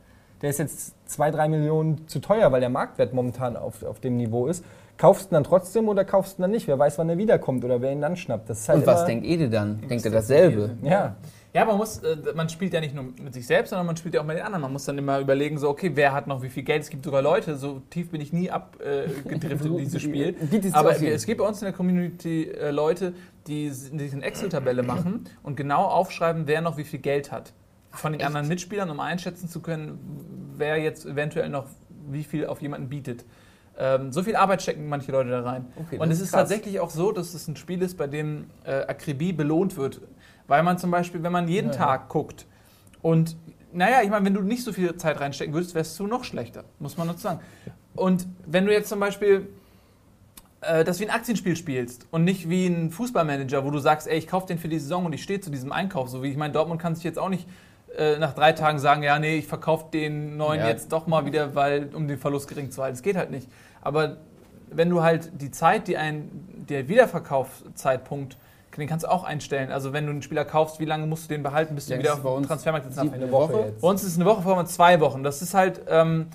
der 0.43 0.51
ist 0.51 0.59
jetzt 0.59 0.95
zwei, 1.09 1.31
drei 1.31 1.49
Millionen 1.49 2.09
zu 2.09 2.19
teuer, 2.19 2.51
weil 2.51 2.61
der 2.61 2.71
Marktwert 2.71 3.13
momentan 3.13 3.57
auf, 3.57 3.83
auf 3.85 4.01
dem 4.01 4.17
Niveau 4.17 4.47
ist. 4.47 4.65
Kaufst 4.97 5.27
du 5.27 5.29
ihn 5.31 5.35
dann 5.35 5.45
trotzdem 5.45 5.89
oder 5.89 6.05
kaufst 6.05 6.39
du 6.39 6.41
ihn 6.41 6.43
dann 6.43 6.51
nicht? 6.51 6.67
Wer 6.67 6.79
weiß, 6.79 6.99
wann 6.99 7.09
er 7.09 7.19
wiederkommt 7.19 7.65
oder 7.65 7.81
wer 7.81 7.93
ihn 7.93 8.01
dann 8.01 8.17
schnappt. 8.17 8.49
Das 8.49 8.61
ist 8.61 8.69
halt 8.69 8.81
Und 8.81 8.87
was 8.87 9.05
denkt 9.05 9.25
Ede 9.25 9.49
dann? 9.49 9.81
Denkt 9.89 10.05
er 10.05 10.11
dasselbe? 10.11 10.71
Ja, 10.83 10.91
Ja, 10.91 11.17
man 11.65 11.77
muss, 11.77 11.99
äh, 11.99 12.17
man 12.35 12.49
spielt 12.49 12.73
ja 12.73 12.81
nicht 12.81 12.95
nur 12.95 13.05
mit 13.05 13.35
sich 13.35 13.47
selbst, 13.47 13.71
sondern 13.71 13.87
man 13.87 13.97
spielt 13.97 14.15
ja 14.15 14.21
auch 14.21 14.25
mit 14.25 14.37
den 14.37 14.45
anderen. 14.45 14.63
Man 14.63 14.73
muss 14.73 14.85
dann 14.85 14.99
immer 14.99 15.19
überlegen, 15.19 15.59
so, 15.59 15.69
okay, 15.69 15.93
wer 15.95 16.13
hat 16.13 16.27
noch 16.27 16.43
wie 16.43 16.49
viel 16.49 16.63
Geld? 16.63 16.83
Es 16.83 16.91
gibt 16.91 17.05
sogar 17.05 17.23
Leute, 17.23 17.57
so 17.57 17.83
tief 17.91 18.11
bin 18.11 18.21
ich 18.21 18.33
nie 18.33 18.51
abgedriftet 18.51 19.29
gedriftet 19.29 19.67
in 19.67 19.79
dieses 19.79 20.03
Spiel. 20.03 20.37
Aber 20.73 21.01
es 21.01 21.27
gibt 21.27 21.41
bei 21.41 21.47
uns 21.47 21.61
in 21.61 21.67
der 21.67 21.75
Community 21.75 22.45
äh, 22.45 22.71
Leute, 22.71 23.15
die 23.47 23.71
sich 23.71 24.13
eine 24.13 24.23
Excel-Tabelle 24.23 24.83
machen 24.83 25.29
und 25.43 25.57
genau 25.57 25.85
aufschreiben, 25.85 26.47
wer 26.47 26.61
noch 26.61 26.77
wie 26.77 26.85
viel 26.85 27.01
Geld 27.01 27.33
hat. 27.33 27.53
Von 27.91 28.13
den 28.13 28.23
anderen 28.23 28.47
Mitspielern, 28.47 28.89
um 28.89 29.01
einschätzen 29.01 29.49
zu 29.49 29.61
können, 29.61 30.55
wer 30.57 30.77
jetzt 30.77 31.05
eventuell 31.05 31.49
noch 31.49 31.67
wie 32.09 32.23
viel 32.23 32.47
auf 32.47 32.63
jemanden 32.63 32.89
bietet. 32.89 33.25
Ähm, 33.77 34.13
so 34.13 34.23
viel 34.23 34.37
Arbeit 34.37 34.63
stecken 34.63 34.89
manche 34.89 35.11
Leute 35.11 35.31
da 35.31 35.41
rein. 35.41 35.67
Okay, 35.77 35.99
und 35.99 36.11
es 36.11 36.19
ist 36.19 36.27
ist 36.27 36.33
tatsächlich 36.33 36.81
auch 36.81 36.91
so, 36.91 37.13
dass 37.13 37.35
es 37.35 37.49
ein 37.49 37.57
Spiel 37.57 37.83
ist, 37.83 37.97
bei 37.97 38.07
dem 38.07 38.47
äh, 38.65 38.83
Akribie 38.83 39.33
belohnt 39.33 39.77
wird. 39.77 40.03
Weil 40.51 40.65
man 40.65 40.79
zum 40.79 40.91
Beispiel, 40.91 41.23
wenn 41.23 41.31
man 41.31 41.47
jeden 41.47 41.69
Ja, 41.69 41.75
ja. 41.75 41.79
Tag 41.87 42.09
guckt 42.09 42.45
und, 43.03 43.37
naja, 43.73 44.03
ich 44.03 44.11
meine, 44.11 44.27
wenn 44.27 44.35
du 44.35 44.41
nicht 44.43 44.65
so 44.65 44.73
viel 44.73 44.97
Zeit 44.97 45.21
reinstecken 45.21 45.55
würdest, 45.55 45.77
wärst 45.77 45.97
du 46.01 46.09
noch 46.09 46.25
schlechter, 46.25 46.65
muss 46.81 46.99
man 46.99 47.07
dazu 47.07 47.21
sagen. 47.21 47.39
Und 47.95 48.27
wenn 48.47 48.67
du 48.67 48.73
jetzt 48.73 48.89
zum 48.89 48.99
Beispiel 48.99 49.47
äh, 50.63 50.83
das 50.83 50.99
wie 50.99 51.05
ein 51.05 51.11
Aktienspiel 51.11 51.55
spielst 51.55 52.09
und 52.11 52.25
nicht 52.25 52.51
wie 52.51 52.67
ein 52.67 52.91
Fußballmanager, 52.91 53.65
wo 53.65 53.71
du 53.71 53.79
sagst, 53.79 54.09
ey, 54.09 54.19
ich 54.19 54.27
kaufe 54.27 54.49
den 54.49 54.59
für 54.59 54.67
die 54.69 54.81
Saison 54.81 55.07
und 55.07 55.13
ich 55.13 55.23
stehe 55.23 55.41
zu 55.41 55.51
diesem 55.51 55.71
Einkauf. 55.71 56.09
So 56.09 56.21
wie 56.25 56.31
ich 56.33 56.37
meine, 56.37 56.53
Dortmund 56.53 56.83
kann 56.83 56.97
sich 56.97 57.05
jetzt 57.05 57.19
auch 57.21 57.29
nicht 57.29 57.47
äh, 57.97 58.19
nach 58.19 58.35
drei 58.35 58.51
Tagen 58.53 58.81
sagen, 58.81 59.05
ja, 59.05 59.21
nee, 59.21 59.37
ich 59.39 59.47
verkaufe 59.47 59.87
den 59.93 60.37
neuen 60.37 60.59
Ja. 60.59 60.69
jetzt 60.69 60.91
doch 60.91 61.07
mal 61.07 61.25
wieder, 61.27 61.55
weil 61.55 61.91
um 61.95 62.09
den 62.09 62.19
Verlust 62.19 62.49
gering 62.49 62.73
zu 62.73 62.83
halten. 62.83 62.95
Das 62.97 63.03
geht 63.03 63.15
halt 63.17 63.31
nicht. 63.31 63.47
Aber 63.83 64.17
wenn 64.69 64.91
du 64.91 65.01
halt 65.01 65.31
die 65.41 65.53
Zeit, 65.53 65.87
die 65.87 65.97
ein, 65.97 66.29
der 66.69 66.89
Wiederverkaufszeitpunkt, 66.89 68.37
den 68.77 68.89
kannst 68.89 69.05
du 69.05 69.11
auch 69.11 69.25
einstellen. 69.25 69.71
Also 69.73 69.93
wenn 69.93 70.07
du 70.07 70.13
einen 70.13 70.23
Spieler 70.23 70.45
kaufst, 70.45 70.81
wie 70.81 70.85
lange 70.85 71.07
musst 71.07 71.25
du 71.25 71.35
den 71.35 71.43
behalten, 71.43 71.75
bis 71.75 71.89
Ja, 71.89 71.97
du 71.97 72.03
das 72.03 72.19
wieder 72.19 72.29
auf 72.31 72.37
dem 72.37 72.47
Transfermarkt 72.47 72.87
ab- 72.99 73.07
eine 73.13 73.31
Woche 73.31 73.53
Woche? 73.55 73.61
jetzt. 73.67 73.81
bei 73.81 73.89
uns 73.89 74.03
ist 74.03 74.11
es 74.11 74.17
eine 74.17 74.25
Woche, 74.27 74.43
vor 74.43 74.57
allem 74.57 74.67
zwei 74.67 75.01
Wochen. 75.01 75.23
Das 75.23 75.43
ist 75.43 75.55
halt, 75.55 75.81
ähm, 75.89 76.27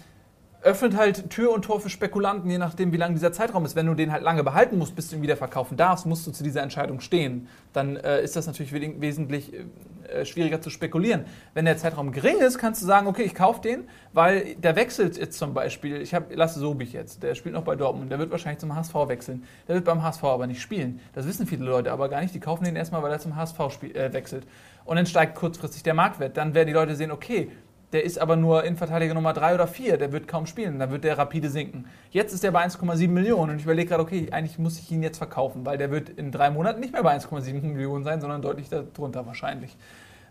öffnet 0.66 0.98
halt 0.98 1.30
Tür 1.30 1.52
und 1.52 1.64
Tor 1.64 1.80
für 1.80 1.90
Spekulanten, 1.92 2.50
je 2.50 2.58
nachdem, 2.58 2.92
wie 2.92 2.98
lang 2.98 3.14
dieser 3.14 3.32
Zeitraum 3.32 3.66
ist. 3.66 3.76
Wenn 3.76 3.86
du 3.86 3.94
den 3.94 4.12
halt 4.12 4.24
lange 4.24 4.44
behalten 4.44 4.80
musst, 4.80 4.96
bis 4.96 5.10
du 5.10 5.16
ihn 5.16 5.22
wieder 5.22 5.38
verkaufen 5.38 5.78
darfst, 5.78 6.08
musst 6.08 6.26
du 6.26 6.32
zu 6.32 6.44
dieser 6.44 6.64
Entscheidung 6.64 7.02
stehen. 7.02 7.48
Dann 7.72 7.98
äh, 7.98 8.24
ist 8.24 8.36
das 8.36 8.48
natürlich 8.48 8.74
we- 8.74 9.00
wesentlich 9.00 9.54
äh, 9.54 10.26
schwieriger 10.26 10.62
zu 10.62 10.72
spekulieren. 10.72 11.26
Wenn 11.54 11.66
der 11.66 11.78
Zeitraum 11.78 12.12
gering 12.12 12.40
ist, 12.40 12.58
kannst 12.58 12.82
du 12.82 12.88
sagen, 12.88 13.06
okay, 13.06 13.22
ich 13.22 13.36
kaufe 13.36 13.62
den, 13.62 13.84
weil 14.12 14.56
der 14.56 14.76
wechselt 14.76 15.18
jetzt 15.18 15.38
zum 15.38 15.54
Beispiel. 15.54 16.02
Ich 16.02 16.16
habe 16.16 16.34
Lasse 16.34 16.60
Sobich 16.60 16.94
jetzt, 16.94 17.22
der 17.22 17.36
spielt 17.36 17.54
noch 17.54 17.64
bei 17.64 17.76
Dortmund, 17.76 18.12
der 18.12 18.18
wird 18.18 18.32
wahrscheinlich 18.32 18.60
zum 18.60 18.76
HSV 18.76 18.96
wechseln. 19.08 19.44
Der 19.68 19.76
wird 19.76 19.86
beim 19.86 20.02
HSV 20.02 20.24
aber 20.24 20.48
nicht 20.48 20.62
spielen. 20.62 21.00
Das 21.14 21.28
wissen 21.28 21.46
viele 21.46 21.64
Leute 21.66 21.92
aber 21.92 22.10
gar 22.10 22.22
nicht. 22.22 22.34
Die 22.34 22.40
kaufen 22.40 22.64
den 22.64 22.76
erstmal, 22.76 23.04
weil 23.04 23.12
er 23.12 23.20
zum 23.20 23.36
HSV 23.36 23.60
spiel, 23.72 23.96
äh, 23.96 24.12
wechselt. 24.14 24.48
Und 24.84 24.96
dann 24.98 25.06
steigt 25.06 25.36
kurzfristig 25.36 25.84
der 25.84 25.94
Marktwert. 25.94 26.38
Dann 26.38 26.54
werden 26.54 26.68
die 26.68 26.74
Leute 26.74 26.96
sehen, 26.96 27.12
okay, 27.12 27.52
der 27.96 28.04
ist 28.04 28.20
aber 28.20 28.36
nur 28.36 28.66
Innenverteidiger 28.66 29.14
Nummer 29.14 29.32
3 29.32 29.56
oder 29.56 29.68
4, 29.68 29.96
der 29.96 30.12
wird 30.12 30.28
kaum 30.28 30.48
spielen, 30.48 30.80
dann 30.80 30.92
wird 30.92 31.06
der 31.06 31.18
rapide 31.18 31.50
sinken. 31.50 31.86
Jetzt 32.12 32.34
ist 32.34 32.44
der 32.44 32.52
bei 32.52 32.62
1,7 32.66 33.08
Millionen 33.08 33.52
und 33.52 33.58
ich 33.60 33.64
überlege 33.64 33.88
gerade, 33.88 34.04
okay, 34.04 34.28
eigentlich 34.32 34.60
muss 34.60 34.78
ich 34.78 34.92
ihn 34.92 35.02
jetzt 35.02 35.18
verkaufen, 35.18 35.66
weil 35.66 35.78
der 35.78 35.92
wird 35.92 36.10
in 36.10 36.30
drei 36.30 36.50
Monaten 36.50 36.82
nicht 36.82 36.92
mehr 36.92 37.04
bei 37.04 37.16
1,7 37.16 37.62
Millionen 37.62 38.04
sein, 38.04 38.20
sondern 38.20 38.42
deutlich 38.42 38.68
darunter 38.68 39.26
wahrscheinlich. 39.26 39.78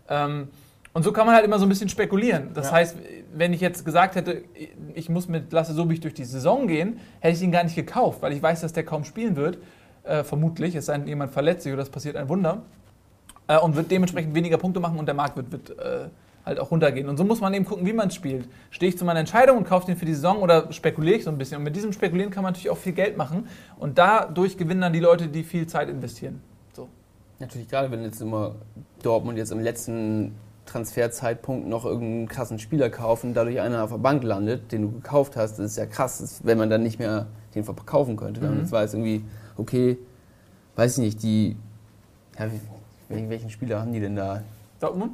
Ähm, 0.07 0.49
und 0.93 1.01
so 1.01 1.11
kann 1.11 1.25
man 1.25 1.33
halt 1.33 1.43
immer 1.43 1.57
so 1.57 1.65
ein 1.65 1.69
bisschen 1.69 1.89
spekulieren. 1.89 2.51
Das 2.53 2.67
Ja. 2.67 2.73
heißt, 2.73 2.97
wenn 3.33 3.51
ich 3.51 3.61
jetzt 3.61 3.83
gesagt 3.83 4.13
hätte, 4.13 4.43
ich 4.93 5.09
muss 5.09 5.27
mit 5.27 5.51
Lasse 5.51 5.73
Sobich 5.73 6.01
durch 6.01 6.13
die 6.13 6.23
Saison 6.23 6.67
gehen, 6.67 6.99
hätte 7.19 7.35
ich 7.35 7.41
ihn 7.41 7.51
gar 7.51 7.63
nicht 7.63 7.75
gekauft, 7.75 8.21
weil 8.21 8.31
ich 8.31 8.43
weiß, 8.43 8.61
dass 8.61 8.73
der 8.73 8.85
kaum 8.85 9.05
spielen 9.05 9.35
wird, 9.35 9.57
äh, 10.03 10.23
vermutlich, 10.23 10.75
es 10.75 10.85
sei 10.85 10.99
denn, 10.99 11.07
jemand 11.07 11.31
verletzt 11.31 11.63
sich 11.63 11.73
oder 11.73 11.81
es 11.81 11.89
passiert 11.89 12.15
ein 12.15 12.29
Wunder, 12.29 12.61
äh, 13.47 13.57
und 13.57 13.75
wird 13.75 13.89
dementsprechend 13.89 14.35
weniger 14.35 14.59
Punkte 14.59 14.79
machen 14.79 14.99
und 14.99 15.07
der 15.07 15.15
Markt 15.15 15.35
wird, 15.35 15.51
wird 15.51 15.71
äh, 15.79 16.09
halt 16.45 16.59
auch 16.59 16.71
runtergehen. 16.71 17.09
Und 17.09 17.17
so 17.17 17.23
muss 17.23 17.41
man 17.41 17.53
eben 17.53 17.65
gucken, 17.65 17.85
wie 17.85 17.93
man 17.93 18.09
es 18.09 18.15
spielt. 18.15 18.47
Stehe 18.69 18.89
ich 18.89 18.97
zu 18.97 19.05
meiner 19.05 19.19
Entscheidung 19.19 19.57
und 19.57 19.65
kaufe 19.65 19.87
den 19.87 19.97
für 19.97 20.05
die 20.05 20.13
Saison 20.13 20.37
oder 20.41 20.71
spekuliere 20.71 21.17
ich 21.17 21.23
so 21.23 21.31
ein 21.31 21.37
bisschen? 21.37 21.57
Und 21.57 21.63
mit 21.63 21.75
diesem 21.75 21.91
Spekulieren 21.91 22.31
kann 22.31 22.43
man 22.43 22.53
natürlich 22.53 22.69
auch 22.69 22.77
viel 22.77 22.93
Geld 22.93 23.17
machen 23.17 23.47
und 23.79 23.97
dadurch 23.97 24.57
gewinnen 24.57 24.81
dann 24.81 24.93
die 24.93 24.99
Leute, 24.99 25.27
die 25.27 25.43
viel 25.43 25.65
Zeit 25.67 25.89
investieren. 25.89 26.41
So. 26.73 26.87
Natürlich, 27.39 27.67
gerade 27.67 27.89
wenn 27.91 28.03
jetzt 28.03 28.21
immer 28.21 28.55
Dortmund 29.01 29.37
jetzt 29.37 29.51
im 29.51 29.59
letzten 29.59 30.35
Transferzeitpunkt 30.65 31.67
noch 31.67 31.85
irgendeinen 31.85 32.27
krassen 32.27 32.59
Spieler 32.59 32.89
kauft 32.89 33.23
und 33.23 33.33
dadurch 33.33 33.59
einer 33.59 33.83
auf 33.83 33.91
der 33.91 33.97
Bank 33.97 34.23
landet, 34.23 34.71
den 34.71 34.83
du 34.83 34.91
gekauft 34.91 35.35
hast, 35.35 35.57
das 35.59 35.71
ist 35.71 35.77
ja 35.77 35.85
krass, 35.85 36.41
wenn 36.43 36.57
man 36.57 36.69
dann 36.69 36.83
nicht 36.83 36.99
mehr 36.99 37.27
den 37.53 37.63
verkaufen 37.63 38.17
könnte. 38.17 38.41
Wenn 38.41 38.49
man 38.49 38.57
Mhm. 38.57 38.63
jetzt 38.63 38.71
weiß, 38.71 38.93
irgendwie, 38.93 39.23
okay, 39.57 39.97
weiß 40.75 40.97
ich 40.97 41.03
nicht, 41.03 41.23
die, 41.23 41.55
ja, 42.37 42.47
welchen 43.09 43.49
Spieler 43.49 43.79
haben 43.79 43.93
die 43.93 43.99
denn 43.99 44.15
da? 44.15 44.43
Dortmund? 44.79 45.11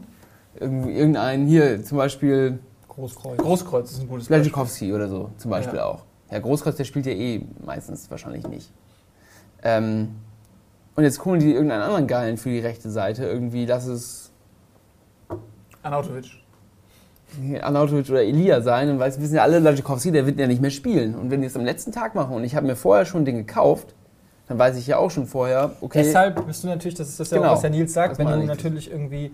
Irgendeinen 0.60 1.47
hier, 1.47 1.84
zum 1.84 1.97
Beispiel 1.97 2.60
Großkreuz. 2.89 3.38
Großkreuz 3.38 3.91
ist 3.91 4.02
ein 4.02 4.08
gutes 4.08 4.26
Beispiel. 4.28 4.36
Blaschikowski 4.52 4.93
oder 4.93 5.08
so, 5.08 5.30
zum 5.38 5.49
Beispiel 5.52 5.78
Ja. 5.78 5.86
auch. 5.86 6.04
Ja, 6.30 6.39
Großkreuz, 6.39 6.76
der 6.76 6.84
spielt 6.84 7.06
ja 7.06 7.14
eh 7.14 7.41
meistens 7.66 8.10
wahrscheinlich 8.12 8.47
nicht. 8.47 8.70
Ähm, 9.64 10.10
und 10.95 11.04
jetzt 11.04 11.24
holen 11.24 11.39
die 11.39 11.54
irgendeinen 11.54 11.84
anderen 11.84 12.08
Geilen 12.08 12.38
für 12.38 12.49
die 12.49 12.60
rechte 12.60 12.89
Seite, 12.89 13.26
irgendwie, 13.26 13.66
lass 13.66 13.86
es 13.86 14.32
Anautovic. 15.84 16.26
Arnautovic 17.62 18.10
oder 18.10 18.24
Elia 18.24 18.60
sein 18.62 18.89
und 18.89 18.99
weiß, 18.99 19.22
wissen 19.22 19.36
ja 19.36 19.43
alle, 19.43 19.60
Lajikowski, 19.60 20.12
der 20.12 20.26
wird 20.26 20.38
ja 20.38 20.47
nicht 20.47 20.62
mehr 20.62 20.70
spielen. 20.70 21.16
Und 21.16 21.32
wenn 21.32 21.39
die 21.41 21.47
es 21.47 21.56
am 21.56 21.64
letzten 21.64 21.93
Tag 21.93 22.14
machen 22.14 22.36
und 22.36 22.43
ich 22.43 22.56
habe 22.56 22.68
mir 22.68 22.76
vorher 22.76 23.06
schon 23.06 23.24
den 23.24 23.38
gekauft, 23.38 23.95
dann 24.49 24.60
weiß 24.60 24.76
ich 24.78 24.88
ja 24.88 24.97
auch 24.97 25.10
schon 25.12 25.28
vorher, 25.28 25.72
okay, 25.80 26.04
Deshalb 26.04 26.45
bist 26.45 26.64
du 26.64 26.68
natürlich, 26.68 26.95
das 26.95 27.08
ist 27.08 27.20
das 27.22 27.32
ja 27.32 27.38
Genau. 27.38 27.49
auch, 27.52 27.54
was 27.54 27.62
der 27.62 27.70
Nils 27.70 27.93
sagt, 27.93 28.12
Das 28.12 28.20
wenn 28.20 28.28
du 28.28 28.45
natürlich 28.45 28.91
irgendwie 28.91 29.32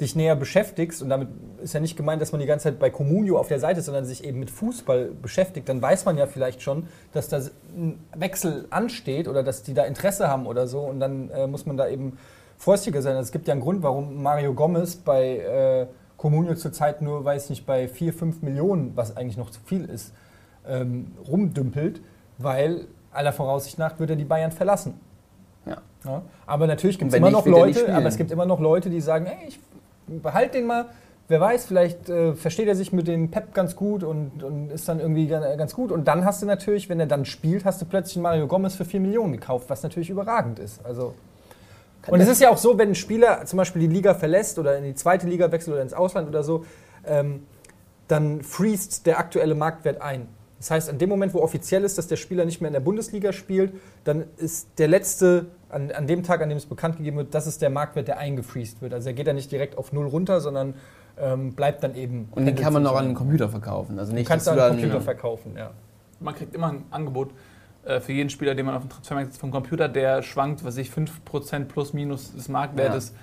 dich 0.00 0.14
näher 0.14 0.36
beschäftigst 0.36 1.00
und 1.00 1.08
damit 1.08 1.28
ist 1.62 1.72
ja 1.72 1.80
nicht 1.80 1.96
gemeint, 1.96 2.20
dass 2.20 2.32
man 2.32 2.40
die 2.40 2.46
ganze 2.46 2.64
Zeit 2.64 2.78
bei 2.78 2.90
Comunio 2.90 3.38
auf 3.38 3.48
der 3.48 3.60
Seite 3.60 3.80
ist, 3.80 3.86
sondern 3.86 4.04
sich 4.04 4.24
eben 4.24 4.38
mit 4.38 4.50
Fußball 4.50 5.10
beschäftigt, 5.22 5.68
dann 5.68 5.80
weiß 5.80 6.04
man 6.04 6.18
ja 6.18 6.26
vielleicht 6.26 6.60
schon, 6.60 6.86
dass 7.12 7.28
da 7.28 7.40
ein 7.74 7.98
Wechsel 8.14 8.66
ansteht 8.70 9.26
oder 9.26 9.42
dass 9.42 9.62
die 9.62 9.72
da 9.72 9.84
Interesse 9.84 10.28
haben 10.28 10.46
oder 10.46 10.66
so 10.66 10.80
und 10.80 11.00
dann 11.00 11.30
äh, 11.30 11.46
muss 11.46 11.64
man 11.64 11.78
da 11.78 11.88
eben 11.88 12.18
vorsichtiger 12.58 13.00
sein. 13.00 13.16
Also 13.16 13.26
es 13.28 13.32
gibt 13.32 13.48
ja 13.48 13.52
einen 13.52 13.62
Grund, 13.62 13.82
warum 13.82 14.22
Mario 14.22 14.52
Gomez 14.52 14.96
bei 14.96 15.38
äh, 15.38 15.86
Comunio 16.18 16.54
zurzeit 16.54 17.00
nur, 17.00 17.24
weiß 17.24 17.48
nicht, 17.50 17.64
bei 17.64 17.88
4, 17.88 18.12
5 18.12 18.42
Millionen, 18.42 18.92
was 18.96 19.16
eigentlich 19.16 19.36
noch 19.38 19.50
zu 19.50 19.60
viel 19.64 19.86
ist, 19.86 20.12
ähm, 20.66 21.12
rumdümpelt, 21.26 22.02
weil 22.38 22.86
aller 23.12 23.32
Voraussicht 23.32 23.78
nach 23.78 23.98
wird 23.98 24.10
er 24.10 24.16
die 24.16 24.24
Bayern 24.24 24.52
verlassen. 24.52 25.00
Ja. 25.64 25.78
Ja, 26.04 26.22
aber 26.46 26.66
natürlich 26.66 26.98
gibt 26.98 27.10
es 27.10 27.16
immer 27.16 27.30
noch 27.30 27.46
Leute, 27.46 27.92
aber 27.92 28.06
es 28.06 28.16
gibt 28.16 28.30
immer 28.30 28.46
noch 28.46 28.60
Leute, 28.60 28.90
die 28.90 29.00
sagen, 29.00 29.26
ey, 29.26 29.48
ich 29.48 29.58
behalte 30.06 30.58
den 30.58 30.66
mal, 30.66 30.86
wer 31.28 31.40
weiß, 31.40 31.66
vielleicht 31.66 32.08
äh, 32.08 32.34
versteht 32.34 32.68
er 32.68 32.74
sich 32.76 32.92
mit 32.92 33.08
dem 33.08 33.30
Pep 33.30 33.52
ganz 33.54 33.76
gut 33.76 34.04
und, 34.04 34.42
und 34.42 34.70
ist 34.70 34.88
dann 34.88 35.00
irgendwie 35.00 35.26
ga- 35.26 35.56
ganz 35.56 35.74
gut. 35.74 35.90
Und 35.92 36.06
dann 36.06 36.24
hast 36.24 36.42
du 36.42 36.46
natürlich, 36.46 36.88
wenn 36.88 37.00
er 37.00 37.06
dann 37.06 37.24
spielt, 37.24 37.64
hast 37.64 37.80
du 37.82 37.86
plötzlich 37.86 38.16
Mario 38.18 38.46
Gomez 38.46 38.74
für 38.76 38.84
4 38.84 39.00
Millionen 39.00 39.32
gekauft, 39.32 39.68
was 39.68 39.82
natürlich 39.82 40.10
überragend 40.10 40.58
ist. 40.58 40.84
Also 40.84 41.14
und 42.08 42.20
es 42.20 42.28
ist 42.28 42.40
ja 42.40 42.50
auch 42.50 42.58
so, 42.58 42.78
wenn 42.78 42.90
ein 42.90 42.94
Spieler 42.94 43.44
zum 43.46 43.56
Beispiel 43.56 43.80
die 43.82 43.88
Liga 43.92 44.14
verlässt 44.14 44.58
oder 44.60 44.78
in 44.78 44.84
die 44.84 44.94
zweite 44.94 45.26
Liga 45.26 45.50
wechselt 45.50 45.74
oder 45.74 45.82
ins 45.82 45.92
Ausland 45.92 46.28
oder 46.28 46.44
so, 46.44 46.64
ähm, 47.04 47.42
dann 48.06 48.42
freest 48.42 49.06
der 49.06 49.18
aktuelle 49.18 49.56
Marktwert 49.56 50.00
ein. 50.00 50.28
Das 50.58 50.70
heißt, 50.70 50.88
an 50.88 50.98
dem 50.98 51.08
Moment, 51.08 51.34
wo 51.34 51.40
offiziell 51.40 51.82
ist, 51.84 51.98
dass 51.98 52.06
der 52.06 52.16
Spieler 52.16 52.44
nicht 52.44 52.60
mehr 52.60 52.68
in 52.68 52.72
der 52.74 52.80
Bundesliga 52.80 53.32
spielt, 53.32 53.72
dann 54.04 54.24
ist 54.36 54.68
der 54.78 54.86
letzte, 54.88 55.46
an, 55.68 55.90
an 55.90 56.06
dem 56.06 56.22
Tag, 56.22 56.42
an 56.42 56.48
dem 56.48 56.58
es 56.58 56.66
bekannt 56.66 56.96
gegeben 56.96 57.16
wird, 57.16 57.34
das 57.34 57.46
ist 57.46 57.62
der 57.62 57.70
Marktwert, 57.70 58.08
der 58.08 58.18
eingefreest 58.18 58.82
wird. 58.82 58.94
Also 58.94 59.08
er 59.08 59.14
geht 59.14 59.26
dann 59.26 59.36
nicht 59.36 59.50
direkt 59.50 59.78
auf 59.78 59.92
Null 59.92 60.06
runter, 60.06 60.40
sondern 60.40 60.74
ähm, 61.18 61.54
bleibt 61.54 61.82
dann 61.82 61.94
eben. 61.94 62.28
Und 62.32 62.46
den 62.46 62.54
kann 62.54 62.72
man 62.72 62.82
noch 62.82 62.96
an 62.96 63.06
den 63.06 63.14
Computer 63.14 63.48
verkaufen. 63.48 63.98
Also 63.98 64.12
Du 64.12 64.18
nicht, 64.18 64.28
kannst 64.28 64.46
dass 64.46 64.56
an 64.56 64.70
du 64.70 64.76
den 64.76 64.82
Computer 64.82 65.00
verkaufen, 65.00 65.56
ja. 65.56 65.70
Man 66.20 66.34
kriegt 66.34 66.54
immer 66.54 66.68
ein 66.68 66.84
Angebot 66.90 67.30
äh, 67.84 68.00
für 68.00 68.12
jeden 68.12 68.30
Spieler, 68.30 68.54
den 68.54 68.66
man 68.66 68.74
auf 68.74 68.82
dem 68.82 68.90
Transfermarkt 68.90 69.32
setzt 69.32 69.40
vom 69.40 69.50
Computer, 69.50 69.88
der 69.88 70.22
schwankt, 70.22 70.64
was 70.64 70.76
ich, 70.76 70.90
5% 70.90 71.64
plus 71.64 71.92
minus 71.92 72.32
des 72.34 72.48
Marktwertes. 72.48 73.14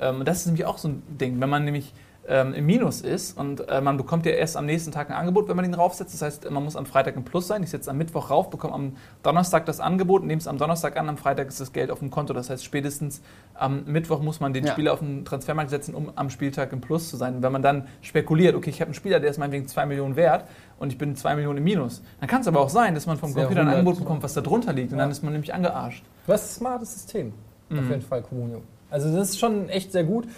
Ähm, 0.00 0.20
und 0.20 0.28
das 0.28 0.38
ist 0.38 0.46
nämlich 0.46 0.64
auch 0.64 0.78
so 0.78 0.88
ein 0.88 1.02
Ding, 1.20 1.40
wenn 1.40 1.48
man 1.48 1.64
nämlich 1.64 1.92
ähm, 2.32 2.54
im 2.54 2.64
Minus 2.64 3.00
ist 3.00 3.36
und 3.36 3.68
äh, 3.68 3.80
man 3.80 3.96
bekommt 3.96 4.24
ja 4.24 4.30
erst 4.30 4.56
am 4.56 4.64
nächsten 4.64 4.92
Tag 4.92 5.10
ein 5.10 5.16
Angebot, 5.16 5.48
wenn 5.48 5.56
man 5.56 5.64
ihn 5.64 5.74
raufsetzt. 5.74 6.14
Das 6.14 6.22
heißt, 6.22 6.48
man 6.48 6.62
muss 6.62 6.76
am 6.76 6.86
Freitag 6.86 7.16
im 7.16 7.24
Plus 7.24 7.48
sein. 7.48 7.64
Ich 7.64 7.70
setze 7.70 7.90
am 7.90 7.98
Mittwoch 7.98 8.30
rauf, 8.30 8.50
bekomme 8.50 8.72
am 8.72 8.96
Donnerstag 9.24 9.66
das 9.66 9.80
Angebot, 9.80 10.22
nehme 10.24 10.38
es 10.38 10.46
am 10.46 10.56
Donnerstag 10.56 10.96
an, 10.96 11.08
am 11.08 11.16
Freitag 11.16 11.48
ist 11.48 11.60
das 11.60 11.72
Geld 11.72 11.90
auf 11.90 11.98
dem 11.98 12.10
Konto. 12.10 12.32
Das 12.32 12.48
heißt, 12.48 12.64
spätestens 12.64 13.20
am 13.54 13.82
Mittwoch 13.86 14.22
muss 14.22 14.38
man 14.38 14.52
den 14.52 14.64
Ja. 14.64 14.70
Spieler 14.72 14.92
auf 14.92 15.00
den 15.00 15.24
Transfermarkt 15.24 15.70
setzen, 15.70 15.92
um 15.92 16.12
am 16.14 16.30
Spieltag 16.30 16.72
im 16.72 16.80
Plus 16.80 17.10
zu 17.10 17.16
sein. 17.16 17.34
Und 17.34 17.42
wenn 17.42 17.50
man 17.50 17.62
dann 17.62 17.88
spekuliert, 18.00 18.54
okay, 18.54 18.70
ich 18.70 18.80
habe 18.80 18.90
einen 18.90 18.94
Spieler, 18.94 19.18
der 19.18 19.30
ist 19.30 19.38
meinetwegen 19.38 19.66
2 19.66 19.86
Millionen 19.86 20.14
wert 20.14 20.44
und 20.78 20.92
ich 20.92 20.98
bin 20.98 21.16
2 21.16 21.34
Millionen 21.34 21.58
im 21.58 21.64
Minus, 21.64 22.00
dann 22.20 22.28
kann 22.28 22.42
es 22.42 22.46
aber 22.46 22.60
auch 22.60 22.70
sein, 22.70 22.94
dass 22.94 23.06
man 23.06 23.16
vom 23.18 23.32
Sehr 23.32 23.42
Computer 23.42 23.62
ein 23.62 23.66
100, 23.68 23.78
Angebot 23.80 23.98
bekommt, 24.04 24.22
was 24.22 24.34
da 24.34 24.40
drunter 24.40 24.72
liegt. 24.72 24.92
Und 24.92 24.98
Ja. 24.98 25.04
dann 25.04 25.10
ist 25.10 25.24
man 25.24 25.32
nämlich 25.32 25.52
angearscht. 25.52 26.04
Ist 26.28 26.30
ein 26.30 26.38
smartes 26.38 26.92
System, 26.92 27.32
auf 27.72 27.76
Mhm. 27.80 27.90
jeden 27.90 28.02
Fall, 28.02 28.22
Comunio. 28.22 28.62
Also 28.88 29.12
das 29.14 29.30
ist 29.30 29.40
schon 29.40 29.68
echt 29.68 29.90
sehr 29.90 30.04
gut. 30.04 30.28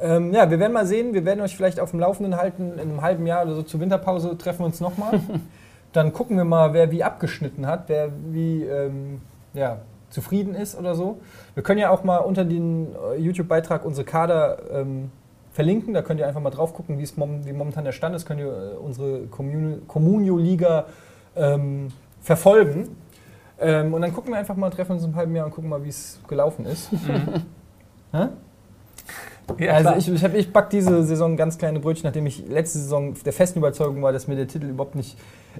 Ähm, 0.00 0.32
ja, 0.32 0.50
wir 0.50 0.58
werden 0.58 0.72
mal 0.72 0.86
sehen, 0.86 1.12
wir 1.12 1.24
werden 1.24 1.40
euch 1.40 1.54
vielleicht 1.54 1.78
auf 1.78 1.90
dem 1.90 2.00
Laufenden 2.00 2.36
halten, 2.36 2.72
in 2.74 2.80
einem 2.80 3.02
halben 3.02 3.26
Jahr 3.26 3.44
oder 3.44 3.54
so 3.54 3.62
zur 3.62 3.80
Winterpause 3.80 4.36
treffen 4.38 4.60
wir 4.60 4.66
uns 4.66 4.80
nochmal. 4.80 5.20
Dann 5.92 6.12
gucken 6.12 6.36
wir 6.36 6.44
mal, 6.44 6.72
wer 6.72 6.90
wie 6.90 7.02
abgeschnitten 7.02 7.66
hat, 7.66 7.84
wer 7.88 8.10
wie 8.30 8.62
ähm, 8.64 9.20
ja, 9.54 9.78
zufrieden 10.08 10.54
ist 10.54 10.78
oder 10.78 10.94
so. 10.94 11.18
Wir 11.54 11.62
können 11.62 11.80
ja 11.80 11.90
auch 11.90 12.04
mal 12.04 12.18
unter 12.18 12.44
den 12.44 12.94
äh, 12.94 13.20
YouTube-Beitrag 13.20 13.84
unsere 13.84 14.04
Kader 14.04 14.58
ähm, 14.72 15.10
verlinken, 15.52 15.92
da 15.92 16.02
könnt 16.02 16.20
ihr 16.20 16.28
einfach 16.28 16.40
mal 16.40 16.50
drauf 16.50 16.74
gucken, 16.74 16.98
wie 16.98 17.02
es 17.02 17.16
mom 17.16 17.44
wie 17.44 17.52
momentan 17.52 17.84
der 17.84 17.92
Stand 17.92 18.14
ist, 18.14 18.24
könnt 18.24 18.40
ihr 18.40 18.46
äh, 18.46 18.76
unsere 18.76 19.26
Communio- 19.26 19.80
Communio-Liga 19.88 20.86
ähm, 21.36 21.88
verfolgen. 22.20 22.96
Ähm, 23.58 23.92
und 23.92 24.00
dann 24.00 24.14
gucken 24.14 24.32
wir 24.32 24.38
einfach 24.38 24.56
mal, 24.56 24.70
treffen 24.70 24.92
uns 24.92 25.04
einem 25.04 25.16
halben 25.16 25.34
Jahr 25.34 25.46
und 25.46 25.52
gucken 25.52 25.68
mal, 25.68 25.84
wie 25.84 25.88
es 25.88 26.20
gelaufen 26.28 26.64
ist. 26.66 26.90
Hä? 28.12 28.28
Ja, 29.58 29.72
also 29.74 29.90
ich, 29.96 30.08
ich, 30.08 30.24
hab- 30.24 30.34
ich 30.34 30.52
back 30.52 30.70
diese 30.70 31.02
Saison 31.04 31.36
ganz 31.36 31.58
kleine 31.58 31.80
Brötchen, 31.80 32.04
nachdem 32.04 32.26
ich 32.26 32.46
letzte 32.48 32.78
Saison 32.78 33.14
der 33.24 33.32
festen 33.32 33.58
Überzeugung 33.58 34.02
war, 34.02 34.12
dass 34.12 34.26
mir 34.28 34.36
der 34.36 34.46
Titel 34.48 34.66
überhaupt 34.66 34.94
nicht, 34.94 35.18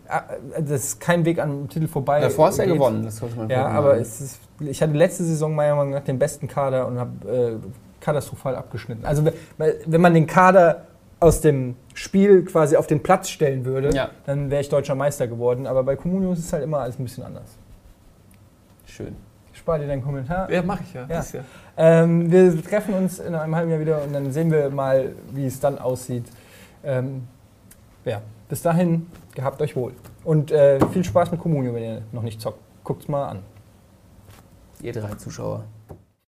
äh, 0.08 0.62
dass 0.62 0.98
kein 0.98 1.24
Weg 1.24 1.38
an 1.38 1.50
dem 1.50 1.68
Titel 1.68 1.88
vorbei 1.88 2.20
Davor 2.20 2.46
hast 2.48 2.58
du 2.58 2.62
ja 2.62 2.72
gewonnen. 2.72 3.04
Das 3.04 3.16
sollte 3.16 3.36
man 3.36 3.48
Ja, 3.48 3.66
aber 3.68 3.96
es 3.98 4.20
ist, 4.20 4.40
ich 4.60 4.80
hatte 4.82 4.92
letzte 4.92 5.24
Saison 5.24 5.54
meiner 5.54 5.74
Meinung 5.76 5.92
nach 5.92 6.04
den 6.04 6.18
besten 6.18 6.48
Kader 6.48 6.86
und 6.86 6.98
habe 6.98 7.28
äh, 7.30 7.56
katastrophal 8.00 8.56
abgeschnitten. 8.56 9.04
Also 9.04 9.24
wenn- 9.58 10.00
man 10.00 10.14
den 10.14 10.26
Kader 10.26 10.86
aus 11.18 11.42
dem 11.42 11.76
Spiel 11.92 12.44
quasi 12.46 12.76
auf 12.76 12.86
den 12.86 13.02
Platz 13.02 13.28
stellen 13.28 13.66
würde, 13.66 13.90
Ja. 13.94 14.08
dann 14.24 14.50
wäre 14.50 14.62
ich 14.62 14.70
deutscher 14.70 14.94
Meister 14.94 15.26
geworden. 15.26 15.66
Aber 15.66 15.82
bei 15.82 15.96
Comunio 15.96 16.32
ist 16.32 16.38
es 16.38 16.52
halt 16.52 16.64
immer 16.64 16.78
alles 16.78 16.98
ein 16.98 17.02
bisschen 17.04 17.24
anders. 17.24 17.58
Schön. 18.86 19.14
Ich 19.60 19.62
spare 19.62 19.80
dir 19.80 19.88
deinen 19.88 20.02
Kommentar. 20.02 20.50
ja, 20.50 20.62
mache 20.62 20.82
ich 20.84 20.94
ja. 20.94 21.06
Ja. 21.06 21.22
Ja. 21.34 21.44
Ähm, 21.76 22.32
wir 22.32 22.64
treffen 22.64 22.94
uns 22.94 23.18
in 23.18 23.34
einem 23.34 23.54
halben 23.54 23.70
Jahr 23.70 23.78
wieder 23.78 24.02
und 24.02 24.14
dann 24.14 24.32
sehen 24.32 24.50
wir 24.50 24.70
mal, 24.70 25.12
wie 25.32 25.44
es 25.44 25.60
dann 25.60 25.78
aussieht. 25.78 26.24
Ähm, 26.82 27.28
ja, 28.06 28.22
bis 28.48 28.62
dahin, 28.62 29.06
gehabt 29.34 29.60
euch 29.60 29.76
wohl. 29.76 29.92
Und 30.24 30.50
äh, 30.50 30.80
viel 30.92 31.04
Spaß 31.04 31.30
mit 31.30 31.40
Communio, 31.42 31.74
wenn 31.74 31.82
ihr 31.82 32.02
noch 32.10 32.22
nicht 32.22 32.40
zockt. 32.40 32.58
Guckt's 32.84 33.06
mal 33.06 33.28
an. 33.28 33.40
Ihr 34.80 34.94
drei 34.94 35.12
Zuschauer. 35.16 35.64